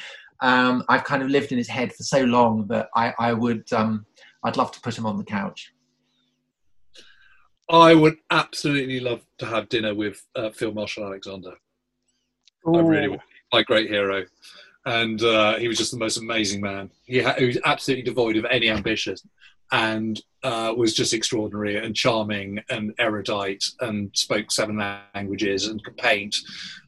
Um, 0.42 0.84
I've 0.90 1.04
kind 1.04 1.22
of 1.22 1.30
lived 1.30 1.52
in 1.52 1.58
his 1.58 1.68
head 1.68 1.94
for 1.94 2.04
so 2.04 2.24
long 2.24 2.68
that 2.68 2.90
I, 2.96 3.14
I 3.20 3.34
would. 3.34 3.72
Um, 3.74 4.06
I'd 4.44 4.58
love 4.58 4.72
to 4.72 4.82
put 4.82 4.98
him 4.98 5.06
on 5.06 5.18
the 5.18 5.24
couch. 5.24 5.72
I 7.70 7.94
would 7.94 8.18
absolutely 8.32 9.00
love 9.00 9.22
to 9.38 9.46
have 9.46 9.70
dinner 9.70 9.96
with 9.96 10.22
uh, 10.36 10.50
Field 10.50 10.76
Marshal 10.76 11.06
Alexander. 11.06 11.54
Ooh. 12.68 12.76
I 12.76 12.82
really 12.82 13.08
would. 13.10 13.22
My 13.54 13.64
great 13.64 13.90
hero. 13.90 14.26
And 14.86 15.22
uh, 15.24 15.58
he 15.58 15.68
was 15.68 15.78
just 15.78 15.92
the 15.92 15.98
most 15.98 16.18
amazing 16.18 16.60
man. 16.60 16.90
He, 17.06 17.20
ha- 17.22 17.36
he, 17.38 17.46
was 17.46 17.60
absolutely 17.64 18.04
devoid 18.04 18.36
of 18.36 18.46
any 18.46 18.70
ambition 18.70 19.16
and 19.72 20.22
uh, 20.44 20.74
was 20.76 20.94
just 20.94 21.14
extraordinary 21.14 21.78
and 21.78 21.96
charming 21.96 22.60
and 22.70 22.94
erudite 23.00 23.64
and 23.82 24.10
spoke 24.14 24.52
seven 24.52 24.78
languages 25.14 25.68
and 25.68 25.84
could 25.84 25.98
paint 25.98 26.36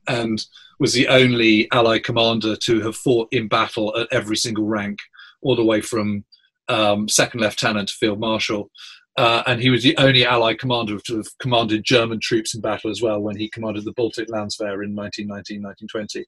and 0.08 0.46
was 0.80 0.94
the 0.94 1.08
only 1.08 1.72
Allied 1.72 2.04
commander 2.04 2.56
to 2.56 2.82
have 2.82 2.96
fought 2.96 3.28
in 3.32 3.48
battle 3.48 3.96
at 3.98 4.08
every 4.12 4.36
single 4.36 4.66
rank, 4.66 5.00
all 5.42 5.56
the 5.56 5.64
way 5.64 5.82
from 5.82 6.26
um, 6.68 7.08
second 7.08 7.42
lieutenant 7.42 7.90
to 7.90 7.96
field 7.96 8.20
marshal. 8.20 8.70
Uh, 9.16 9.44
and 9.46 9.62
he 9.62 9.70
was 9.70 9.84
the 9.84 9.96
only 9.98 10.26
Allied 10.26 10.60
commander 10.60 11.00
to 11.00 11.18
have 11.18 11.28
commanded 11.38 11.84
German 11.84 12.20
troops 12.20 12.56
in 12.56 12.62
battle 12.62 12.90
as 12.90 13.02
well 13.02 13.20
when 13.20 13.38
he 13.38 13.48
commanded 13.48 13.86
the 13.86 13.94
Baltic 13.94 14.30
Landwehr 14.30 14.84
in 14.84 14.96
1919 14.96 15.62
1920. 15.62 16.26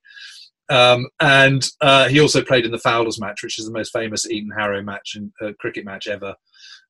Um, 0.69 1.07
and 1.19 1.67
uh, 1.81 2.07
he 2.07 2.19
also 2.19 2.43
played 2.43 2.65
in 2.65 2.71
the 2.71 2.79
Fowlers 2.79 3.19
match, 3.19 3.43
which 3.43 3.59
is 3.59 3.65
the 3.65 3.71
most 3.71 3.91
famous 3.91 4.29
Eton 4.29 4.51
Harrow 4.57 4.81
match 4.81 5.15
and 5.15 5.31
uh, 5.41 5.51
cricket 5.59 5.85
match 5.85 6.07
ever 6.07 6.35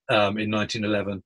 um, 0.10 0.38
in 0.38 0.52
1911. 0.52 1.24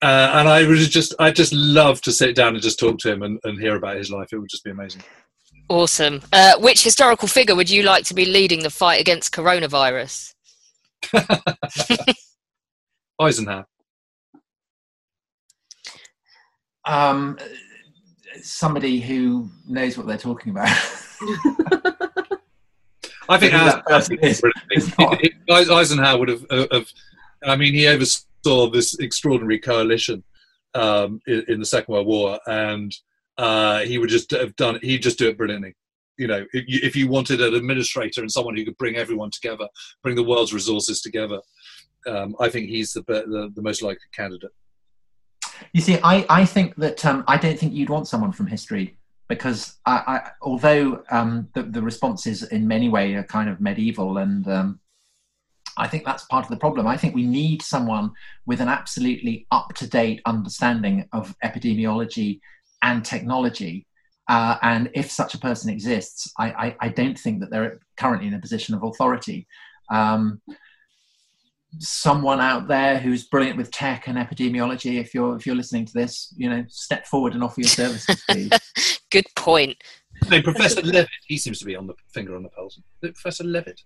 Uh, 0.00 0.30
and 0.34 0.48
I 0.48 0.66
would 0.66 0.78
just, 0.78 1.14
I 1.18 1.30
just 1.30 1.52
love 1.52 2.00
to 2.02 2.12
sit 2.12 2.34
down 2.34 2.54
and 2.54 2.62
just 2.62 2.78
talk 2.78 2.98
to 3.00 3.12
him 3.12 3.22
and, 3.22 3.38
and 3.44 3.60
hear 3.60 3.76
about 3.76 3.96
his 3.96 4.10
life. 4.10 4.32
It 4.32 4.38
would 4.38 4.50
just 4.50 4.64
be 4.64 4.70
amazing. 4.70 5.02
Awesome. 5.68 6.22
Uh, 6.32 6.58
which 6.58 6.82
historical 6.82 7.28
figure 7.28 7.54
would 7.54 7.70
you 7.70 7.82
like 7.82 8.04
to 8.06 8.14
be 8.14 8.24
leading 8.24 8.62
the 8.62 8.70
fight 8.70 9.00
against 9.00 9.32
coronavirus? 9.32 10.34
Eisenhower. 13.20 13.66
um, 16.84 17.38
somebody 18.42 19.00
who 19.00 19.50
knows 19.66 19.96
what 19.96 20.06
they're 20.06 20.18
talking 20.18 20.50
about. 20.50 20.68
I 23.28 23.38
think, 23.38 23.54
Eisenhower 25.70 26.18
would 26.18 26.28
have, 26.28 26.44
uh, 26.50 26.66
have, 26.72 26.88
I 27.44 27.56
mean, 27.56 27.72
he 27.72 27.86
oversaw 27.86 28.68
this 28.70 28.98
extraordinary 28.98 29.58
coalition 29.58 30.24
um, 30.74 31.20
in, 31.26 31.44
in, 31.48 31.60
the 31.60 31.66
Second 31.66 31.92
World 31.92 32.06
War, 32.06 32.40
and 32.46 32.94
uh, 33.38 33.80
he 33.80 33.98
would 33.98 34.08
just 34.10 34.30
have 34.32 34.54
done. 34.56 34.78
He'd 34.82 35.02
just 35.02 35.18
do 35.18 35.28
it 35.28 35.38
brilliantly. 35.38 35.74
You 36.18 36.26
know, 36.26 36.44
if 36.52 36.64
you, 36.68 36.80
if 36.82 36.96
you 36.96 37.08
wanted 37.08 37.40
an 37.40 37.54
administrator 37.54 38.20
and 38.20 38.30
someone 38.30 38.56
who 38.56 38.64
could 38.64 38.76
bring 38.76 38.96
everyone 38.96 39.30
together, 39.30 39.68
bring 40.02 40.16
the 40.16 40.22
world's 40.22 40.52
resources 40.52 41.00
together, 41.00 41.40
um, 42.06 42.34
I 42.40 42.48
think 42.48 42.68
he's 42.68 42.92
the, 42.92 43.02
the 43.02 43.52
the 43.54 43.62
most 43.62 43.82
likely 43.82 44.00
candidate. 44.14 44.50
You 45.72 45.80
see, 45.80 45.98
I, 46.02 46.24
I 46.28 46.44
think 46.44 46.76
that 46.76 47.04
um, 47.04 47.24
I 47.26 47.36
don't 47.36 47.58
think 47.58 47.72
you'd 47.72 47.90
want 47.90 48.08
someone 48.08 48.32
from 48.32 48.46
history 48.46 48.96
because 49.28 49.78
I, 49.86 50.02
I, 50.06 50.30
although 50.42 51.02
um, 51.10 51.48
the, 51.54 51.62
the 51.62 51.82
responses 51.82 52.42
in 52.42 52.68
many 52.68 52.88
ways 52.88 53.16
are 53.16 53.24
kind 53.24 53.48
of 53.48 53.60
medieval 53.60 54.18
and 54.18 54.46
um, 54.48 54.80
I 55.76 55.88
think 55.88 56.04
that's 56.04 56.24
part 56.24 56.44
of 56.44 56.50
the 56.50 56.56
problem. 56.56 56.86
I 56.86 56.96
think 56.96 57.14
we 57.14 57.24
need 57.24 57.62
someone 57.62 58.12
with 58.46 58.60
an 58.60 58.68
absolutely 58.68 59.46
up 59.50 59.74
to 59.76 59.86
date 59.86 60.20
understanding 60.26 61.08
of 61.12 61.34
epidemiology 61.42 62.40
and 62.82 63.04
technology. 63.04 63.86
Uh, 64.28 64.56
and 64.62 64.90
if 64.94 65.10
such 65.10 65.34
a 65.34 65.38
person 65.38 65.70
exists, 65.70 66.30
I, 66.38 66.50
I, 66.50 66.76
I, 66.80 66.88
don't 66.88 67.18
think 67.18 67.40
that 67.40 67.50
they're 67.50 67.80
currently 67.96 68.28
in 68.28 68.34
a 68.34 68.38
position 68.38 68.74
of 68.74 68.82
authority. 68.82 69.46
Um, 69.90 70.40
someone 71.78 72.40
out 72.40 72.68
there 72.68 72.98
who's 72.98 73.24
brilliant 73.24 73.56
with 73.56 73.70
tech 73.70 74.06
and 74.06 74.18
epidemiology 74.18 75.00
if 75.00 75.14
you're 75.14 75.36
if 75.36 75.46
you're 75.46 75.56
listening 75.56 75.86
to 75.86 75.92
this 75.92 76.34
you 76.36 76.48
know 76.48 76.64
step 76.68 77.06
forward 77.06 77.34
and 77.34 77.42
offer 77.42 77.60
your 77.60 77.68
services 77.68 78.22
please 78.28 78.50
good 79.10 79.24
point 79.36 79.76
no 80.30 80.42
professor 80.42 80.82
levitt 80.82 81.08
he 81.26 81.38
seems 81.38 81.58
to 81.58 81.64
be 81.64 81.74
on 81.74 81.86
the 81.86 81.94
finger 82.12 82.36
on 82.36 82.42
the 82.42 82.48
pulse 82.50 82.78
professor 83.00 83.44
levitt 83.44 83.80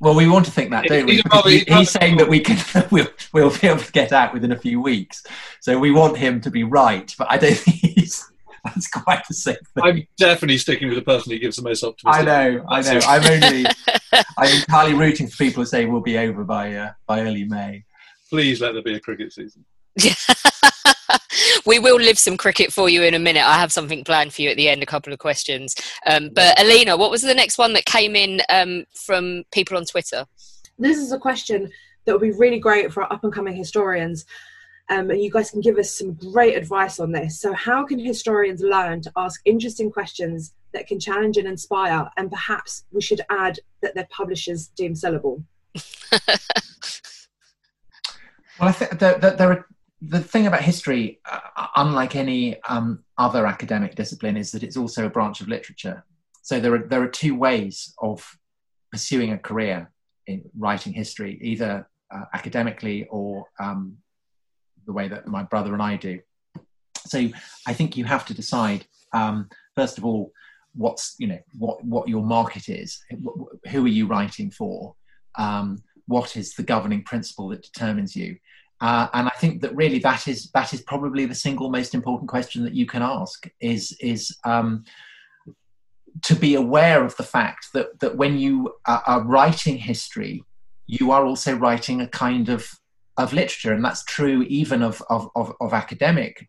well, 0.00 0.14
we 0.14 0.28
want 0.28 0.44
to 0.44 0.50
think 0.50 0.70
that, 0.70 0.84
don't 0.84 1.06
we? 1.06 1.22
He's, 1.46 1.62
he's 1.62 1.90
saying 1.90 2.18
that 2.18 2.28
we 2.28 2.40
can, 2.40 2.58
we'll, 2.90 3.06
we'll 3.32 3.56
be 3.58 3.68
able 3.68 3.80
to 3.80 3.92
get 3.92 4.12
out 4.12 4.34
within 4.34 4.52
a 4.52 4.58
few 4.58 4.80
weeks. 4.80 5.24
So 5.60 5.78
we 5.78 5.92
want 5.92 6.18
him 6.18 6.42
to 6.42 6.50
be 6.50 6.62
right, 6.62 7.14
but 7.16 7.26
I 7.30 7.38
don't 7.38 7.54
think 7.56 7.76
he's, 7.76 8.30
that's 8.64 8.88
quite 8.88 9.22
the 9.28 9.34
same 9.34 9.56
thing. 9.74 9.82
I'm 9.82 10.06
definitely 10.18 10.58
sticking 10.58 10.88
with 10.88 10.98
the 10.98 11.04
person 11.04 11.32
who 11.32 11.38
gives 11.38 11.56
the 11.56 11.62
most 11.62 11.82
optimistic. 11.82 12.22
I 12.22 12.24
know, 12.24 12.64
I 12.68 12.80
know. 12.82 13.00
I'm 13.06 13.44
only, 13.44 13.66
I'm 14.38 14.56
entirely 14.56 14.94
rooting 14.94 15.26
for 15.28 15.36
people 15.36 15.62
who 15.62 15.66
say 15.66 15.86
we'll 15.86 16.00
be 16.00 16.18
over 16.18 16.44
by 16.44 16.74
uh, 16.74 16.92
by 17.06 17.20
early 17.20 17.44
May. 17.44 17.84
please 18.30 18.60
let 18.60 18.72
there 18.72 18.82
be 18.82 18.94
a 18.94 19.00
cricket 19.00 19.32
season. 19.32 19.64
we 21.66 21.78
will 21.78 21.96
live 21.96 22.18
some 22.18 22.36
cricket 22.36 22.72
for 22.72 22.88
you 22.88 23.02
in 23.02 23.14
a 23.14 23.18
minute. 23.18 23.44
I 23.44 23.58
have 23.58 23.72
something 23.72 24.04
planned 24.04 24.34
for 24.34 24.42
you 24.42 24.50
at 24.50 24.56
the 24.56 24.68
end, 24.68 24.82
a 24.82 24.86
couple 24.86 25.12
of 25.12 25.18
questions. 25.18 25.74
Um, 26.06 26.30
but 26.34 26.60
Alina, 26.60 26.96
what 26.96 27.10
was 27.10 27.22
the 27.22 27.34
next 27.34 27.58
one 27.58 27.72
that 27.74 27.84
came 27.84 28.16
in 28.16 28.42
um, 28.48 28.84
from 28.94 29.44
people 29.52 29.76
on 29.76 29.84
Twitter? 29.84 30.26
This 30.78 30.98
is 30.98 31.12
a 31.12 31.18
question 31.18 31.70
that 32.04 32.12
would 32.12 32.22
be 32.22 32.32
really 32.32 32.58
great 32.58 32.92
for 32.92 33.10
up 33.12 33.24
and 33.24 33.32
coming 33.32 33.54
historians. 33.54 34.24
Um, 34.90 35.10
and 35.10 35.22
you 35.22 35.30
guys 35.30 35.50
can 35.50 35.62
give 35.62 35.78
us 35.78 35.96
some 35.96 36.12
great 36.12 36.56
advice 36.56 37.00
on 37.00 37.10
this. 37.10 37.40
So, 37.40 37.54
how 37.54 37.86
can 37.86 37.98
historians 37.98 38.60
learn 38.60 39.00
to 39.02 39.12
ask 39.16 39.40
interesting 39.44 39.90
questions 39.90 40.52
that 40.72 40.86
can 40.86 41.00
challenge 41.00 41.38
and 41.38 41.48
inspire? 41.48 42.10
And 42.16 42.30
perhaps 42.30 42.84
we 42.92 43.00
should 43.00 43.22
add 43.30 43.60
that 43.80 43.94
their 43.94 44.06
publishers 44.10 44.68
deem 44.68 44.92
sellable. 44.92 45.42
well, 46.28 46.38
I 48.60 48.72
think 48.72 48.98
there, 48.98 49.18
there 49.18 49.52
are 49.52 49.66
the 50.02 50.20
thing 50.20 50.46
about 50.46 50.60
history, 50.60 51.20
uh, 51.30 51.66
unlike 51.76 52.14
any 52.14 52.62
um, 52.64 53.02
other 53.16 53.46
academic 53.46 53.94
discipline, 53.94 54.36
is 54.36 54.52
that 54.52 54.62
it's 54.62 54.76
also 54.76 55.06
a 55.06 55.10
branch 55.10 55.40
of 55.40 55.48
literature. 55.48 56.04
So 56.42 56.60
there 56.60 56.74
are 56.74 56.86
there 56.86 57.02
are 57.02 57.08
two 57.08 57.34
ways 57.34 57.94
of 57.98 58.38
pursuing 58.92 59.32
a 59.32 59.38
career 59.38 59.90
in 60.26 60.42
writing 60.58 60.92
history, 60.92 61.38
either 61.42 61.88
uh, 62.14 62.24
academically 62.34 63.06
or 63.10 63.46
um, 63.58 63.96
the 64.86 64.92
way 64.92 65.08
that 65.08 65.26
my 65.26 65.42
brother 65.42 65.72
and 65.72 65.82
I 65.82 65.96
do. 65.96 66.20
So 67.06 67.28
I 67.66 67.72
think 67.72 67.96
you 67.96 68.04
have 68.04 68.24
to 68.26 68.34
decide 68.34 68.86
um, 69.12 69.48
first 69.74 69.98
of 69.98 70.04
all 70.04 70.32
what's 70.74 71.14
you 71.18 71.28
know 71.28 71.38
what 71.58 71.84
what 71.84 72.08
your 72.08 72.22
market 72.22 72.68
is, 72.68 72.98
who 73.68 73.84
are 73.84 73.88
you 73.88 74.06
writing 74.06 74.50
for, 74.50 74.94
um, 75.36 75.82
what 76.06 76.36
is 76.36 76.54
the 76.54 76.62
governing 76.62 77.02
principle 77.04 77.48
that 77.48 77.62
determines 77.62 78.16
you 78.16 78.36
uh, 78.80 79.08
and 79.14 79.28
I 79.28 79.32
think 79.38 79.62
that 79.62 79.74
really 79.74 79.98
that 80.00 80.28
is 80.28 80.50
that 80.52 80.74
is 80.74 80.82
probably 80.82 81.26
the 81.26 81.34
single 81.34 81.70
most 81.70 81.94
important 81.94 82.28
question 82.28 82.64
that 82.64 82.74
you 82.74 82.86
can 82.86 83.02
ask 83.02 83.48
is 83.60 83.96
is 84.00 84.36
um, 84.44 84.84
to 86.22 86.34
be 86.34 86.54
aware 86.54 87.04
of 87.04 87.16
the 87.16 87.22
fact 87.22 87.68
that 87.72 87.98
that 88.00 88.16
when 88.16 88.38
you 88.38 88.74
are, 88.86 89.02
are 89.06 89.24
writing 89.24 89.78
history, 89.78 90.44
you 90.86 91.12
are 91.12 91.24
also 91.24 91.54
writing 91.54 92.00
a 92.00 92.08
kind 92.08 92.48
of 92.48 92.68
of 93.16 93.32
literature, 93.32 93.72
and 93.72 93.84
that's 93.84 94.04
true 94.04 94.42
even 94.42 94.82
of, 94.82 95.02
of, 95.08 95.28
of, 95.36 95.52
of, 95.60 95.72
academic 95.72 96.48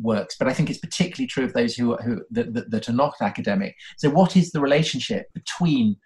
works. 0.00 0.36
But 0.36 0.48
I 0.48 0.52
think 0.52 0.68
it's 0.68 0.80
particularly 0.80 1.28
true 1.28 1.44
of 1.44 1.52
those 1.52 1.76
who, 1.76 1.94
who 1.96 2.22
that, 2.32 2.52
that, 2.54 2.70
that, 2.70 2.88
are 2.88 2.94
not 2.94 3.14
academic. 3.20 3.76
So, 3.98 4.10
what 4.10 4.36
is 4.36 4.50
the 4.50 4.60
relationship 4.60 5.26
between 5.32 5.96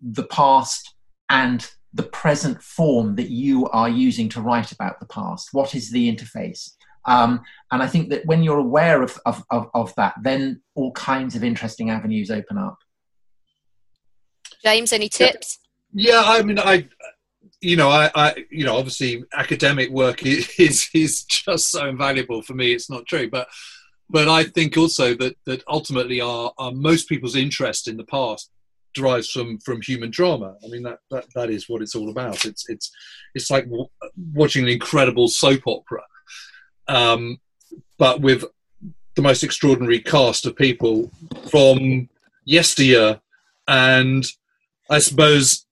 the 0.00 0.24
past 0.24 0.94
and 1.28 1.68
the 1.92 2.04
present 2.04 2.62
form 2.62 3.16
that 3.16 3.30
you 3.30 3.68
are 3.68 3.90
using 3.90 4.28
to 4.30 4.40
write 4.40 4.72
about 4.72 5.00
the 5.00 5.06
past? 5.06 5.50
What 5.52 5.74
is 5.74 5.90
the 5.90 6.10
interface? 6.10 6.70
Um, 7.04 7.42
and 7.70 7.82
I 7.82 7.86
think 7.86 8.08
that 8.10 8.24
when 8.26 8.42
you're 8.42 8.58
aware 8.58 9.02
of, 9.02 9.18
of, 9.26 9.44
of, 9.50 9.68
of, 9.74 9.94
that, 9.96 10.14
then 10.22 10.60
all 10.74 10.92
kinds 10.92 11.36
of 11.36 11.44
interesting 11.44 11.90
avenues 11.90 12.30
open 12.30 12.58
up. 12.58 12.78
James, 14.64 14.92
any 14.92 15.08
tips? 15.08 15.60
Yeah, 15.92 16.22
I 16.24 16.42
mean, 16.42 16.58
I, 16.58 16.88
you 17.60 17.76
know, 17.76 17.88
I, 17.88 18.10
I, 18.14 18.44
you 18.50 18.64
know, 18.64 18.76
obviously 18.76 19.24
academic 19.34 19.90
work 19.90 20.22
is 20.26 20.90
is 20.94 21.24
just 21.24 21.70
so 21.70 21.86
invaluable 21.88 22.42
for 22.42 22.54
me. 22.54 22.72
It's 22.72 22.90
not 22.90 23.06
true, 23.06 23.28
but 23.30 23.48
but 24.08 24.28
I 24.28 24.44
think 24.44 24.76
also 24.76 25.14
that 25.14 25.36
that 25.46 25.62
ultimately 25.68 26.20
our, 26.20 26.52
our 26.58 26.72
most 26.72 27.08
people's 27.08 27.36
interest 27.36 27.88
in 27.88 27.96
the 27.96 28.04
past 28.04 28.50
derives 28.94 29.30
from 29.30 29.58
from 29.58 29.80
human 29.82 30.10
drama. 30.10 30.56
I 30.64 30.68
mean 30.68 30.82
that 30.82 30.98
that, 31.10 31.26
that 31.34 31.50
is 31.50 31.68
what 31.68 31.82
it's 31.82 31.94
all 31.94 32.10
about. 32.10 32.44
It's 32.44 32.68
it's 32.68 32.90
it's 33.34 33.50
like 33.50 33.66
watching 34.32 34.64
an 34.64 34.70
incredible 34.70 35.28
soap 35.28 35.62
opera, 35.66 36.02
um, 36.88 37.38
but 37.98 38.20
with 38.20 38.44
the 39.14 39.22
most 39.22 39.42
extraordinary 39.42 40.00
cast 40.00 40.44
of 40.46 40.56
people 40.56 41.10
from 41.50 42.08
yesteryear, 42.44 43.20
and 43.68 44.26
I 44.90 44.98
suppose. 44.98 45.65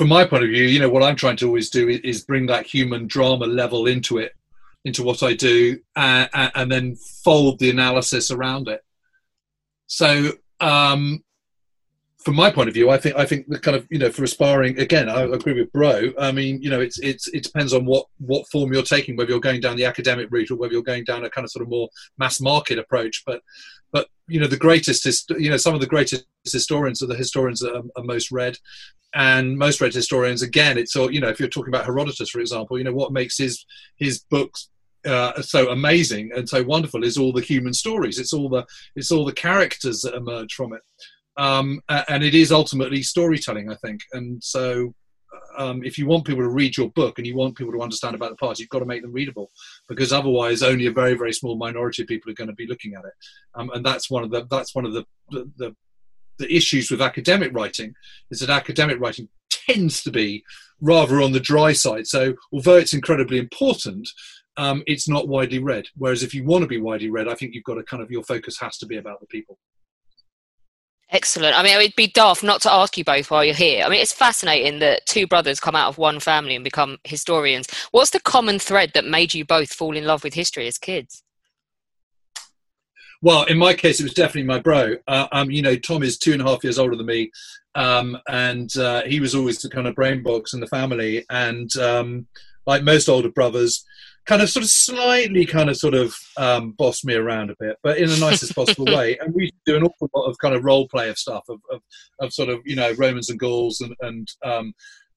From 0.00 0.08
my 0.08 0.24
point 0.24 0.44
of 0.44 0.48
view, 0.48 0.64
you 0.64 0.80
know 0.80 0.88
what 0.88 1.02
I'm 1.02 1.14
trying 1.14 1.36
to 1.36 1.46
always 1.46 1.68
do 1.68 1.86
is 1.86 2.24
bring 2.24 2.46
that 2.46 2.64
human 2.64 3.06
drama 3.06 3.44
level 3.44 3.86
into 3.86 4.16
it, 4.16 4.32
into 4.86 5.02
what 5.02 5.22
I 5.22 5.34
do, 5.34 5.78
and, 5.94 6.30
and 6.32 6.72
then 6.72 6.96
fold 6.96 7.58
the 7.58 7.68
analysis 7.68 8.30
around 8.30 8.68
it. 8.68 8.82
So 9.88 10.32
um, 10.58 11.22
from 12.24 12.34
my 12.34 12.50
point 12.50 12.68
of 12.68 12.74
view, 12.74 12.88
I 12.88 12.96
think 12.96 13.16
I 13.16 13.26
think 13.26 13.46
the 13.48 13.58
kind 13.58 13.76
of 13.76 13.86
you 13.90 13.98
know 13.98 14.10
for 14.10 14.24
aspiring 14.24 14.78
again, 14.78 15.10
I 15.10 15.20
agree 15.24 15.52
with 15.52 15.70
Bro. 15.70 16.14
I 16.18 16.32
mean, 16.32 16.62
you 16.62 16.70
know, 16.70 16.80
it's 16.80 16.98
it's 17.00 17.28
it 17.28 17.42
depends 17.42 17.74
on 17.74 17.84
what 17.84 18.06
what 18.20 18.48
form 18.48 18.72
you're 18.72 18.82
taking, 18.82 19.16
whether 19.16 19.28
you're 19.28 19.38
going 19.38 19.60
down 19.60 19.76
the 19.76 19.84
academic 19.84 20.28
route 20.30 20.50
or 20.50 20.56
whether 20.56 20.72
you're 20.72 20.82
going 20.82 21.04
down 21.04 21.26
a 21.26 21.30
kind 21.30 21.44
of 21.44 21.50
sort 21.50 21.62
of 21.62 21.68
more 21.68 21.90
mass 22.16 22.40
market 22.40 22.78
approach. 22.78 23.22
But 23.26 23.42
but 23.92 24.08
you 24.28 24.40
know, 24.40 24.46
the 24.46 24.56
greatest 24.56 25.30
you 25.30 25.50
know 25.50 25.56
some 25.56 25.74
of 25.74 25.80
the 25.80 25.86
greatest 25.86 26.24
historians 26.44 27.02
are 27.02 27.06
the 27.06 27.16
historians 27.16 27.60
that 27.60 27.74
are, 27.74 27.82
are 27.96 28.04
most 28.04 28.30
read, 28.30 28.56
and 29.14 29.56
most 29.56 29.80
read 29.80 29.94
historians 29.94 30.42
again. 30.42 30.78
It's 30.78 30.96
all 30.96 31.10
you 31.10 31.20
know. 31.20 31.28
If 31.28 31.40
you're 31.40 31.48
talking 31.48 31.72
about 31.72 31.86
Herodotus, 31.86 32.30
for 32.30 32.40
example, 32.40 32.78
you 32.78 32.84
know 32.84 32.94
what 32.94 33.12
makes 33.12 33.38
his 33.38 33.64
his 33.96 34.20
books 34.30 34.68
uh, 35.06 35.40
so 35.42 35.70
amazing 35.70 36.30
and 36.34 36.48
so 36.48 36.62
wonderful 36.62 37.04
is 37.04 37.18
all 37.18 37.32
the 37.32 37.40
human 37.40 37.72
stories. 37.72 38.18
It's 38.18 38.32
all 38.32 38.48
the 38.48 38.66
it's 38.96 39.10
all 39.10 39.24
the 39.24 39.32
characters 39.32 40.02
that 40.02 40.14
emerge 40.14 40.54
from 40.54 40.74
it 40.74 40.82
um, 41.40 41.80
and 41.88 42.22
it 42.22 42.34
is 42.34 42.52
ultimately 42.52 43.02
storytelling, 43.02 43.70
I 43.70 43.76
think. 43.76 44.02
And 44.12 44.42
so, 44.42 44.94
um, 45.60 45.84
if 45.84 45.98
you 45.98 46.06
want 46.06 46.24
people 46.24 46.42
to 46.42 46.48
read 46.48 46.74
your 46.74 46.88
book 46.90 47.18
and 47.18 47.26
you 47.26 47.36
want 47.36 47.54
people 47.54 47.72
to 47.74 47.82
understand 47.82 48.14
about 48.14 48.30
the 48.30 48.36
past, 48.36 48.58
you've 48.58 48.70
got 48.70 48.78
to 48.78 48.86
make 48.86 49.02
them 49.02 49.12
readable, 49.12 49.50
because 49.88 50.10
otherwise, 50.10 50.62
only 50.62 50.86
a 50.86 50.92
very, 50.92 51.14
very 51.14 51.34
small 51.34 51.56
minority 51.56 52.00
of 52.00 52.08
people 52.08 52.30
are 52.30 52.34
going 52.34 52.48
to 52.48 52.54
be 52.54 52.66
looking 52.66 52.94
at 52.94 53.04
it. 53.04 53.12
Um, 53.54 53.70
and 53.74 53.84
that's 53.84 54.10
one 54.10 54.24
of 54.24 54.30
the 54.30 54.46
that's 54.50 54.74
one 54.74 54.86
of 54.86 54.94
the, 54.94 55.04
the 55.30 55.76
the, 56.38 56.56
issues 56.56 56.90
with 56.90 57.02
academic 57.02 57.52
writing 57.52 57.92
is 58.30 58.40
that 58.40 58.48
academic 58.48 58.98
writing 58.98 59.28
tends 59.50 60.02
to 60.02 60.10
be 60.10 60.42
rather 60.80 61.20
on 61.20 61.32
the 61.32 61.40
dry 61.40 61.74
side. 61.74 62.06
So, 62.06 62.32
although 62.54 62.76
it's 62.76 62.94
incredibly 62.94 63.38
important, 63.38 64.08
um, 64.56 64.82
it's 64.86 65.08
not 65.10 65.28
widely 65.28 65.58
read. 65.58 65.84
Whereas 65.94 66.22
if 66.22 66.32
you 66.32 66.44
want 66.44 66.62
to 66.62 66.68
be 66.68 66.80
widely 66.80 67.10
read, 67.10 67.28
I 67.28 67.34
think 67.34 67.54
you've 67.54 67.64
got 67.64 67.74
to 67.74 67.82
kind 67.82 68.02
of 68.02 68.10
your 68.10 68.24
focus 68.24 68.58
has 68.60 68.78
to 68.78 68.86
be 68.86 68.96
about 68.96 69.20
the 69.20 69.26
people. 69.26 69.58
Excellent. 71.12 71.58
I 71.58 71.62
mean, 71.64 71.74
it 71.74 71.82
would 71.82 71.96
be 71.96 72.06
daft 72.06 72.44
not 72.44 72.62
to 72.62 72.72
ask 72.72 72.96
you 72.96 73.04
both 73.04 73.30
while 73.30 73.44
you're 73.44 73.54
here. 73.54 73.84
I 73.84 73.88
mean, 73.88 74.00
it's 74.00 74.12
fascinating 74.12 74.78
that 74.78 75.06
two 75.06 75.26
brothers 75.26 75.58
come 75.58 75.74
out 75.74 75.88
of 75.88 75.98
one 75.98 76.20
family 76.20 76.54
and 76.54 76.62
become 76.62 76.98
historians. 77.02 77.66
What's 77.90 78.10
the 78.10 78.20
common 78.20 78.60
thread 78.60 78.92
that 78.94 79.04
made 79.04 79.34
you 79.34 79.44
both 79.44 79.72
fall 79.72 79.96
in 79.96 80.04
love 80.04 80.22
with 80.22 80.34
history 80.34 80.68
as 80.68 80.78
kids? 80.78 81.24
Well, 83.22 83.42
in 83.44 83.58
my 83.58 83.74
case, 83.74 84.00
it 84.00 84.04
was 84.04 84.14
definitely 84.14 84.44
my 84.44 84.60
bro. 84.60 84.94
Uh, 85.06 85.26
um, 85.32 85.50
you 85.50 85.62
know, 85.62 85.76
Tom 85.76 86.02
is 86.04 86.16
two 86.16 86.32
and 86.32 86.40
a 86.40 86.44
half 86.44 86.62
years 86.64 86.78
older 86.78 86.96
than 86.96 87.06
me, 87.06 87.30
um, 87.74 88.16
and 88.28 88.74
uh, 88.78 89.02
he 89.02 89.20
was 89.20 89.34
always 89.34 89.60
the 89.60 89.68
kind 89.68 89.88
of 89.88 89.96
brain 89.96 90.22
box 90.22 90.54
in 90.54 90.60
the 90.60 90.66
family. 90.68 91.26
And 91.28 91.76
um, 91.76 92.28
like 92.66 92.82
most 92.82 93.08
older 93.08 93.30
brothers, 93.30 93.84
kind 94.26 94.42
of 94.42 94.50
sort 94.50 94.62
of 94.62 94.70
slightly 94.70 95.44
kind 95.46 95.70
of 95.70 95.76
sort 95.76 95.94
of 95.94 96.14
um, 96.36 96.72
bossed 96.72 97.04
me 97.04 97.14
around 97.14 97.50
a 97.50 97.56
bit, 97.58 97.76
but 97.82 97.98
in 97.98 98.08
the 98.08 98.18
nicest 98.18 98.54
possible 98.54 98.84
way. 98.96 99.18
And 99.18 99.34
we 99.34 99.50
do 99.66 99.76
an 99.76 99.82
awful 99.82 100.10
lot 100.14 100.26
of 100.26 100.38
kind 100.38 100.54
of 100.54 100.64
role 100.64 100.88
play 100.88 101.08
of 101.08 101.18
stuff 101.18 101.44
of, 101.48 101.60
of, 101.70 101.80
of 102.20 102.32
sort 102.32 102.48
of, 102.48 102.60
you 102.64 102.76
know, 102.76 102.92
Romans 102.92 103.30
and 103.30 103.38
Gauls 103.38 103.80
and, 103.80 103.94
and, 104.00 104.28
um, 104.44 104.72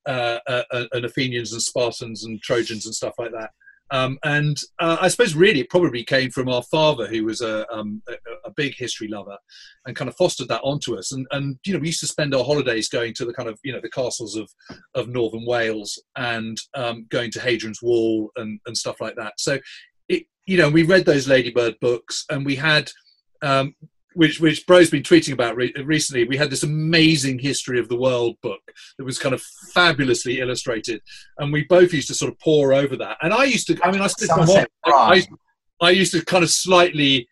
uh, 0.06 0.39
uh, 0.47 0.64
uh 0.72 0.86
and 0.91 1.06
Athenians 1.06 1.54
and 1.54 1.62
Spartans 1.62 2.26
and 2.26 2.41
Trojans 2.41 2.86
and 2.86 2.95
stuff 2.95 3.14
like 3.18 3.32
that. 3.32 3.51
Um, 3.94 4.18
and 4.24 4.58
uh, 4.80 4.98
I 5.00 5.08
suppose 5.08 5.36
really 5.36 5.60
it 5.60 5.70
probably 5.70 6.04
came 6.04 6.32
from 6.32 6.50
our 6.50 6.64
father, 6.64 7.06
who 7.06 7.26
was 7.26 7.41
a, 7.41 7.72
um, 7.72 8.02
a, 8.10 8.14
a, 8.46 8.52
big 8.52 8.76
history 8.76 9.08
lover, 9.08 9.38
and 9.86 9.96
kind 9.96 10.10
of 10.10 10.16
fostered 10.16 10.48
that 10.48 10.64
onto 10.64 10.98
us. 10.98 11.12
And, 11.12 11.28
and 11.30 11.60
you 11.64 11.74
know, 11.74 11.80
we 11.80 11.89
used 11.89 12.00
to 12.00 12.08
spend 12.08 12.34
our 12.34 12.44
holidays 12.44 12.89
going 12.89 13.14
to 13.14 13.26
the 13.26 13.34
kind 13.34 13.48
of 13.48 13.60
you 13.64 13.72
know 13.72 13.80
the 13.80 13.91
castles 13.91 14.36
of 14.36 14.50
of 14.96 15.10
northern 15.10 15.46
Wales 15.46 16.02
and 16.16 16.58
um, 16.74 17.06
going 17.10 17.30
to 17.34 17.39
Hadrian's 17.39 17.84
Wall 17.84 18.32
and 18.36 18.60
and 18.66 18.76
stuff 18.76 19.00
like 19.00 19.16
that. 19.18 19.34
So, 19.38 19.60
it, 20.10 20.24
you 20.48 20.58
know, 20.58 20.72
we 20.72 20.82
read 20.82 21.06
those 21.06 21.28
Ladybird 21.28 21.80
books, 21.80 22.26
and 22.32 22.44
we 22.44 22.56
had 22.56 22.89
um, 23.44 23.76
which 24.16 24.39
which 24.39 24.66
Bro's 24.66 24.89
been 24.89 25.03
tweeting 25.03 25.34
about 25.34 25.55
re- 25.55 25.74
recently. 25.84 26.24
We 26.26 26.38
had 26.38 26.49
this 26.49 26.64
amazing 26.64 27.39
history 27.39 27.80
of 27.80 27.89
the 27.89 27.97
world 27.97 28.38
book 28.41 28.61
that 28.97 29.05
was 29.05 29.20
kind 29.20 29.34
of 29.34 29.41
fabulously 29.74 30.39
illustrated, 30.39 31.01
and 31.38 31.51
we 31.51 31.64
both 31.64 31.93
used 31.93 32.07
to 32.09 32.14
sort 32.14 32.32
of 32.32 32.39
pore 32.39 32.74
over 32.74 32.95
that. 32.97 33.18
And 33.22 33.34
I 33.34 33.45
used 33.45 33.68
to, 33.68 33.78
I 33.84 33.91
mean, 33.91 34.01
I 34.01 34.07
I, 34.86 35.26
I 35.82 35.89
used 35.91 36.14
to 36.14 36.26
kind 36.26 36.43
of 36.43 36.49
slightly 36.49 37.28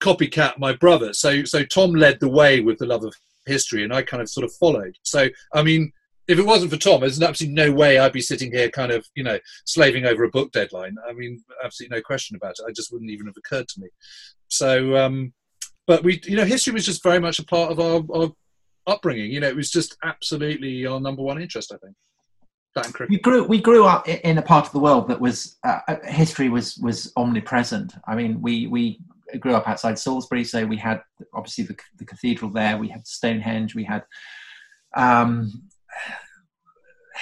copycat 0.00 0.58
my 0.58 0.72
brother. 0.72 1.12
So 1.12 1.44
so 1.44 1.64
Tom 1.64 1.94
led 1.94 2.20
the 2.20 2.28
way 2.28 2.60
with 2.60 2.78
the 2.78 2.86
love 2.86 3.04
of 3.04 3.14
history, 3.46 3.84
and 3.84 3.92
I 3.92 4.02
kind 4.02 4.22
of 4.22 4.28
sort 4.28 4.44
of 4.44 4.52
followed. 4.54 4.96
So 5.02 5.28
I 5.54 5.62
mean. 5.62 5.92
If 6.28 6.38
it 6.38 6.46
wasn't 6.46 6.70
for 6.70 6.78
Tom, 6.78 7.00
there's 7.00 7.20
absolutely 7.20 7.56
no 7.56 7.72
way 7.72 7.98
I'd 7.98 8.12
be 8.12 8.22
sitting 8.22 8.52
here, 8.52 8.70
kind 8.70 8.92
of, 8.92 9.04
you 9.16 9.24
know, 9.24 9.40
slaving 9.64 10.06
over 10.06 10.22
a 10.22 10.30
book 10.30 10.52
deadline. 10.52 10.94
I 11.06 11.12
mean, 11.12 11.42
absolutely 11.64 11.96
no 11.96 12.00
question 12.00 12.36
about 12.36 12.52
it. 12.60 12.64
I 12.66 12.70
just 12.70 12.92
wouldn't 12.92 13.10
even 13.10 13.26
have 13.26 13.36
occurred 13.36 13.66
to 13.66 13.80
me. 13.80 13.88
So, 14.46 14.96
um, 14.96 15.32
but 15.86 16.04
we, 16.04 16.20
you 16.24 16.36
know, 16.36 16.44
history 16.44 16.72
was 16.72 16.86
just 16.86 17.02
very 17.02 17.18
much 17.18 17.38
a 17.38 17.44
part 17.44 17.72
of 17.72 17.80
our, 17.80 18.02
our 18.14 18.32
upbringing. 18.86 19.30
You 19.30 19.40
know, 19.40 19.48
it 19.48 19.56
was 19.56 19.70
just 19.70 19.96
absolutely 20.04 20.86
our 20.86 21.00
number 21.00 21.22
one 21.22 21.40
interest, 21.40 21.72
I 21.72 21.78
think. 21.78 21.96
We 23.10 23.18
grew 23.18 23.44
we 23.44 23.60
grew 23.60 23.84
up 23.84 24.08
in 24.08 24.38
a 24.38 24.42
part 24.42 24.64
of 24.64 24.72
the 24.72 24.78
world 24.78 25.06
that 25.08 25.20
was 25.20 25.58
uh, 25.62 25.80
uh, 25.88 25.96
history 26.04 26.48
was 26.48 26.78
was 26.78 27.12
omnipresent. 27.16 27.94
I 28.08 28.14
mean, 28.14 28.40
we 28.40 28.66
we 28.66 28.98
grew 29.38 29.54
up 29.54 29.68
outside 29.68 29.98
Salisbury, 29.98 30.44
so 30.44 30.64
we 30.64 30.78
had 30.78 31.02
obviously 31.34 31.64
the, 31.64 31.76
the 31.98 32.06
cathedral 32.06 32.50
there. 32.50 32.78
We 32.78 32.88
had 32.88 33.06
Stonehenge. 33.06 33.74
We 33.74 33.84
had 33.84 34.04
um, 34.96 35.52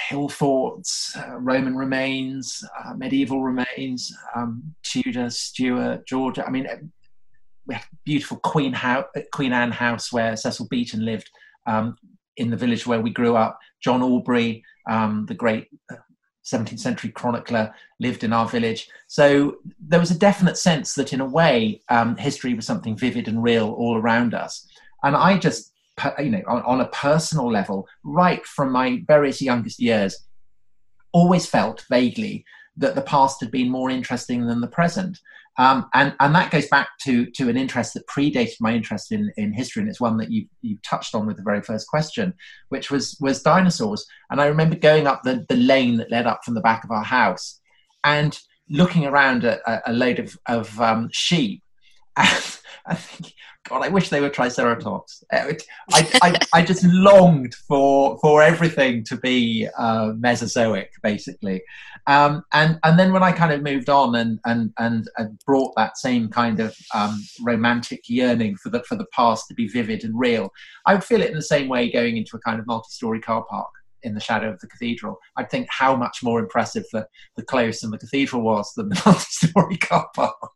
hill 0.09 0.29
forts, 0.29 1.15
uh, 1.17 1.37
Roman 1.37 1.75
remains, 1.75 2.63
uh, 2.79 2.93
medieval 2.95 3.43
remains, 3.43 4.15
um, 4.35 4.73
Tudor, 4.83 5.29
Stuart, 5.29 6.05
Georgia. 6.05 6.45
I 6.45 6.49
mean, 6.49 6.67
we 7.65 7.75
had 7.75 7.83
beautiful 8.05 8.37
Queen 8.37 8.75
Queen 9.31 9.53
Anne 9.53 9.71
House, 9.71 10.11
where 10.11 10.35
Cecil 10.35 10.67
Beaton 10.69 11.05
lived 11.05 11.29
um, 11.67 11.95
in 12.37 12.49
the 12.49 12.57
village 12.57 12.87
where 12.87 13.01
we 13.01 13.11
grew 13.11 13.35
up. 13.35 13.59
John 13.81 14.01
Aubrey, 14.01 14.63
um, 14.89 15.25
the 15.27 15.33
great 15.33 15.67
uh, 15.91 15.95
17th 16.45 16.79
century 16.79 17.11
chronicler, 17.11 17.73
lived 17.99 18.23
in 18.23 18.33
our 18.33 18.47
village. 18.47 18.89
So 19.07 19.57
there 19.79 19.99
was 19.99 20.11
a 20.11 20.17
definite 20.17 20.57
sense 20.57 20.95
that, 20.95 21.13
in 21.13 21.21
a 21.21 21.25
way, 21.25 21.81
um, 21.89 22.17
history 22.17 22.53
was 22.53 22.65
something 22.65 22.97
vivid 22.97 23.27
and 23.27 23.43
real 23.43 23.71
all 23.71 23.97
around 23.97 24.33
us. 24.33 24.67
And 25.03 25.15
I 25.15 25.37
just, 25.37 25.71
you 26.19 26.29
know, 26.29 26.41
on, 26.47 26.61
on 26.63 26.81
a 26.81 26.89
personal 26.89 27.51
level, 27.51 27.87
right 28.03 28.45
from 28.45 28.71
my 28.71 29.03
various 29.07 29.41
youngest 29.41 29.79
years, 29.79 30.17
always 31.11 31.45
felt 31.45 31.85
vaguely 31.89 32.45
that 32.77 32.95
the 32.95 33.01
past 33.01 33.41
had 33.41 33.51
been 33.51 33.69
more 33.69 33.89
interesting 33.89 34.47
than 34.47 34.61
the 34.61 34.67
present. 34.67 35.19
Um, 35.57 35.87
and, 35.93 36.15
and 36.19 36.33
that 36.33 36.51
goes 36.51 36.67
back 36.67 36.89
to, 37.03 37.25
to 37.31 37.49
an 37.49 37.57
interest 37.57 37.93
that 37.93 38.07
predated 38.07 38.55
my 38.61 38.73
interest 38.73 39.11
in, 39.11 39.31
in 39.37 39.53
history, 39.53 39.81
and 39.81 39.89
it's 39.89 39.99
one 39.99 40.17
that 40.17 40.31
you, 40.31 40.45
you 40.61 40.77
touched 40.83 41.13
on 41.13 41.27
with 41.27 41.37
the 41.37 41.43
very 41.43 41.61
first 41.61 41.87
question, 41.87 42.33
which 42.69 42.89
was, 42.89 43.17
was 43.19 43.41
dinosaurs. 43.41 44.05
And 44.29 44.39
I 44.39 44.45
remember 44.45 44.75
going 44.75 45.07
up 45.07 45.23
the, 45.23 45.45
the 45.49 45.57
lane 45.57 45.97
that 45.97 46.11
led 46.11 46.25
up 46.25 46.41
from 46.43 46.53
the 46.53 46.61
back 46.61 46.83
of 46.83 46.91
our 46.91 47.03
house 47.03 47.59
and 48.03 48.37
looking 48.69 49.05
around 49.05 49.43
at 49.43 49.59
a, 49.67 49.91
a 49.91 49.93
load 49.93 50.19
of, 50.19 50.37
of 50.47 50.79
um, 50.79 51.09
sheep. 51.11 51.63
And 52.17 52.60
I 52.85 52.95
think, 52.95 53.33
God, 53.67 53.83
I 53.83 53.89
wish 53.89 54.09
they 54.09 54.21
were 54.21 54.29
Triceratops. 54.29 55.23
Uh, 55.31 55.53
I, 55.91 56.09
I, 56.21 56.39
I 56.53 56.61
just 56.63 56.83
longed 56.83 57.53
for 57.67 58.17
for 58.19 58.41
everything 58.41 59.03
to 59.05 59.17
be 59.17 59.67
uh, 59.77 60.13
Mesozoic, 60.17 60.91
basically. 61.03 61.61
Um, 62.07 62.43
and 62.53 62.79
and 62.83 62.97
then 62.99 63.13
when 63.13 63.23
I 63.23 63.31
kind 63.31 63.53
of 63.53 63.61
moved 63.61 63.89
on 63.89 64.15
and 64.15 64.39
and 64.45 64.73
and, 64.77 65.07
and 65.17 65.39
brought 65.45 65.73
that 65.75 65.97
same 65.97 66.29
kind 66.29 66.59
of 66.59 66.75
um, 66.93 67.21
romantic 67.41 68.01
yearning 68.07 68.55
for 68.57 68.69
the 68.69 68.83
for 68.83 68.95
the 68.95 69.07
past 69.13 69.47
to 69.47 69.53
be 69.53 69.67
vivid 69.67 70.03
and 70.03 70.17
real, 70.17 70.51
I 70.85 70.93
would 70.93 71.03
feel 71.03 71.21
it 71.21 71.29
in 71.29 71.35
the 71.35 71.41
same 71.41 71.67
way 71.67 71.91
going 71.91 72.17
into 72.17 72.35
a 72.35 72.41
kind 72.41 72.59
of 72.59 72.67
multi-story 72.67 73.21
car 73.21 73.45
park 73.49 73.69
in 74.03 74.13
the 74.13 74.19
shadow 74.19 74.49
of 74.49 74.59
the 74.59 74.67
cathedral. 74.67 75.19
I'd 75.37 75.49
think 75.49 75.67
how 75.69 75.95
much 75.95 76.23
more 76.23 76.39
impressive 76.39 76.85
the, 76.91 77.07
the 77.35 77.43
close 77.43 77.83
and 77.83 77.93
the 77.93 77.97
cathedral 77.97 78.41
was 78.41 78.71
than 78.75 78.89
the 78.89 79.01
multi-story 79.05 79.77
car 79.77 80.07
park. 80.15 80.51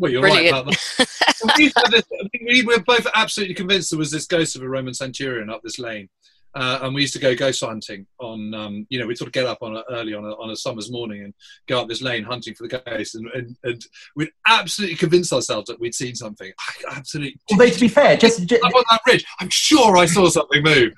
Well, 0.00 0.10
you're 0.10 0.22
Brilliant. 0.22 0.52
right 0.54 0.62
about 0.62 0.74
that. 0.98 1.54
we, 1.58 1.64
had 1.76 1.90
this- 1.90 2.04
we 2.46 2.62
were 2.62 2.80
both 2.80 3.06
absolutely 3.14 3.54
convinced 3.54 3.90
there 3.90 3.98
was 3.98 4.10
this 4.10 4.26
ghost 4.26 4.56
of 4.56 4.62
a 4.62 4.68
Roman 4.68 4.94
centurion 4.94 5.50
up 5.50 5.60
this 5.62 5.78
lane. 5.78 6.08
Uh, 6.52 6.80
and 6.82 6.92
we 6.96 7.02
used 7.02 7.12
to 7.12 7.20
go 7.20 7.32
ghost 7.32 7.62
hunting 7.64 8.04
on, 8.18 8.52
um, 8.54 8.84
you 8.90 8.98
know, 8.98 9.06
we'd 9.06 9.16
sort 9.16 9.28
of 9.28 9.32
get 9.32 9.46
up 9.46 9.58
on 9.62 9.76
a, 9.76 9.84
early 9.88 10.14
on 10.14 10.24
a, 10.24 10.30
on 10.30 10.50
a 10.50 10.56
summer's 10.56 10.90
morning 10.90 11.22
and 11.22 11.32
go 11.68 11.80
up 11.80 11.86
this 11.86 12.02
lane 12.02 12.24
hunting 12.24 12.54
for 12.56 12.66
the 12.66 12.80
ghost. 12.84 13.14
And, 13.14 13.28
and, 13.34 13.56
and 13.62 13.86
we'd 14.16 14.30
absolutely 14.48 14.96
convince 14.96 15.32
ourselves 15.32 15.66
that 15.68 15.78
we'd 15.78 15.94
seen 15.94 16.16
something. 16.16 16.50
I 16.58 16.96
absolutely. 16.96 17.38
Although 17.52 17.68
to 17.68 17.78
be 17.80 17.86
fair, 17.86 18.16
just, 18.16 18.46
just 18.48 18.64
Up 18.64 18.74
on 18.74 18.82
that 18.90 19.00
ridge, 19.06 19.24
I'm 19.38 19.48
sure 19.48 19.96
I 19.96 20.06
saw 20.06 20.28
something 20.28 20.60
move. 20.64 20.92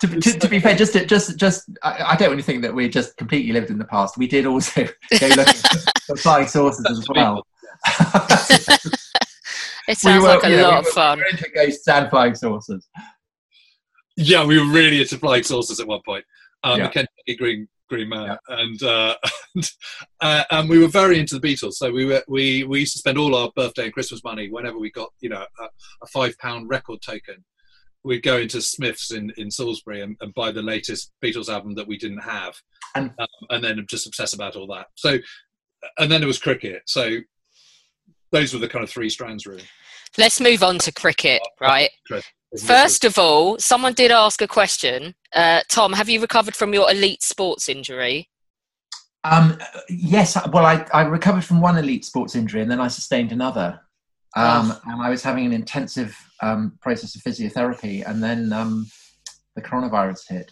to, 0.00 0.08
to, 0.08 0.38
to 0.38 0.48
be 0.48 0.60
fair, 0.60 0.74
just 0.76 0.92
just 1.06 1.38
just 1.38 1.70
I, 1.82 2.08
I 2.10 2.16
don't 2.16 2.28
really 2.28 2.42
think 2.42 2.60
that 2.60 2.74
we 2.74 2.86
just 2.90 3.16
completely 3.16 3.52
lived 3.52 3.70
in 3.70 3.78
the 3.78 3.86
past. 3.86 4.18
We 4.18 4.26
did 4.26 4.44
also 4.44 4.84
go 5.20 5.26
looking 5.28 5.54
for 6.06 6.16
flying 6.16 6.48
saucers 6.48 6.84
as 6.90 7.06
well. 7.14 7.46
It 9.88 9.98
sounds 9.98 10.22
were- 10.22 10.28
like 10.28 10.44
a 10.44 10.50
yeah, 10.50 10.62
lot 10.62 10.84
we 10.84 10.88
of 10.88 10.94
fun. 10.94 11.18
We 11.18 11.24
were 11.24 11.28
into 11.30 11.50
ghosts 11.50 11.88
and 11.88 12.08
flying 12.08 12.34
saucers. 12.36 12.88
Yeah, 14.16 14.44
we 14.44 14.58
were 14.58 14.70
really 14.72 15.00
into 15.00 15.18
flying 15.18 15.42
saucers 15.42 15.80
at 15.80 15.86
one 15.88 16.00
point. 16.06 16.24
Um, 16.62 16.78
Yeah. 16.78 16.86
the 16.86 16.92
Kentucky 16.92 17.36
Green 17.36 17.68
Green 17.88 18.08
Man, 18.08 18.38
and 18.48 18.82
uh, 18.82 19.16
and, 19.56 19.70
uh, 20.20 20.44
and 20.52 20.68
we 20.70 20.78
were 20.78 20.86
very 20.88 21.18
into 21.18 21.36
the 21.38 21.46
Beatles. 21.46 21.74
So 21.74 21.90
we 21.90 22.04
were 22.04 22.22
we 22.28 22.62
we 22.64 22.80
used 22.80 22.92
to 22.92 23.00
spend 23.00 23.18
all 23.18 23.34
our 23.34 23.50
birthday 23.56 23.84
and 23.84 23.92
Christmas 23.92 24.22
money 24.22 24.48
whenever 24.48 24.78
we 24.78 24.90
got 24.92 25.08
you 25.20 25.28
know 25.30 25.44
a, 25.60 25.64
a 25.64 26.06
five 26.12 26.38
pound 26.38 26.68
record 26.70 27.02
token. 27.02 27.44
We'd 28.04 28.22
go 28.22 28.38
into 28.38 28.60
Smiths 28.62 29.12
in, 29.12 29.32
in 29.36 29.48
Salisbury 29.50 30.00
and, 30.02 30.16
and 30.20 30.34
buy 30.34 30.50
the 30.52 30.62
latest 30.62 31.12
Beatles 31.22 31.48
album 31.48 31.74
that 31.76 31.86
we 31.86 31.96
didn't 31.98 32.18
have, 32.22 32.54
And- 32.96 33.12
um, 33.18 33.26
and 33.50 33.62
then 33.64 33.84
just 33.88 34.06
obsess 34.08 34.32
about 34.32 34.56
all 34.56 34.66
that. 34.68 34.86
So, 34.96 35.18
and 35.98 36.10
then 36.10 36.20
there 36.20 36.26
was 36.28 36.38
cricket. 36.40 36.82
So 36.86 37.18
those 38.32 38.52
were 38.52 38.58
the 38.58 38.68
kind 38.68 38.82
of 38.82 38.90
three 38.90 39.08
strands, 39.08 39.46
really. 39.46 39.62
Let's 40.18 40.40
move 40.40 40.62
on 40.62 40.78
to 40.80 40.92
cricket, 40.92 41.40
right? 41.60 41.90
Chris, 42.06 42.24
First 42.66 43.04
of 43.04 43.16
all, 43.18 43.58
someone 43.58 43.94
did 43.94 44.10
ask 44.10 44.42
a 44.42 44.48
question. 44.48 45.14
Uh, 45.34 45.60
Tom, 45.70 45.92
have 45.94 46.08
you 46.08 46.20
recovered 46.20 46.54
from 46.54 46.74
your 46.74 46.90
elite 46.90 47.22
sports 47.22 47.68
injury? 47.68 48.28
Um, 49.24 49.56
yes, 49.88 50.36
well, 50.52 50.66
I, 50.66 50.84
I 50.92 51.02
recovered 51.02 51.44
from 51.44 51.60
one 51.60 51.78
elite 51.78 52.04
sports 52.04 52.34
injury 52.34 52.60
and 52.60 52.70
then 52.70 52.80
I 52.80 52.88
sustained 52.88 53.32
another. 53.32 53.80
Um, 54.36 54.74
And 54.86 55.00
I 55.00 55.08
was 55.10 55.22
having 55.22 55.46
an 55.46 55.52
intensive 55.52 56.16
um, 56.42 56.76
process 56.80 57.14
of 57.14 57.22
physiotherapy, 57.22 58.02
and 58.08 58.22
then 58.22 58.52
um, 58.52 58.86
the 59.56 59.62
coronavirus 59.62 60.20
hit. 60.28 60.50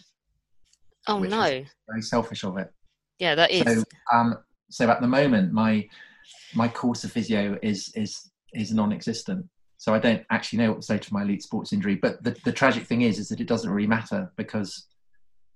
Oh 1.07 1.19
Which 1.19 1.31
no! 1.31 1.43
is- 1.43 1.67
Very 1.89 2.01
selfish 2.01 2.43
of 2.43 2.57
it. 2.57 2.71
Yeah, 3.19 3.35
that 3.35 3.51
is. 3.51 3.63
So, 3.63 3.83
um, 4.13 4.37
so 4.69 4.89
at 4.89 5.01
the 5.01 5.07
moment, 5.07 5.51
my 5.51 5.87
my 6.53 6.67
course 6.67 7.03
of 7.03 7.11
physio 7.11 7.57
is 7.61 7.91
is 7.95 8.31
is 8.53 8.73
non-existent. 8.73 9.45
So 9.77 9.93
I 9.93 9.99
don't 9.99 10.23
actually 10.29 10.59
know 10.59 10.71
what 10.71 10.81
to 10.81 10.85
say 10.85 10.97
to 10.99 11.13
my 11.13 11.23
elite 11.23 11.41
sports 11.41 11.73
injury. 11.73 11.95
But 11.95 12.23
the, 12.23 12.37
the 12.45 12.51
tragic 12.51 12.85
thing 12.85 13.01
is, 13.01 13.17
is 13.17 13.29
that 13.29 13.41
it 13.41 13.47
doesn't 13.47 13.69
really 13.71 13.87
matter 13.87 14.31
because 14.35 14.87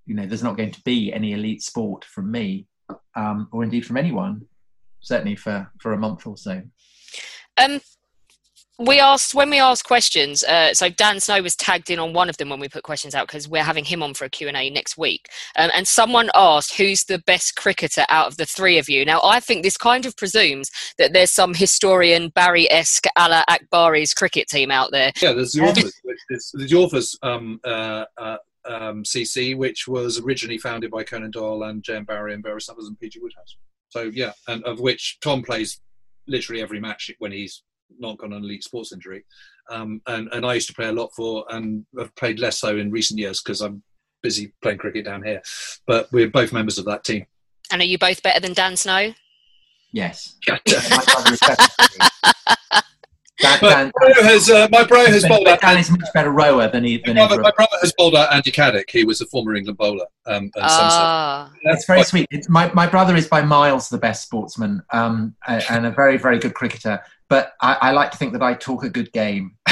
you 0.06 0.16
know 0.16 0.26
there's 0.26 0.44
not 0.44 0.58
going 0.58 0.72
to 0.72 0.82
be 0.82 1.14
any 1.14 1.34
elite 1.34 1.62
sport 1.62 2.06
from 2.06 2.32
me, 2.32 2.68
um, 3.16 3.48
or 3.52 3.64
indeed 3.64 3.86
from 3.86 3.98
anyone, 3.98 4.46
certainly 5.00 5.36
for 5.36 5.72
for 5.80 5.94
a 5.94 5.98
month 5.98 6.26
or 6.26 6.38
so. 6.38 6.62
Um, 7.58 7.80
we 8.78 9.00
asked 9.00 9.34
when 9.34 9.50
we 9.50 9.60
asked 9.60 9.86
questions. 9.86 10.44
Uh, 10.44 10.74
so 10.74 10.90
Dan 10.90 11.20
Snow 11.20 11.42
was 11.42 11.56
tagged 11.56 11.90
in 11.90 12.00
on 12.00 12.14
one 12.14 12.30
of 12.30 12.38
them 12.38 12.50
when 12.50 12.60
we 12.60 12.68
put 12.68 12.84
questions 12.84 13.16
out 13.16 13.28
because 13.28 13.48
we're 13.48 13.64
having 13.64 13.86
him 13.86 14.04
on 14.04 14.14
for 14.14 14.26
a 14.26 14.30
Q 14.30 14.48
and 14.48 14.58
A 14.58 14.70
next 14.70 14.98
week. 14.98 15.30
Um, 15.56 15.72
and 15.74 15.88
someone 15.88 16.30
asked, 16.36 16.76
"Who's 16.76 17.06
the 17.06 17.20
best 17.20 17.56
cricketer 17.56 18.06
out 18.10 18.28
of 18.28 18.38
the 18.38 18.46
three 18.46 18.78
of 18.78 18.90
you?" 18.90 19.06
Now, 19.06 19.22
I 19.24 19.40
think 19.40 19.64
this 19.64 19.78
kind 19.78 20.06
of 20.06 20.18
presumes 20.18 20.70
that 20.98 21.14
there's 21.14 21.32
some 21.32 21.54
historian 21.54 22.30
Barrie-esque 22.30 23.06
a 23.16 23.30
la 23.30 23.44
Akbari's 23.48 24.14
cricket 24.14 24.48
team 24.48 24.72
out 24.72 24.92
there. 24.92 25.12
Yeah, 25.22 25.32
there's 25.32 25.54
the 25.54 25.62
authors. 25.62 25.94
which 26.04 26.20
is- 26.30 26.52
the 26.54 26.76
authors 26.76 27.18
um, 27.24 27.60
uh, 27.64 28.06
uh, 28.18 28.38
um, 28.66 29.04
CC, 29.04 29.56
which 29.56 29.88
was 29.88 30.20
originally 30.20 30.58
founded 30.58 30.92
by 30.92 31.04
Conan 31.04 31.32
Doyle 31.32 31.64
and 31.64 31.84
J.M. 31.84 32.04
Barrie 32.04 32.34
and 32.34 32.44
various 32.44 32.68
others 32.70 32.88
and 32.88 33.00
P.G. 33.00 33.20
Wodehouse. 33.20 33.56
So 33.90 34.12
yeah, 34.14 34.34
and 34.48 34.64
of 34.66 34.80
which 34.80 35.20
Tom 35.22 35.44
plays 35.44 35.80
literally 36.28 36.62
every 36.62 36.80
match 36.80 37.12
when 37.20 37.32
he's 37.32 37.64
not 38.00 38.18
got 38.18 38.32
an 38.32 38.44
elite 38.44 38.64
sports 38.64 38.92
injury. 38.92 39.26
Um, 39.70 40.02
and, 40.08 40.30
and 40.32 40.46
I 40.46 40.54
used 40.54 40.68
to 40.68 40.74
play 40.74 40.88
a 40.88 40.94
lot 40.94 41.12
for, 41.16 41.46
and 41.50 41.86
I've 42.00 42.16
played 42.16 42.40
less 42.40 42.60
so 42.60 42.78
in 42.78 42.92
recent 42.92 43.20
years 43.20 43.42
because 43.42 43.62
I'm 43.62 43.84
busy 44.22 44.54
playing 44.62 44.78
cricket 44.80 45.06
down 45.06 45.24
here. 45.24 45.42
But 45.88 46.12
we're 46.12 46.30
both 46.30 46.54
members 46.54 46.78
of 46.78 46.86
that 46.86 47.04
team. 47.04 47.26
And 47.72 47.82
are 47.82 47.86
you 47.86 47.98
both 47.98 48.22
better 48.22 48.40
than 48.40 48.54
Dan 48.54 48.76
Snow? 48.76 49.14
Yes, 49.92 50.36
my 50.50 50.60
brother 50.66 51.34
is 51.34 51.40
better 51.40 51.68
than 51.80 51.88
me. 52.00 52.08
Dan, 53.42 53.58
But 53.60 53.70
Dan, 53.70 53.92
bro 53.96 54.24
has, 54.24 54.50
uh, 54.50 54.68
my 54.72 54.84
bro 54.86 55.06
has 55.06 55.28
bowled 55.28 55.48
out. 55.48 55.60
Dan 55.62 55.78
is 55.78 55.92
much 55.92 56.08
better 56.14 56.32
rower 56.32 56.70
than 56.70 56.84
he. 56.86 56.98
My 56.98 57.04
Than 57.06 57.16
brother, 57.16 57.42
my 57.42 57.52
brother 57.52 57.78
has 57.82 57.94
bowled 57.98 58.16
out 58.16 58.34
Andy 58.34 58.52
Caddick. 58.52 58.90
He 58.90 59.04
was 59.04 59.20
a 59.22 59.26
former 59.28 59.56
England 59.56 59.78
bowler. 59.78 60.06
Um, 60.26 60.44
and 60.44 60.52
Ah, 60.58 61.52
That's 61.66 61.86
very 61.86 62.04
sweet. 62.04 62.28
It's, 62.32 62.48
my, 62.48 62.72
my 62.74 62.88
brother 62.88 63.16
is 63.16 63.28
by 63.28 63.42
miles 63.42 63.90
the 63.90 63.98
best 63.98 64.24
sportsman 64.24 64.82
um, 64.94 65.36
and 65.48 65.86
a 65.86 65.92
very, 65.92 66.18
very 66.18 66.40
good 66.40 66.54
cricketer. 66.54 67.02
But 67.30 67.54
I, 67.62 67.78
I 67.82 67.92
like 67.92 68.12
to 68.12 68.18
think 68.18 68.34
that 68.34 68.44
I 68.44 68.54
talk 68.54 68.84
a 68.84 68.90
good 68.90 69.12
game. 69.12 69.56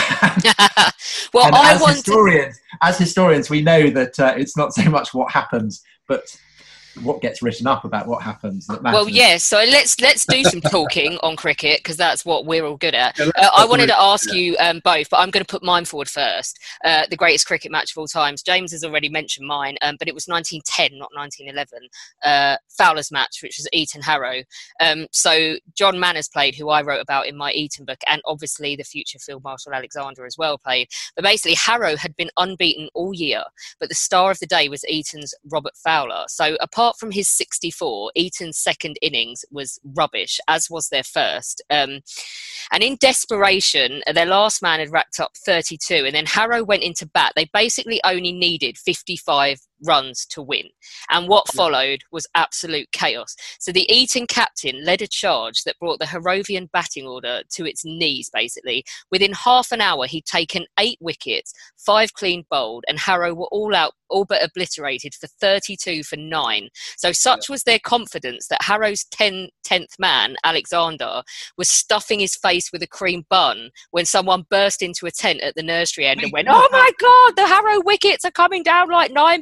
well, 1.33 1.53
as 1.53 1.81
wanted. 1.81 1.95
historians, 1.95 2.59
as 2.81 2.97
historians, 2.97 3.49
we 3.49 3.61
know 3.61 3.89
that 3.91 4.19
uh, 4.19 4.33
it's 4.37 4.57
not 4.57 4.73
so 4.73 4.89
much 4.89 5.13
what 5.13 5.31
happens, 5.31 5.83
but 6.07 6.23
what 7.01 7.21
gets 7.21 7.41
written 7.41 7.67
up 7.67 7.83
about 7.83 8.07
what 8.07 8.21
happens. 8.21 8.67
That 8.67 8.83
well, 8.83 9.05
matters. 9.05 9.15
yeah. 9.15 9.37
So 9.37 9.57
let's 9.57 9.99
let's 9.99 10.25
do 10.25 10.43
some 10.43 10.61
talking 10.61 11.17
on 11.23 11.35
cricket 11.35 11.79
because 11.79 11.97
that's 11.97 12.25
what 12.25 12.45
we're 12.45 12.65
all 12.65 12.77
good 12.77 12.93
at. 12.93 13.17
Yeah, 13.17 13.29
Uh, 13.35 13.49
I 13.55 13.65
wanted 13.65 13.87
to 13.87 13.99
ask 13.99 14.29
yeah. 14.29 14.35
you 14.35 14.57
um, 14.59 14.81
both, 14.83 15.09
but 15.09 15.17
I'm 15.17 15.31
going 15.31 15.43
to 15.43 15.51
put 15.51 15.63
mine 15.63 15.85
forward 15.85 16.09
first. 16.09 16.59
Uh, 16.83 17.03
the 17.09 17.17
greatest 17.17 17.47
cricket 17.47 17.71
match 17.71 17.91
of 17.91 17.97
all 17.97 18.07
times. 18.07 18.43
James 18.43 18.71
has 18.71 18.83
already 18.83 19.09
mentioned 19.09 19.47
mine, 19.47 19.77
um, 19.81 19.95
but 19.97 20.07
it 20.07 20.13
was 20.13 20.27
1910, 20.27 20.99
not 20.99 21.09
1911. 21.15 21.89
Uh, 22.23 22.57
Fowler's 22.77 23.11
match, 23.11 23.39
which 23.41 23.57
was 23.57 23.67
Eton 23.73 24.01
Harrow. 24.01 24.43
Um, 24.79 25.07
so 25.11 25.55
John 25.75 25.99
Manners 25.99 26.27
played, 26.27 26.55
who 26.55 26.69
I 26.69 26.81
wrote 26.81 27.01
about 27.01 27.27
in 27.27 27.35
my 27.35 27.51
Eton 27.51 27.85
book, 27.85 27.99
and 28.07 28.21
obviously 28.25 28.75
the 28.75 28.83
future 28.83 29.19
Field 29.19 29.43
Marshal 29.43 29.73
Alexander 29.73 30.25
as 30.25 30.37
well 30.37 30.57
played. 30.57 30.89
But 31.15 31.23
basically, 31.23 31.55
Harrow 31.55 31.95
had 31.95 32.15
been 32.15 32.29
unbeaten 32.37 32.89
all 32.93 33.13
year, 33.13 33.43
but 33.79 33.89
the 33.89 33.95
star 33.95 34.31
of 34.31 34.39
the 34.39 34.45
day 34.45 34.69
was 34.69 34.85
Eton's 34.85 35.33
Robert 35.51 35.75
Fowler. 35.75 36.25
So 36.27 36.57
apart 36.61 36.82
from 36.91 37.11
his 37.11 37.27
64, 37.29 38.11
Eton's 38.15 38.57
second 38.57 38.97
innings 39.01 39.45
was 39.51 39.79
rubbish, 39.95 40.39
as 40.47 40.69
was 40.69 40.89
their 40.89 41.03
first. 41.03 41.61
Um, 41.69 42.01
and 42.71 42.83
in 42.83 42.97
desperation, 42.99 44.01
their 44.13 44.25
last 44.25 44.61
man 44.61 44.79
had 44.79 44.91
racked 44.91 45.19
up 45.19 45.31
32, 45.45 46.05
and 46.05 46.15
then 46.15 46.25
Harrow 46.25 46.63
went 46.63 46.83
into 46.83 47.05
bat. 47.05 47.33
They 47.35 47.49
basically 47.53 48.01
only 48.03 48.31
needed 48.31 48.77
55 48.77 49.59
runs 49.83 50.25
to 50.27 50.41
win. 50.41 50.69
And 51.09 51.27
what 51.27 51.51
followed 51.53 52.01
was 52.11 52.27
absolute 52.35 52.91
chaos. 52.91 53.35
So 53.59 53.71
the 53.71 53.91
Eton 53.93 54.27
captain 54.27 54.83
led 54.83 55.01
a 55.01 55.07
charge 55.07 55.63
that 55.63 55.79
brought 55.79 55.99
the 55.99 56.05
Harrovian 56.05 56.71
batting 56.71 57.05
order 57.05 57.41
to 57.51 57.65
its 57.65 57.83
knees, 57.85 58.29
basically. 58.33 58.83
Within 59.11 59.33
half 59.33 59.71
an 59.71 59.81
hour, 59.81 60.07
he'd 60.07 60.25
taken 60.25 60.65
eight 60.79 60.97
wickets, 61.01 61.53
five 61.77 62.13
clean 62.13 62.45
bowled, 62.49 62.83
and 62.87 62.99
Harrow 62.99 63.33
were 63.33 63.47
all 63.51 63.75
out, 63.75 63.93
all 64.09 64.25
but 64.25 64.43
obliterated 64.43 65.15
for 65.15 65.27
32 65.27 66.03
for 66.03 66.17
nine. 66.17 66.69
So 66.97 67.11
such 67.11 67.49
was 67.49 67.63
their 67.63 67.79
confidence 67.79 68.47
that 68.47 68.63
Harrow's 68.63 69.05
10, 69.05 69.49
10th 69.67 69.99
man, 69.99 70.35
Alexander, 70.43 71.23
was 71.57 71.69
stuffing 71.69 72.19
his 72.19 72.35
face 72.35 72.71
with 72.71 72.83
a 72.83 72.87
cream 72.87 73.25
bun 73.29 73.69
when 73.91 74.05
someone 74.05 74.45
burst 74.49 74.81
into 74.81 75.05
a 75.05 75.11
tent 75.11 75.41
at 75.41 75.55
the 75.55 75.63
nursery 75.63 76.05
end 76.05 76.21
and 76.21 76.31
went, 76.31 76.47
Oh 76.49 76.67
my 76.71 76.91
God, 76.99 77.35
the 77.35 77.47
Harrow 77.47 77.81
wickets 77.83 78.25
are 78.25 78.31
coming 78.31 78.63
down 78.63 78.89
like 78.89 79.11
nine 79.11 79.41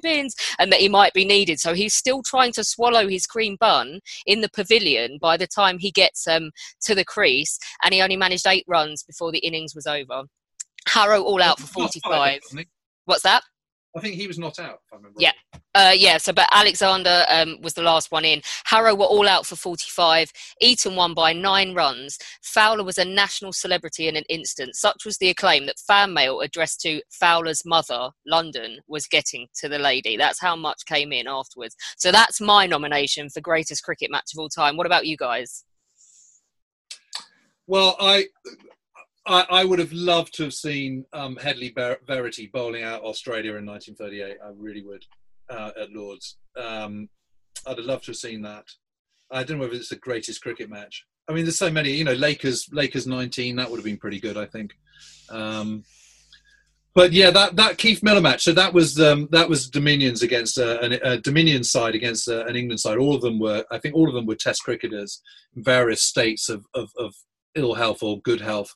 and 0.59 0.71
that 0.71 0.79
he 0.79 0.89
might 0.89 1.13
be 1.13 1.25
needed. 1.25 1.59
So 1.59 1.73
he's 1.73 1.93
still 1.93 2.21
trying 2.23 2.51
to 2.53 2.63
swallow 2.63 3.07
his 3.07 3.25
cream 3.25 3.57
bun 3.59 3.99
in 4.25 4.41
the 4.41 4.49
pavilion 4.49 5.17
by 5.21 5.37
the 5.37 5.47
time 5.47 5.79
he 5.79 5.91
gets 5.91 6.27
um, 6.27 6.51
to 6.81 6.95
the 6.95 7.05
crease, 7.05 7.57
and 7.83 7.93
he 7.93 8.01
only 8.01 8.17
managed 8.17 8.47
eight 8.47 8.65
runs 8.67 9.03
before 9.03 9.31
the 9.31 9.39
innings 9.39 9.75
was 9.75 9.87
over. 9.87 10.23
Harrow 10.87 11.21
all 11.21 11.41
out 11.41 11.59
for 11.59 11.67
45. 11.67 12.41
What's 13.05 13.23
that? 13.23 13.43
I 13.95 13.99
think 13.99 14.15
he 14.15 14.27
was 14.27 14.39
not 14.39 14.57
out. 14.59 14.79
If 14.85 14.93
I 14.93 14.95
remember. 14.95 15.17
Yeah. 15.19 15.33
Uh, 15.73 15.93
yeah, 15.95 16.17
so 16.17 16.33
but 16.33 16.49
Alexander 16.51 17.23
um, 17.29 17.57
was 17.61 17.73
the 17.73 17.81
last 17.81 18.11
one 18.11 18.25
in. 18.25 18.41
Harrow 18.65 18.93
were 18.93 19.05
all 19.05 19.27
out 19.27 19.45
for 19.45 19.55
45. 19.55 20.31
Eton 20.61 20.95
won 20.95 21.13
by 21.13 21.31
nine 21.33 21.73
runs. 21.73 22.17
Fowler 22.41 22.83
was 22.83 22.97
a 22.97 23.05
national 23.05 23.53
celebrity 23.53 24.07
in 24.07 24.15
an 24.15 24.23
instant. 24.27 24.75
Such 24.75 25.05
was 25.05 25.17
the 25.17 25.29
acclaim 25.29 25.65
that 25.65 25.79
fan 25.79 26.13
mail 26.13 26.41
addressed 26.41 26.81
to 26.81 27.01
Fowler's 27.09 27.65
mother, 27.65 28.09
London, 28.25 28.79
was 28.87 29.07
getting 29.07 29.47
to 29.55 29.69
the 29.69 29.79
lady. 29.79 30.17
That's 30.17 30.41
how 30.41 30.55
much 30.55 30.85
came 30.85 31.13
in 31.13 31.27
afterwards. 31.27 31.75
So 31.97 32.11
that's 32.11 32.41
my 32.41 32.65
nomination 32.67 33.29
for 33.29 33.39
greatest 33.39 33.83
cricket 33.83 34.11
match 34.11 34.33
of 34.33 34.39
all 34.39 34.49
time. 34.49 34.75
What 34.75 34.87
about 34.87 35.05
you 35.05 35.15
guys? 35.15 35.63
Well, 37.67 37.95
I, 38.01 38.25
I, 39.25 39.45
I 39.49 39.65
would 39.65 39.79
have 39.79 39.93
loved 39.93 40.33
to 40.35 40.43
have 40.43 40.53
seen 40.53 41.05
um, 41.13 41.35
Hedley 41.35 41.71
Ver- 41.75 41.99
Verity 42.07 42.49
bowling 42.51 42.83
out 42.83 43.03
Australia 43.03 43.55
in 43.55 43.65
1938. 43.65 44.37
I 44.43 44.49
really 44.55 44.83
would 44.83 45.03
uh, 45.49 45.71
at 45.79 45.91
Lords. 45.91 46.37
Um, 46.57 47.09
I'd 47.67 47.77
have 47.77 47.85
loved 47.85 48.05
to 48.05 48.11
have 48.11 48.17
seen 48.17 48.41
that. 48.43 48.65
I 49.31 49.43
don't 49.43 49.57
know 49.57 49.63
whether 49.63 49.75
it's 49.75 49.89
the 49.89 49.95
greatest 49.97 50.41
cricket 50.41 50.69
match. 50.69 51.05
I 51.29 51.33
mean, 51.33 51.45
there's 51.45 51.57
so 51.57 51.71
many. 51.71 51.91
You 51.91 52.03
know, 52.03 52.13
Lakers, 52.13 52.67
Lakers 52.71 53.07
19. 53.07 53.55
That 53.55 53.69
would 53.69 53.77
have 53.77 53.85
been 53.85 53.97
pretty 53.97 54.19
good, 54.19 54.37
I 54.37 54.45
think. 54.45 54.73
Um, 55.29 55.83
but 56.93 57.13
yeah, 57.13 57.31
that, 57.31 57.55
that 57.55 57.77
Keith 57.77 58.03
Miller 58.03 58.19
match. 58.19 58.43
So 58.43 58.51
that 58.51 58.73
was 58.73 58.99
um, 58.99 59.29
that 59.31 59.47
was 59.47 59.69
Dominions 59.69 60.23
against 60.23 60.57
uh, 60.57 60.79
an, 60.81 60.93
a 61.03 61.17
Dominion 61.19 61.63
side 61.63 61.95
against 61.95 62.27
uh, 62.27 62.45
an 62.45 62.55
England 62.55 62.81
side. 62.81 62.97
All 62.97 63.15
of 63.15 63.21
them 63.21 63.39
were, 63.39 63.63
I 63.71 63.77
think, 63.77 63.95
all 63.95 64.09
of 64.09 64.13
them 64.13 64.25
were 64.25 64.35
Test 64.35 64.63
cricketers 64.63 65.21
in 65.55 65.63
various 65.63 66.01
states 66.01 66.49
of, 66.49 66.65
of, 66.73 66.91
of 66.97 67.13
ill 67.55 67.75
health 67.75 68.03
or 68.03 68.19
good 68.21 68.41
health, 68.41 68.75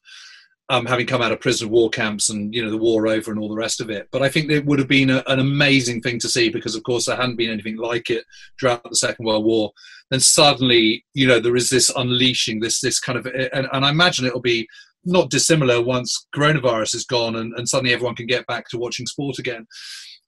um, 0.70 0.86
having 0.86 1.06
come 1.06 1.22
out 1.22 1.32
of 1.32 1.40
prison 1.40 1.70
war 1.70 1.90
camps 1.90 2.30
and 2.30 2.54
you 2.54 2.64
know 2.64 2.72
the 2.72 2.78
war 2.78 3.08
over 3.08 3.32
and 3.32 3.40
all 3.40 3.50
the 3.50 3.56
rest 3.56 3.82
of 3.82 3.90
it. 3.90 4.08
But 4.12 4.24
I 4.24 4.30
think 4.30 4.50
it 4.50 4.66
would 4.66 4.80
have 4.80 4.88
been 4.88 5.10
a, 5.10 5.24
an 5.28 5.40
amazing 5.40 6.02
thing 6.02 6.20
to 6.20 6.30
see 6.30 6.50
because, 6.50 6.76
of 6.76 6.84
course, 6.84 7.06
there 7.06 7.16
hadn't 7.16 7.36
been 7.36 7.52
anything 7.52 7.78
like 7.78 8.10
it 8.10 8.26
throughout 8.60 8.84
the 8.84 8.96
Second 8.96 9.26
World 9.26 9.46
War. 9.46 9.72
Then 10.10 10.20
suddenly, 10.20 11.06
you 11.14 11.28
know, 11.28 11.40
there 11.40 11.56
is 11.56 11.70
this 11.70 11.92
unleashing, 11.96 12.60
this 12.60 12.82
this 12.82 13.00
kind 13.00 13.18
of, 13.18 13.28
and, 13.28 13.68
and 13.72 13.86
I 13.86 13.90
imagine 13.90 14.26
it'll 14.26 14.42
be 14.42 14.68
not 15.04 15.30
dissimilar 15.30 15.82
once 15.82 16.26
coronavirus 16.36 16.96
is 16.96 17.06
gone 17.06 17.36
and, 17.36 17.54
and 17.54 17.70
suddenly 17.70 17.94
everyone 17.94 18.16
can 18.16 18.26
get 18.26 18.48
back 18.48 18.68
to 18.70 18.80
watching 18.80 19.06
sport 19.06 19.38
again. 19.38 19.68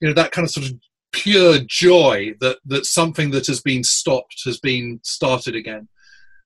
You 0.02 0.10
know, 0.10 0.14
that 0.14 0.32
kind 0.32 0.46
of 0.46 0.52
sort 0.52 0.68
of 0.68 0.74
pure 1.14 1.58
joy 1.68 2.34
that 2.42 2.58
that 2.66 2.86
something 2.86 3.32
that 3.32 3.48
has 3.48 3.62
been 3.62 3.84
stopped 3.84 4.42
has 4.46 4.60
been 4.60 5.00
started 5.04 5.56
again 5.56 5.88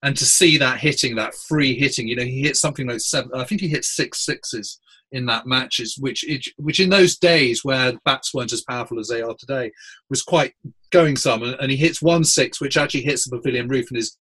and 0.04 0.18
to 0.18 0.26
see 0.26 0.58
that 0.58 0.80
hitting 0.80 1.16
that 1.16 1.36
free 1.36 1.78
hitting 1.78 2.08
you 2.08 2.16
know 2.16 2.24
he 2.24 2.42
hit 2.42 2.56
something 2.56 2.88
like 2.88 3.00
seven 3.00 3.32
i 3.36 3.44
think 3.44 3.62
he 3.62 3.68
hit 3.68 3.86
six 3.86 4.26
sixes 4.26 4.80
in 5.12 5.26
that 5.26 5.46
matches 5.46 5.98
which 6.00 6.28
it, 6.28 6.46
which 6.58 6.80
in 6.80 6.90
those 6.90 7.18
days 7.18 7.64
where 7.64 7.94
bats 8.06 8.34
weren't 8.34 8.54
as 8.54 8.64
powerful 8.64 9.00
as 9.00 9.08
they 9.08 9.22
are 9.22 9.36
today 9.36 9.72
was 10.10 10.22
quite 10.22 10.54
going 10.92 11.16
some 11.16 11.44
and, 11.44 11.56
and 11.60 11.72
he 11.72 11.78
hits 11.78 12.02
one 12.02 12.24
six 12.24 12.60
which 12.62 12.78
actually 12.78 13.02
hits 13.02 13.30
the 13.30 13.36
pavilion 13.36 13.68
roof 13.68 13.90
and 13.90 13.98
is 13.98 14.18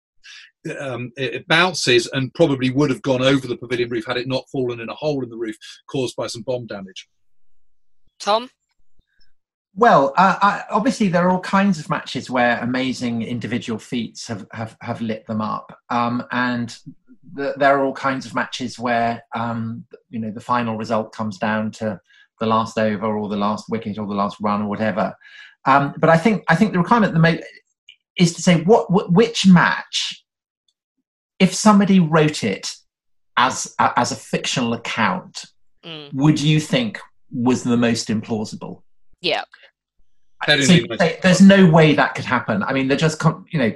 um, 0.78 1.10
it, 1.16 1.34
it 1.34 1.48
bounces 1.48 2.06
and 2.12 2.34
probably 2.34 2.70
would 2.70 2.90
have 2.90 3.00
gone 3.00 3.22
over 3.22 3.46
the 3.46 3.56
pavilion 3.56 3.88
roof 3.88 4.04
had 4.06 4.18
it 4.18 4.28
not 4.28 4.44
fallen 4.52 4.80
in 4.80 4.90
a 4.90 4.94
hole 4.94 5.22
in 5.22 5.30
the 5.30 5.36
roof 5.36 5.56
caused 5.86 6.16
by 6.16 6.26
some 6.26 6.42
bomb 6.42 6.66
damage 6.66 7.08
Tom? 8.18 8.50
Well, 9.74 10.12
uh, 10.16 10.36
I, 10.42 10.64
obviously 10.70 11.08
there 11.08 11.26
are 11.26 11.30
all 11.30 11.40
kinds 11.40 11.78
of 11.78 11.88
matches 11.88 12.28
where 12.28 12.58
amazing 12.58 13.22
individual 13.22 13.78
feats 13.78 14.26
have 14.28 14.46
have, 14.52 14.76
have 14.80 15.00
lit 15.00 15.26
them 15.26 15.40
up, 15.40 15.78
um, 15.90 16.24
and 16.32 16.76
the, 17.32 17.54
there 17.56 17.76
are 17.78 17.84
all 17.84 17.92
kinds 17.92 18.26
of 18.26 18.34
matches 18.34 18.78
where 18.78 19.22
um, 19.34 19.84
you 20.08 20.18
know 20.18 20.30
the 20.30 20.40
final 20.40 20.76
result 20.76 21.14
comes 21.14 21.38
down 21.38 21.70
to 21.72 22.00
the 22.40 22.46
last 22.46 22.78
over 22.78 23.06
or 23.06 23.28
the 23.28 23.36
last 23.36 23.66
wicket 23.68 23.98
or 23.98 24.06
the 24.06 24.14
last 24.14 24.36
run 24.40 24.62
or 24.62 24.68
whatever. 24.68 25.14
Um, 25.66 25.94
but 25.98 26.10
I 26.10 26.16
think 26.16 26.44
I 26.48 26.56
think 26.56 26.72
the 26.72 26.78
requirement 26.78 27.14
the 27.14 27.20
mo- 27.20 27.38
is 28.16 28.34
to 28.34 28.42
say 28.42 28.62
what 28.62 28.86
wh- 28.86 29.12
which 29.12 29.46
match, 29.46 30.24
if 31.38 31.54
somebody 31.54 32.00
wrote 32.00 32.42
it 32.42 32.72
as 33.36 33.72
a, 33.78 33.92
as 33.98 34.10
a 34.10 34.16
fictional 34.16 34.72
account, 34.72 35.44
Mm, 35.84 36.12
would 36.12 36.40
you 36.40 36.60
think 36.60 36.98
was 37.32 37.62
the 37.62 37.76
most 37.76 38.08
implausible? 38.08 38.82
Yeah. 39.20 39.42
So 40.46 40.54
in 40.54 40.60
you 40.60 40.86
say 40.98 41.18
there's 41.22 41.40
no 41.40 41.70
way 41.70 41.94
that 41.94 42.14
could 42.14 42.24
happen. 42.24 42.62
I 42.62 42.72
mean, 42.72 42.88
they're 42.88 42.96
just 42.96 43.18
con- 43.18 43.44
you 43.50 43.58
know 43.58 43.72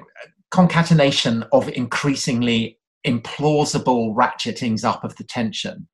concatenation 0.51 1.45
of 1.53 1.68
increasingly 1.68 2.78
implausible 3.07 4.14
ratchetings 4.14 4.84
up 4.84 5.05
of 5.05 5.16
the 5.16 5.24
tension. 5.24 5.86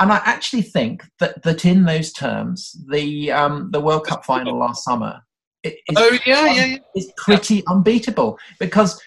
And 0.00 0.10
I 0.12 0.16
actually 0.24 0.62
think 0.62 1.04
that 1.20 1.42
that 1.42 1.64
in 1.64 1.84
those 1.84 2.12
terms, 2.12 2.76
the 2.88 3.30
um, 3.30 3.70
the 3.70 3.80
World 3.80 4.06
Cup 4.06 4.24
final 4.24 4.58
last 4.58 4.84
summer 4.84 5.20
is, 5.62 5.74
oh 5.96 6.18
yeah 6.26 6.46
yeah, 6.54 6.64
yeah. 6.64 6.76
is 6.96 7.12
pretty 7.16 7.62
unbeatable 7.68 8.38
because 8.58 9.00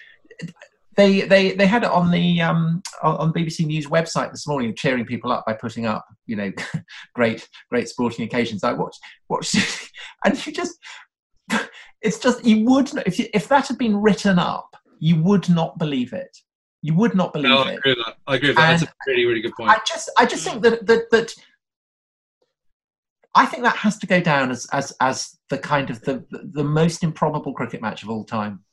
they 0.96 1.22
they 1.22 1.52
they 1.52 1.66
had 1.66 1.82
it 1.84 1.90
on 1.90 2.10
the 2.10 2.40
um, 2.40 2.82
on 3.02 3.32
BBC 3.32 3.66
News 3.66 3.86
website 3.86 4.30
this 4.30 4.46
morning, 4.46 4.74
cheering 4.76 5.04
people 5.04 5.32
up 5.32 5.44
by 5.46 5.52
putting 5.54 5.86
up 5.86 6.04
you 6.26 6.36
know 6.36 6.52
great 7.14 7.48
great 7.70 7.88
sporting 7.88 8.24
occasions. 8.24 8.64
I 8.64 8.72
watched 8.72 9.00
watched 9.28 9.54
it, 9.56 9.90
and 10.24 10.46
you 10.46 10.52
just 10.52 10.78
it's 12.00 12.18
just 12.18 12.44
you 12.44 12.64
would 12.66 12.90
if 13.06 13.18
you, 13.18 13.28
if 13.34 13.48
that 13.48 13.68
had 13.68 13.78
been 13.78 13.96
written 13.96 14.38
up, 14.38 14.76
you 14.98 15.22
would 15.22 15.48
not 15.48 15.78
believe 15.78 16.12
it. 16.12 16.36
You 16.82 16.94
would 16.94 17.14
not 17.14 17.32
believe 17.32 17.48
No, 17.50 17.62
I 17.62 17.72
it. 17.72 17.78
agree 17.78 17.94
with 17.94 18.04
that. 18.04 18.16
I 18.26 18.36
agree 18.36 18.48
with 18.50 18.56
that. 18.56 18.70
That's 18.80 18.82
a 18.82 18.94
really, 19.06 19.24
really 19.24 19.40
good 19.40 19.54
point. 19.56 19.70
I 19.70 19.78
just 19.86 20.10
I 20.18 20.26
just 20.26 20.44
think 20.44 20.62
that 20.62 20.86
that 20.86 21.10
that 21.10 21.34
I 23.34 23.46
think 23.46 23.62
that 23.64 23.76
has 23.76 23.98
to 23.98 24.06
go 24.06 24.20
down 24.20 24.50
as 24.50 24.66
as 24.72 24.92
as 25.00 25.36
the 25.50 25.58
kind 25.58 25.90
of 25.90 26.02
the 26.02 26.24
the 26.30 26.64
most 26.64 27.02
improbable 27.02 27.54
cricket 27.54 27.80
match 27.80 28.02
of 28.02 28.10
all 28.10 28.24
time. 28.24 28.64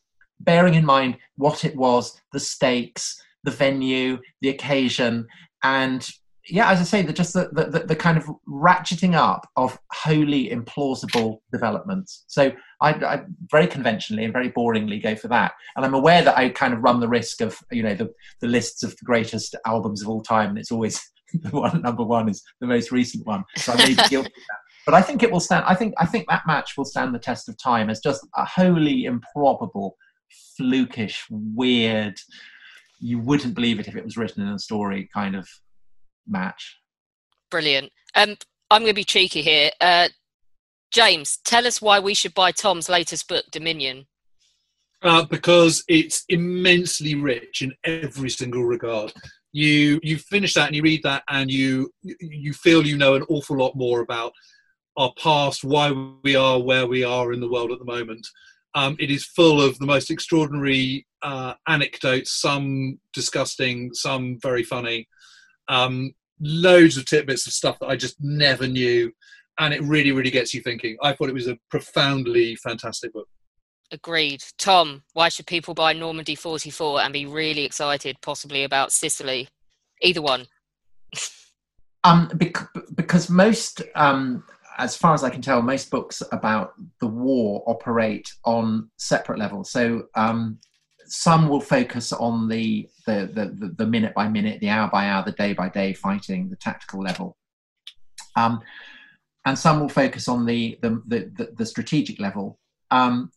Bearing 0.44 0.74
in 0.74 0.86
mind 0.86 1.18
what 1.38 1.66
it 1.66 1.76
was, 1.76 2.20
the 2.34 2.40
stakes, 2.40 3.22
the 3.44 3.52
venue, 3.52 4.20
the 4.42 4.50
occasion, 4.50 5.28
and 5.64 6.10
yeah, 6.50 6.72
as 6.72 6.80
I 6.80 6.84
say, 6.84 7.02
the 7.02 7.14
just 7.14 7.34
the, 7.34 7.50
the, 7.52 7.86
the 7.86 7.96
kind 7.96 8.18
of 8.18 8.26
ratcheting 8.48 9.14
up 9.14 9.48
of 9.56 9.78
wholly 9.92 10.50
implausible 10.50 11.40
developments. 11.52 12.24
So 12.28 12.52
I, 12.82 12.94
I 12.94 13.22
very 13.52 13.68
conventionally 13.68 14.24
and 14.24 14.34
very 14.34 14.52
boringly 14.52 15.02
go 15.02 15.16
for 15.16 15.28
that. 15.28 15.54
And 15.76 15.86
I'm 15.86 15.94
aware 15.94 16.24
that 16.24 16.38
I 16.38 16.50
kind 16.50 16.74
of 16.74 16.82
run 16.82 17.00
the 17.00 17.08
risk 17.08 17.42
of 17.42 17.60
you 17.72 17.84
know 17.84 17.94
the 17.94 18.12
the 18.40 18.48
lists 18.48 18.84
of 18.84 18.92
the 18.92 19.06
greatest 19.06 19.56
albums 19.66 20.02
of 20.02 20.10
all 20.10 20.22
time, 20.22 20.50
and 20.50 20.58
it's 20.58 20.72
always 20.72 21.00
the 21.34 21.50
one 21.50 21.82
number 21.82 22.04
one 22.04 22.28
is 22.28 22.44
the 22.60 22.68
most 22.68 22.92
recent 22.92 23.26
one. 23.26 23.44
So 23.58 23.74
I 23.74 23.78
may 23.78 23.88
be 23.90 23.96
guilty 23.96 24.18
of 24.18 24.24
that. 24.26 24.60
but 24.86 24.96
I 24.96 25.02
think 25.02 25.22
it 25.22 25.32
will 25.32 25.40
stand. 25.40 25.64
I 25.68 25.76
think 25.76 25.94
I 26.00 26.06
think 26.06 26.26
that 26.28 26.48
match 26.48 26.76
will 26.76 26.86
stand 26.86 27.14
the 27.14 27.20
test 27.20 27.50
of 27.50 27.58
time 27.58 27.90
as 27.90 28.00
just 28.00 28.28
a 28.36 28.46
wholly 28.46 29.06
improbable, 29.06 29.96
flukish, 30.60 31.24
weird. 31.30 32.18
You 33.00 33.20
wouldn't 33.20 33.56
believe 33.56 33.80
it 33.80 33.88
if 33.88 33.96
it 33.96 34.04
was 34.04 34.18
written 34.18 34.44
in 34.44 34.54
a 34.54 34.60
story 34.60 35.10
kind 35.14 35.36
of 35.36 35.48
match. 36.28 36.78
Brilliant. 37.50 37.92
Um, 38.16 38.36
I'm 38.70 38.82
going 38.82 38.92
to 38.92 38.94
be 38.94 39.04
cheeky 39.04 39.42
here. 39.42 39.72
Uh, 39.82 40.10
James, 40.92 41.40
tell 41.46 41.66
us 41.66 41.82
why 41.82 42.00
we 42.00 42.14
should 42.14 42.34
buy 42.34 42.52
Tom's 42.52 42.90
latest 42.90 43.28
book, 43.28 43.46
Dominion. 43.52 44.08
Uh, 45.02 45.26
because 45.26 45.84
it's 45.88 46.24
immensely 46.30 47.16
rich 47.16 47.62
in 47.62 47.74
every 47.84 48.30
single 48.30 48.64
regard. 48.64 49.12
You 49.52 50.00
you 50.04 50.18
finish 50.18 50.54
that 50.54 50.68
and 50.68 50.76
you 50.76 50.84
read 50.84 51.02
that 51.04 51.24
and 51.28 51.50
you 51.50 51.92
you 52.04 52.54
feel 52.54 52.86
you 52.86 52.98
know 52.98 53.16
an 53.16 53.24
awful 53.28 53.58
lot 53.58 53.76
more 53.76 54.02
about 54.02 54.32
our 54.98 55.12
past, 55.18 55.64
why 55.64 55.92
we 56.24 56.36
are 56.36 56.60
where 56.62 56.86
we 56.86 57.04
are 57.04 57.34
in 57.34 57.40
the 57.40 57.50
world 57.50 57.72
at 57.72 57.80
the 57.80 57.86
moment. 57.86 58.26
Um, 58.74 58.96
it 59.00 59.12
is 59.12 59.26
full 59.26 59.62
of 59.62 59.78
the 59.80 59.86
most 59.86 60.10
extraordinary 60.10 61.06
uh, 61.22 61.54
anecdotes, 61.68 62.40
some 62.40 63.00
disgusting, 63.14 63.94
some 63.94 64.38
very 64.42 64.64
funny. 64.64 65.08
Um, 65.68 66.14
loads 66.40 66.98
of 66.98 67.06
tidbits 67.06 67.46
of 67.48 67.54
stuff 67.54 67.78
that 67.80 67.88
I 67.88 67.96
just 67.96 68.16
never 68.20 68.68
knew, 68.68 69.12
and 69.60 69.74
it 69.74 69.82
really, 69.84 70.12
really 70.12 70.32
gets 70.32 70.54
you 70.54 70.62
thinking. 70.62 70.98
I 71.02 71.14
thought 71.14 71.30
it 71.30 71.34
was 71.34 71.48
a 71.48 71.58
profoundly 71.70 72.56
fantastic 72.56 73.14
book. 73.14 73.28
Agreed. 73.92 74.42
Tom, 74.58 75.04
why 75.14 75.28
should 75.28 75.48
people 75.48 75.74
buy 75.74 75.92
Normandy 75.92 76.36
44 76.36 77.02
and 77.02 77.12
be 77.12 77.26
really 77.26 77.66
excited, 77.66 78.16
possibly 78.22 78.64
about 78.64 78.94
Sicily? 78.94 79.50
Either 80.02 80.22
one. 80.22 80.48
um, 82.06 82.32
bec- 82.36 82.70
because 82.96 83.30
most 83.30 83.82
um, 83.96 84.44
as 84.82 84.98
far 84.98 85.14
as 85.14 85.24
I 85.24 85.30
can 85.30 85.44
tell, 85.44 85.62
most 85.62 85.92
books 85.92 86.24
about 86.32 86.74
the 87.00 87.08
war 87.08 87.64
operate 87.68 88.34
on 88.46 88.90
separate 88.98 89.38
levels. 89.38 89.72
So 89.72 90.08
um, 90.16 90.58
some 91.06 91.48
will 91.48 91.62
focus 91.62 92.12
on 92.12 92.48
the, 92.48 92.90
the, 93.06 93.30
the, 93.32 93.76
the, 93.78 93.86
minute 93.86 94.16
by 94.16 94.28
minute, 94.28 94.60
the 94.60 94.70
hour 94.70 94.90
by 94.92 95.08
hour, 95.08 95.24
the 95.24 95.34
day 95.34 95.54
by 95.54 95.70
day 95.70 95.94
fighting, 95.94 96.50
the 96.50 96.56
tactical 96.56 97.02
level. 97.02 97.38
Um, 98.36 98.62
and 99.46 99.58
some 99.58 99.80
will 99.80 99.90
focus 99.90 100.28
on 100.28 100.48
the, 100.48 100.80
the, 100.82 101.02
the, 101.06 101.54
the 101.56 101.66
strategic 101.66 102.20
level. 102.20 102.58
Um, 102.90 103.32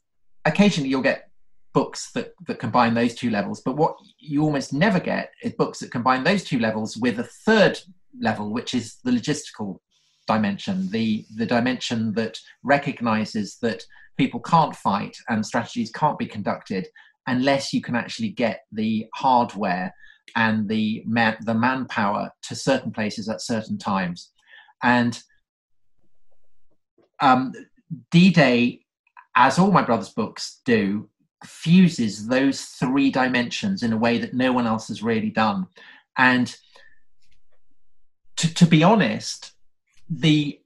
occasionally 0.47 0.89
you'll 0.89 1.03
get 1.03 1.29
books 1.75 2.11
that, 2.13 2.33
that 2.47 2.59
combine 2.59 2.95
those 2.95 3.15
two 3.15 3.31
levels, 3.31 3.61
but 3.61 3.77
what 3.77 3.97
you 4.19 4.45
almost 4.45 4.73
never 4.73 5.01
get 5.01 5.33
is 5.43 5.53
books 5.53 5.81
that 5.81 5.91
combine 5.91 6.25
those 6.25 6.43
two 6.43 6.59
levels 6.59 6.97
with 6.97 7.19
a 7.19 7.25
third 7.25 7.79
level, 8.19 8.51
which 8.51 8.73
is 8.73 8.97
the 9.05 9.11
logistical 9.11 9.81
dimension, 10.27 10.91
the, 10.91 11.25
the 11.37 11.47
dimension 11.47 12.12
that 12.14 12.39
recognizes 12.62 13.59
that 13.62 13.85
people 14.16 14.41
can't 14.41 14.77
fight 14.77 15.16
and 15.29 15.45
strategies 15.45 15.91
can't 15.91 16.18
be 16.18 16.27
conducted 16.27 16.87
unless 17.27 17.72
you 17.72 17.81
can 17.81 17.97
actually 17.97 18.29
get 18.29 18.61
the 18.72 19.07
hardware 19.14 19.95
and 20.37 20.68
the 20.68 21.03
man, 21.07 21.37
the 21.43 21.55
manpower 21.55 22.31
to 22.43 22.55
certain 22.55 22.91
places 22.91 23.29
at 23.29 23.41
certain 23.41 23.79
times. 23.79 24.33
And 24.83 25.20
um, 27.20 27.53
D-Day, 28.11 28.81
as 29.37 29.59
all 29.59 29.70
my 29.70 29.83
brother's 29.83 30.11
books 30.11 30.61
do, 30.64 31.09
fuses 31.45 32.27
those 32.29 32.62
three 32.62 33.11
dimensions 33.11 33.83
in 33.83 33.93
a 33.93 33.99
way 33.99 34.18
that 34.18 34.35
no 34.35 34.53
one 34.53 34.66
else 34.66 34.89
has 34.89 35.03
really 35.03 35.31
done. 35.31 35.66
And 36.16 36.55
to, 38.37 38.55
to 38.55 38.66
be 38.66 38.83
honest, 38.83 39.54
the, 40.09 40.61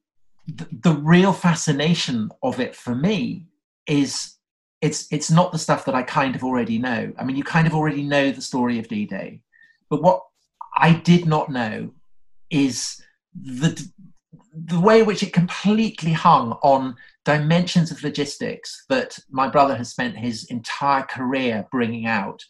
the 0.47 0.95
real 0.95 1.33
fascination 1.33 2.31
of 2.43 2.61
it 2.61 2.75
for 2.75 2.95
me 2.95 3.47
is 3.87 4.35
it's 4.81 5.11
it's 5.11 5.31
not 5.31 5.51
the 5.51 5.59
stuff 5.59 5.85
that 5.87 5.95
I 5.95 6.03
kind 6.03 6.37
of 6.37 6.45
already 6.45 6.79
know. 6.79 7.13
I 7.19 7.25
mean, 7.25 7.37
you 7.37 7.45
kind 7.45 7.67
of 7.67 7.75
already 7.75 8.03
know 8.03 8.31
the 8.31 8.41
story 8.41 8.79
of 8.79 8.89
D-Day, 8.89 9.41
but 9.91 10.03
what 10.03 10.23
I 10.77 10.93
did 10.93 11.27
not 11.27 11.51
know 11.51 11.91
is 12.51 13.03
the 13.35 13.89
the 14.55 14.81
way 14.81 15.01
in 15.01 15.07
which 15.07 15.23
it 15.23 15.33
completely 15.33 16.13
hung 16.13 16.53
on 16.63 16.97
dimensions 17.25 17.91
of 17.91 18.03
logistics 18.03 18.85
that 18.89 19.19
my 19.31 19.49
brother 19.49 19.77
has 19.77 19.91
spent 19.91 20.17
his 20.17 20.45
entire 20.45 21.03
career 21.03 21.67
bringing 21.71 22.07
out. 22.07 22.43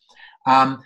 Um, 0.47 0.83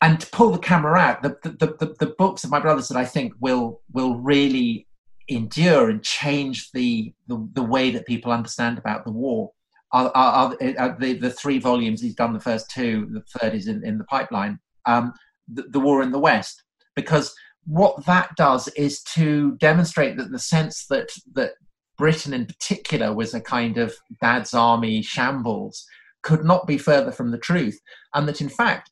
and 0.00 0.18
to 0.20 0.26
pull 0.28 0.50
the 0.50 0.58
camera 0.58 0.98
out, 0.98 1.22
the, 1.22 1.36
the, 1.42 1.76
the, 1.78 1.94
the, 1.98 2.14
books 2.16 2.44
of 2.44 2.50
my 2.50 2.60
brothers 2.60 2.88
that 2.88 2.96
I 2.96 3.04
think 3.04 3.34
will 3.38 3.82
will 3.92 4.16
really 4.16 4.86
endure 5.30 5.90
and 5.90 6.02
change 6.02 6.70
the, 6.72 7.12
the, 7.28 7.48
the 7.54 7.62
way 7.62 7.90
that 7.90 8.06
people 8.06 8.32
understand 8.32 8.78
about 8.78 9.04
the 9.04 9.12
war. 9.12 9.52
Are, 9.92 10.12
are, 10.14 10.56
are 10.78 10.96
the, 11.00 11.14
the 11.14 11.30
three 11.30 11.58
volumes 11.58 12.00
he's 12.00 12.14
done 12.14 12.32
the 12.32 12.38
first 12.38 12.70
two 12.70 13.08
the 13.10 13.22
third 13.40 13.54
is 13.56 13.66
in, 13.66 13.84
in 13.84 13.98
the 13.98 14.04
pipeline 14.04 14.60
um, 14.86 15.12
the, 15.48 15.62
the 15.62 15.80
war 15.80 16.00
in 16.02 16.12
the 16.12 16.18
west. 16.18 16.62
Because 16.94 17.34
what 17.66 18.06
that 18.06 18.34
does 18.36 18.68
is 18.68 19.02
to 19.02 19.56
demonstrate 19.56 20.16
that 20.16 20.30
the 20.30 20.38
sense 20.38 20.86
that 20.86 21.10
that 21.34 21.52
britain 21.98 22.32
in 22.32 22.46
particular 22.46 23.12
was 23.12 23.34
a 23.34 23.40
kind 23.40 23.76
of 23.76 23.94
dad's 24.22 24.54
army 24.54 25.02
shambles 25.02 25.86
could 26.22 26.44
not 26.44 26.66
be 26.66 26.78
further 26.78 27.12
from 27.12 27.30
the 27.30 27.38
truth 27.38 27.78
and 28.14 28.26
that 28.26 28.40
in 28.40 28.48
fact 28.48 28.90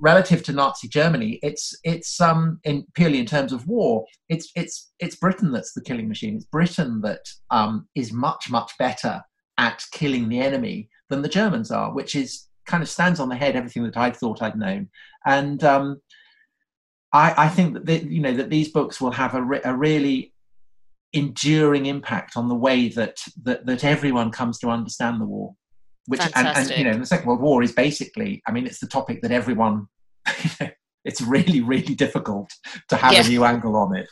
relative 0.00 0.42
to 0.44 0.52
Nazi 0.52 0.88
Germany, 0.88 1.38
it's 1.42 1.74
it's 1.84 2.20
um 2.20 2.58
in 2.64 2.86
purely 2.94 3.18
in 3.18 3.26
terms 3.26 3.52
of 3.52 3.66
war, 3.66 4.04
it's 4.28 4.50
it's 4.56 4.92
it's 4.98 5.16
Britain 5.16 5.52
that's 5.52 5.72
the 5.72 5.82
killing 5.82 6.08
machine. 6.08 6.36
It's 6.36 6.44
Britain 6.44 7.00
that 7.02 7.24
um, 7.50 7.88
is 7.94 8.12
much 8.12 8.50
much 8.50 8.72
better 8.78 9.22
at 9.58 9.84
killing 9.92 10.28
the 10.28 10.40
enemy 10.40 10.88
than 11.10 11.22
the 11.22 11.28
Germans 11.28 11.70
are, 11.70 11.92
which 11.92 12.16
is 12.16 12.48
kind 12.66 12.82
of 12.82 12.88
stands 12.88 13.20
on 13.20 13.28
the 13.28 13.36
head 13.36 13.56
everything 13.56 13.82
that 13.84 13.96
I 13.96 14.10
thought 14.10 14.42
I'd 14.42 14.56
known. 14.56 14.88
And 15.26 15.62
um, 15.64 16.00
I, 17.12 17.34
I 17.36 17.48
think 17.48 17.74
that 17.74 17.86
the, 17.86 17.98
you 17.98 18.20
know 18.20 18.34
that 18.34 18.50
these 18.50 18.70
books 18.70 19.00
will 19.00 19.10
have 19.12 19.34
a, 19.34 19.42
re- 19.42 19.60
a 19.64 19.76
really 19.76 20.32
enduring 21.12 21.86
impact 21.86 22.36
on 22.36 22.48
the 22.48 22.54
way 22.54 22.88
that, 22.88 23.18
that 23.42 23.66
that 23.66 23.84
everyone 23.84 24.30
comes 24.30 24.58
to 24.60 24.70
understand 24.70 25.20
the 25.20 25.26
war 25.26 25.54
which 26.10 26.20
and, 26.34 26.46
and, 26.46 26.70
you 26.70 26.84
know 26.84 26.98
the 26.98 27.06
second 27.06 27.26
world 27.26 27.40
war 27.40 27.62
is 27.62 27.72
basically 27.72 28.42
i 28.46 28.52
mean 28.52 28.66
it's 28.66 28.80
the 28.80 28.86
topic 28.86 29.22
that 29.22 29.30
everyone 29.30 29.86
it's 31.04 31.20
really 31.20 31.60
really 31.60 31.94
difficult 31.94 32.52
to 32.88 32.96
have 32.96 33.12
yeah. 33.12 33.24
a 33.24 33.28
new 33.28 33.44
angle 33.44 33.76
on 33.76 33.96
it. 33.96 34.08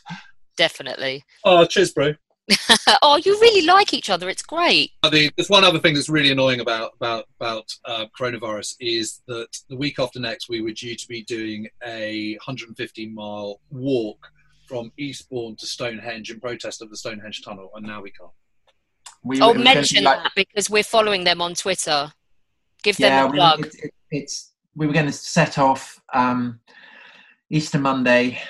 Definitely. 0.57 1.23
Oh 1.45 1.65
cheers 1.65 1.93
bro. 1.93 2.13
Oh 3.01 3.17
you 3.23 3.39
really 3.39 3.65
like 3.65 3.93
each 3.93 4.09
other. 4.09 4.29
It's 4.29 4.41
great. 4.41 4.91
Uh, 5.03 5.09
the, 5.09 5.31
there's 5.37 5.49
one 5.49 5.63
other 5.63 5.79
thing 5.79 5.93
that's 5.93 6.09
really 6.09 6.31
annoying 6.31 6.59
about 6.59 6.91
about 6.95 7.25
about 7.39 7.71
uh, 7.85 8.05
coronavirus 8.19 8.75
is 8.79 9.21
that 9.27 9.47
the 9.69 9.77
week 9.77 9.99
after 9.99 10.19
next 10.19 10.49
we 10.49 10.61
were 10.61 10.71
due 10.71 10.95
to 10.95 11.07
be 11.07 11.23
doing 11.23 11.67
a 11.85 12.33
150 12.45 13.09
mile 13.09 13.59
walk 13.69 14.31
from 14.67 14.91
eastbourne 14.97 15.55
to 15.57 15.65
stonehenge 15.65 16.31
in 16.31 16.39
protest 16.39 16.81
of 16.81 16.89
the 16.89 16.97
stonehenge 16.97 17.41
tunnel 17.43 17.71
and 17.75 17.85
now 17.85 18.01
we 18.01 18.11
can't 18.11 18.31
we, 19.23 19.41
oh, 19.41 19.53
mention 19.53 20.03
like, 20.03 20.23
that 20.23 20.31
because 20.35 20.69
we're 20.69 20.83
following 20.83 21.23
them 21.23 21.41
on 21.41 21.53
Twitter. 21.53 22.11
Give 22.83 22.95
them 22.97 23.11
yeah, 23.11 23.27
a 23.27 23.31
plug. 23.31 23.65
It, 23.65 23.75
it, 23.83 23.93
it's 24.11 24.53
we 24.75 24.87
were 24.87 24.93
going 24.93 25.05
to 25.07 25.11
set 25.11 25.57
off 25.57 25.99
um, 26.13 26.59
Easter 27.49 27.79
Monday, 27.79 28.41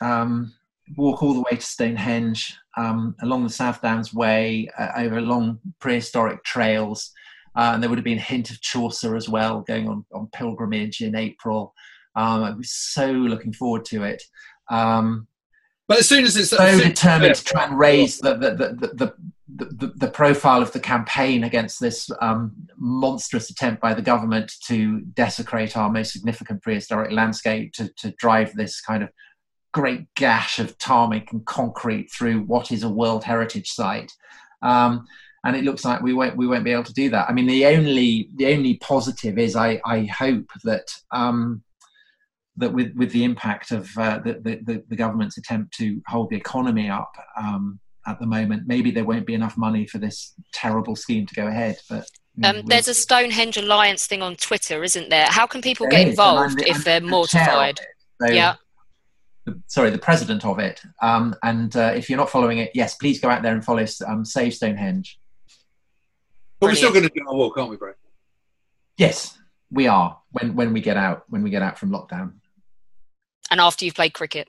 um, 0.00 0.52
walk 0.96 1.22
all 1.22 1.34
the 1.34 1.42
way 1.42 1.56
to 1.56 1.60
Stonehenge 1.60 2.56
um, 2.76 3.14
along 3.22 3.44
the 3.44 3.50
South 3.50 3.80
Downs 3.82 4.12
Way, 4.12 4.68
uh, 4.78 4.88
over 4.96 5.20
long 5.20 5.60
prehistoric 5.80 6.42
trails. 6.44 7.12
Uh, 7.54 7.70
and 7.72 7.82
there 7.82 7.88
would 7.88 7.98
have 7.98 8.04
been 8.04 8.18
a 8.18 8.20
hint 8.20 8.50
of 8.50 8.60
Chaucer 8.60 9.16
as 9.16 9.28
well, 9.28 9.60
going 9.62 9.88
on, 9.88 10.04
on 10.12 10.28
pilgrimage 10.32 11.00
in 11.00 11.16
April. 11.16 11.72
Um, 12.14 12.42
I 12.42 12.50
was 12.50 12.70
so 12.70 13.10
looking 13.10 13.52
forward 13.52 13.84
to 13.86 14.02
it. 14.04 14.22
Um, 14.70 15.26
but 15.88 15.98
as 15.98 16.08
soon 16.08 16.24
as 16.24 16.36
it's 16.36 16.50
so 16.50 16.78
determined 16.78 17.34
to 17.36 17.44
try 17.44 17.64
and 17.64 17.78
raise 17.78 18.18
the 18.18 18.34
the, 18.34 18.50
the, 18.50 18.68
the, 18.74 18.94
the, 18.94 19.14
the 19.48 20.10
profile 20.10 20.60
of 20.60 20.72
the 20.72 20.80
campaign 20.80 21.44
against 21.44 21.80
this 21.80 22.10
um, 22.20 22.52
monstrous 22.76 23.48
attempt 23.48 23.80
by 23.80 23.94
the 23.94 24.02
government 24.02 24.52
to 24.64 25.00
desecrate 25.14 25.76
our 25.76 25.88
most 25.88 26.12
significant 26.12 26.62
prehistoric 26.62 27.12
landscape, 27.12 27.72
to, 27.72 27.88
to 27.96 28.10
drive 28.18 28.52
this 28.54 28.80
kind 28.80 29.04
of 29.04 29.10
great 29.72 30.12
gash 30.14 30.58
of 30.58 30.76
tarmac 30.78 31.32
and 31.32 31.46
concrete 31.46 32.10
through 32.10 32.40
what 32.40 32.72
is 32.72 32.82
a 32.82 32.88
World 32.88 33.22
Heritage 33.22 33.68
Site. 33.68 34.12
Um, 34.62 35.06
and 35.44 35.54
it 35.54 35.62
looks 35.62 35.84
like 35.84 36.02
we 36.02 36.12
won't 36.12 36.36
we 36.36 36.48
won't 36.48 36.64
be 36.64 36.72
able 36.72 36.82
to 36.82 36.92
do 36.92 37.08
that. 37.10 37.28
I 37.28 37.32
mean, 37.32 37.46
the 37.46 37.66
only 37.66 38.30
the 38.34 38.52
only 38.52 38.78
positive 38.78 39.38
is 39.38 39.54
I 39.54 39.80
I 39.84 40.04
hope 40.06 40.50
that 40.64 40.88
um, 41.12 41.62
that 42.56 42.72
with 42.72 42.96
with 42.96 43.12
the 43.12 43.22
impact 43.22 43.70
of 43.70 43.96
uh, 43.96 44.18
the, 44.24 44.60
the, 44.64 44.82
the 44.88 44.96
government's 44.96 45.38
attempt 45.38 45.74
to 45.74 46.02
hold 46.08 46.30
the 46.30 46.36
economy 46.36 46.90
up 46.90 47.12
um, 47.38 47.78
at 48.06 48.18
the 48.20 48.26
moment. 48.26 48.64
Maybe 48.66 48.90
there 48.90 49.04
won't 49.04 49.26
be 49.26 49.34
enough 49.34 49.56
money 49.56 49.86
for 49.86 49.98
this 49.98 50.34
terrible 50.52 50.96
scheme 50.96 51.26
to 51.26 51.34
go 51.34 51.46
ahead. 51.46 51.76
But 51.88 52.06
um, 52.44 52.62
there's 52.66 52.88
a 52.88 52.94
Stonehenge 52.94 53.56
Alliance 53.56 54.06
thing 54.06 54.22
on 54.22 54.36
Twitter, 54.36 54.84
isn't 54.84 55.08
there? 55.08 55.26
How 55.26 55.46
can 55.46 55.62
people 55.62 55.86
get 55.88 56.08
involved 56.08 56.58
the, 56.58 56.70
if 56.70 56.84
they're 56.84 57.00
mortified? 57.00 57.80
So, 58.22 58.32
yeah. 58.32 58.54
the, 59.44 59.60
sorry, 59.66 59.90
the 59.90 59.98
president 59.98 60.44
of 60.44 60.58
it. 60.58 60.80
Um, 61.02 61.34
and 61.42 61.74
uh, 61.76 61.92
if 61.94 62.08
you're 62.08 62.18
not 62.18 62.30
following 62.30 62.58
it, 62.58 62.70
yes, 62.74 62.94
please 62.94 63.20
go 63.20 63.28
out 63.28 63.42
there 63.42 63.54
and 63.54 63.64
follow 63.64 63.84
um, 64.06 64.24
Save 64.24 64.54
Stonehenge. 64.54 65.18
But 66.60 66.68
we're 66.68 66.74
still 66.76 66.92
going 66.92 67.02
to 67.02 67.10
do 67.10 67.20
our 67.28 67.34
walk, 67.34 67.58
aren't 67.58 67.70
we, 67.70 67.76
Brad? 67.76 67.96
Yes, 68.96 69.36
we 69.70 69.88
are. 69.88 70.18
When 70.30 70.54
when 70.54 70.72
we 70.72 70.80
get 70.80 70.96
out, 70.96 71.24
when 71.28 71.42
we 71.42 71.50
get 71.50 71.60
out 71.60 71.78
from 71.78 71.90
lockdown, 71.90 72.34
And 73.50 73.60
after 73.60 73.84
you've 73.84 73.94
played 73.94 74.14
cricket. 74.14 74.48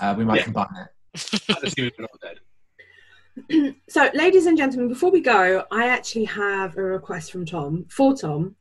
uh, 0.00 0.14
we 0.16 0.24
might 0.24 0.38
Yeah. 0.38 0.44
combine 0.44 0.66
it. 0.76 0.88
So, 3.88 4.10
ladies 4.14 4.46
and 4.46 4.56
gentlemen, 4.56 4.88
before 4.88 5.10
we 5.10 5.20
go, 5.20 5.64
I 5.70 5.88
actually 5.88 6.24
have 6.26 6.76
a 6.76 6.82
request 6.82 7.32
from 7.32 7.46
Tom 7.46 7.86
for 7.88 8.14
Tom. 8.14 8.56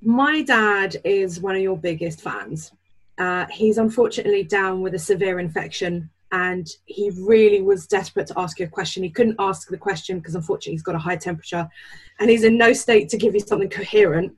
My 0.00 0.42
dad 0.42 0.96
is 1.04 1.40
one 1.40 1.56
of 1.56 1.62
your 1.62 1.76
biggest 1.76 2.20
fans. 2.20 2.72
Uh, 3.18 3.46
he's 3.50 3.78
unfortunately 3.78 4.44
down 4.44 4.80
with 4.80 4.94
a 4.94 4.98
severe 4.98 5.38
infection, 5.40 6.10
and 6.32 6.68
he 6.86 7.10
really 7.18 7.62
was 7.62 7.86
desperate 7.86 8.26
to 8.28 8.38
ask 8.38 8.58
you 8.58 8.66
a 8.66 8.68
question. 8.68 9.02
He 9.02 9.10
couldn't 9.10 9.36
ask 9.38 9.68
the 9.68 9.78
question 9.78 10.18
because, 10.18 10.34
unfortunately, 10.34 10.74
he's 10.74 10.82
got 10.82 10.94
a 10.94 10.98
high 10.98 11.16
temperature, 11.16 11.68
and 12.20 12.30
he's 12.30 12.44
in 12.44 12.58
no 12.58 12.72
state 12.72 13.08
to 13.10 13.16
give 13.16 13.34
you 13.34 13.40
something 13.40 13.70
coherent. 13.70 14.32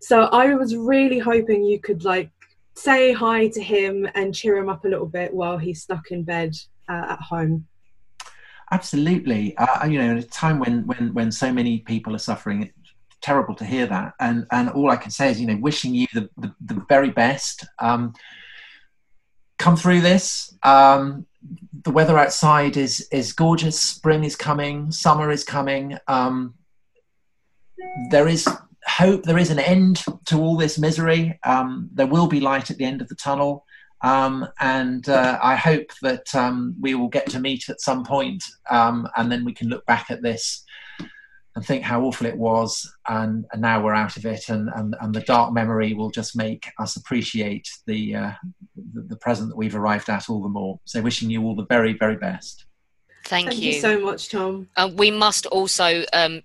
So, 0.00 0.22
I 0.22 0.54
was 0.54 0.76
really 0.76 1.18
hoping 1.18 1.64
you 1.64 1.80
could 1.80 2.04
like 2.04 2.30
say 2.80 3.12
hi 3.12 3.48
to 3.48 3.62
him 3.62 4.08
and 4.14 4.34
cheer 4.34 4.56
him 4.56 4.68
up 4.68 4.84
a 4.84 4.88
little 4.88 5.06
bit 5.06 5.32
while 5.32 5.58
he's 5.58 5.82
stuck 5.82 6.10
in 6.10 6.22
bed 6.22 6.56
uh, 6.88 7.06
at 7.10 7.20
home. 7.20 7.66
Absolutely. 8.72 9.56
Uh, 9.56 9.86
you 9.86 9.98
know, 9.98 10.16
at 10.16 10.24
a 10.24 10.26
time 10.26 10.58
when 10.58 10.86
when 10.86 11.12
when 11.12 11.32
so 11.32 11.52
many 11.52 11.80
people 11.80 12.14
are 12.14 12.18
suffering, 12.18 12.62
it's 12.62 12.72
terrible 13.20 13.54
to 13.56 13.64
hear 13.64 13.86
that. 13.86 14.14
And 14.20 14.46
and 14.50 14.70
all 14.70 14.90
I 14.90 14.96
can 14.96 15.10
say 15.10 15.30
is, 15.30 15.40
you 15.40 15.46
know, 15.46 15.56
wishing 15.56 15.94
you 15.94 16.06
the 16.14 16.30
the, 16.36 16.54
the 16.64 16.84
very 16.88 17.10
best. 17.10 17.66
Um, 17.80 18.14
come 19.58 19.76
through 19.76 20.00
this. 20.00 20.56
Um, 20.62 21.26
the 21.84 21.90
weather 21.90 22.16
outside 22.18 22.76
is 22.76 23.08
is 23.10 23.32
gorgeous. 23.32 23.80
Spring 23.80 24.24
is 24.24 24.36
coming. 24.36 24.92
Summer 24.92 25.30
is 25.30 25.44
coming. 25.44 25.98
Um, 26.06 26.54
there 28.10 28.28
is 28.28 28.46
hope. 28.90 29.22
There 29.22 29.38
is 29.38 29.50
an 29.50 29.58
end 29.58 30.04
to 30.26 30.38
all 30.38 30.56
this 30.56 30.78
misery. 30.78 31.38
Um, 31.44 31.88
there 31.92 32.06
will 32.06 32.26
be 32.26 32.40
light 32.40 32.70
at 32.70 32.76
the 32.76 32.84
end 32.84 33.00
of 33.00 33.08
the 33.08 33.14
tunnel. 33.14 33.64
Um, 34.02 34.48
and 34.60 35.08
uh, 35.08 35.38
I 35.42 35.56
hope 35.56 35.90
that 36.02 36.34
um, 36.34 36.74
we 36.80 36.94
will 36.94 37.08
get 37.08 37.28
to 37.30 37.40
meet 37.40 37.68
at 37.68 37.80
some 37.80 38.04
point, 38.04 38.42
um, 38.70 39.06
and 39.16 39.30
then 39.30 39.44
we 39.44 39.52
can 39.52 39.68
look 39.68 39.84
back 39.84 40.10
at 40.10 40.22
this 40.22 40.64
and 41.54 41.66
think 41.66 41.82
how 41.82 42.02
awful 42.02 42.26
it 42.26 42.36
was, 42.36 42.90
and, 43.08 43.44
and 43.52 43.60
now 43.60 43.82
we're 43.82 43.94
out 43.94 44.16
of 44.16 44.24
it, 44.24 44.48
and, 44.48 44.70
and, 44.76 44.94
and 45.00 45.14
the 45.14 45.20
dark 45.20 45.52
memory 45.52 45.92
will 45.92 46.10
just 46.10 46.36
make 46.36 46.70
us 46.78 46.96
appreciate 46.96 47.68
the, 47.86 48.14
uh, 48.14 48.32
the 48.94 49.02
the 49.02 49.16
present 49.16 49.48
that 49.48 49.56
we've 49.56 49.74
arrived 49.74 50.08
at 50.08 50.30
all 50.30 50.42
the 50.42 50.48
more. 50.48 50.78
So, 50.84 51.02
wishing 51.02 51.28
you 51.28 51.42
all 51.42 51.56
the 51.56 51.66
very, 51.66 51.92
very 51.92 52.16
best. 52.16 52.66
Thank, 53.26 53.48
Thank 53.48 53.60
you 53.60 53.74
so 53.74 54.00
much, 54.00 54.30
Tom. 54.30 54.68
Uh, 54.76 54.90
we 54.94 55.10
must 55.10 55.46
also 55.46 56.04
um, 56.12 56.42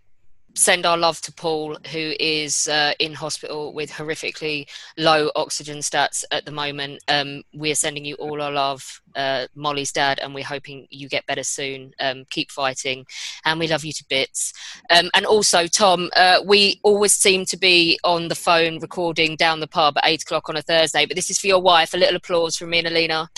send 0.55 0.85
our 0.85 0.97
love 0.97 1.19
to 1.21 1.33
Paul, 1.33 1.77
who 1.91 2.13
is 2.19 2.67
uh, 2.67 2.93
in 2.99 3.13
hospital 3.13 3.73
with 3.73 3.91
horrifically 3.91 4.67
low 4.97 5.29
oxygen 5.35 5.79
stats 5.79 6.23
at 6.31 6.45
the 6.45 6.51
moment. 6.51 7.03
Um, 7.07 7.43
we're 7.53 7.75
sending 7.75 8.05
you 8.05 8.15
all 8.15 8.41
our 8.41 8.51
love, 8.51 9.01
uh, 9.15 9.47
Molly's 9.55 9.91
dad, 9.91 10.19
and 10.21 10.33
we're 10.33 10.45
hoping 10.45 10.87
you 10.89 11.09
get 11.09 11.25
better 11.25 11.43
soon. 11.43 11.93
Um, 11.99 12.25
keep 12.29 12.51
fighting, 12.51 13.05
and 13.43 13.59
we 13.59 13.67
love 13.67 13.83
you 13.83 13.93
to 13.93 14.05
bits. 14.09 14.53
Um, 14.89 15.09
and 15.13 15.25
also, 15.25 15.67
Tom, 15.67 16.09
uh, 16.15 16.41
we 16.45 16.79
always 16.83 17.13
seem 17.13 17.45
to 17.45 17.57
be 17.57 17.99
on 18.03 18.29
the 18.29 18.35
phone 18.35 18.79
recording 18.79 19.35
down 19.35 19.59
the 19.59 19.67
pub 19.67 19.97
at 19.97 20.07
eight 20.07 20.23
o'clock 20.23 20.47
on 20.49 20.55
a 20.55 20.61
Thursday, 20.61 21.05
but 21.05 21.15
this 21.15 21.29
is 21.29 21.37
for 21.37 21.47
your 21.47 21.61
wife. 21.61 21.93
A 21.93 21.97
little 21.97 22.15
applause 22.15 22.55
from 22.55 22.69
me 22.69 22.79
and 22.79 22.87
Alina. 22.87 23.29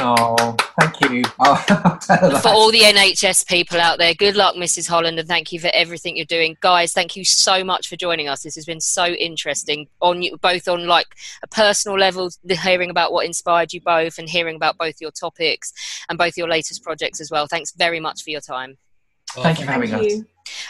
Oh, 0.00 0.56
thank 0.80 1.10
you. 1.10 1.22
Oh, 1.40 1.64
I'll 1.68 1.98
tell 1.98 2.30
her 2.30 2.38
for 2.40 2.48
all 2.48 2.70
the 2.70 2.80
NHS 2.80 3.46
people 3.46 3.80
out 3.80 3.98
there, 3.98 4.14
good 4.14 4.36
luck, 4.36 4.54
Mrs. 4.54 4.88
Holland, 4.88 5.18
and 5.18 5.28
thank 5.28 5.52
you 5.52 5.60
for 5.60 5.70
everything 5.72 6.16
you're 6.16 6.26
doing, 6.26 6.56
guys. 6.60 6.92
Thank 6.92 7.16
you 7.16 7.24
so 7.24 7.64
much 7.64 7.88
for 7.88 7.96
joining 7.96 8.28
us. 8.28 8.42
This 8.42 8.54
has 8.54 8.64
been 8.64 8.80
so 8.80 9.06
interesting 9.06 9.88
on 10.00 10.22
you, 10.22 10.36
both 10.38 10.68
on 10.68 10.86
like 10.86 11.08
a 11.42 11.48
personal 11.48 11.98
level, 11.98 12.30
the 12.44 12.56
hearing 12.56 12.90
about 12.90 13.12
what 13.12 13.26
inspired 13.26 13.72
you 13.72 13.80
both, 13.80 14.18
and 14.18 14.28
hearing 14.28 14.56
about 14.56 14.78
both 14.78 15.00
your 15.00 15.10
topics 15.10 15.72
and 16.08 16.18
both 16.18 16.36
your 16.36 16.48
latest 16.48 16.82
projects 16.82 17.20
as 17.20 17.30
well. 17.30 17.46
Thanks 17.46 17.72
very 17.72 18.00
much 18.00 18.22
for 18.22 18.30
your 18.30 18.40
time. 18.40 18.78
Thank 19.34 19.60
you 19.60 19.66
for 19.66 19.72
having 19.72 19.90
Thank 19.90 20.12
us. 20.12 20.22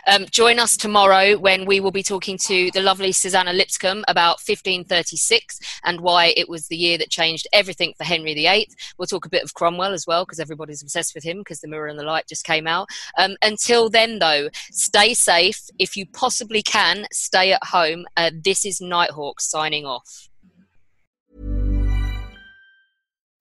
Um, 0.06 0.26
join 0.30 0.58
us 0.58 0.76
tomorrow 0.76 1.36
when 1.36 1.64
we 1.64 1.80
will 1.80 1.90
be 1.90 2.02
talking 2.02 2.38
to 2.38 2.70
the 2.72 2.82
lovely 2.82 3.12
Suzannah 3.12 3.52
Lipscomb 3.52 4.04
about 4.08 4.40
1536 4.40 5.60
and 5.84 6.00
why 6.00 6.34
it 6.36 6.48
was 6.48 6.66
the 6.66 6.76
year 6.76 6.98
that 6.98 7.10
changed 7.10 7.46
everything 7.52 7.94
for 7.96 8.04
Henry 8.04 8.34
VIII. 8.34 8.68
We'll 8.96 9.06
talk 9.06 9.26
a 9.26 9.30
bit 9.30 9.42
of 9.42 9.54
Cromwell 9.54 9.92
as 9.92 10.06
well 10.06 10.24
because 10.24 10.40
everybody's 10.40 10.82
obsessed 10.82 11.14
with 11.14 11.24
him 11.24 11.38
because 11.38 11.60
The 11.60 11.68
Mirror 11.68 11.88
and 11.88 11.98
the 11.98 12.04
Light 12.04 12.26
just 12.28 12.44
came 12.44 12.66
out. 12.66 12.88
Um, 13.16 13.36
until 13.42 13.88
then, 13.88 14.18
though, 14.18 14.48
stay 14.72 15.14
safe. 15.14 15.60
If 15.78 15.96
you 15.96 16.06
possibly 16.06 16.62
can, 16.62 17.06
stay 17.12 17.52
at 17.52 17.64
home. 17.64 18.06
Uh, 18.16 18.30
this 18.34 18.64
is 18.64 18.80
Nighthawk 18.80 19.40
signing 19.40 19.84
off. 19.84 20.27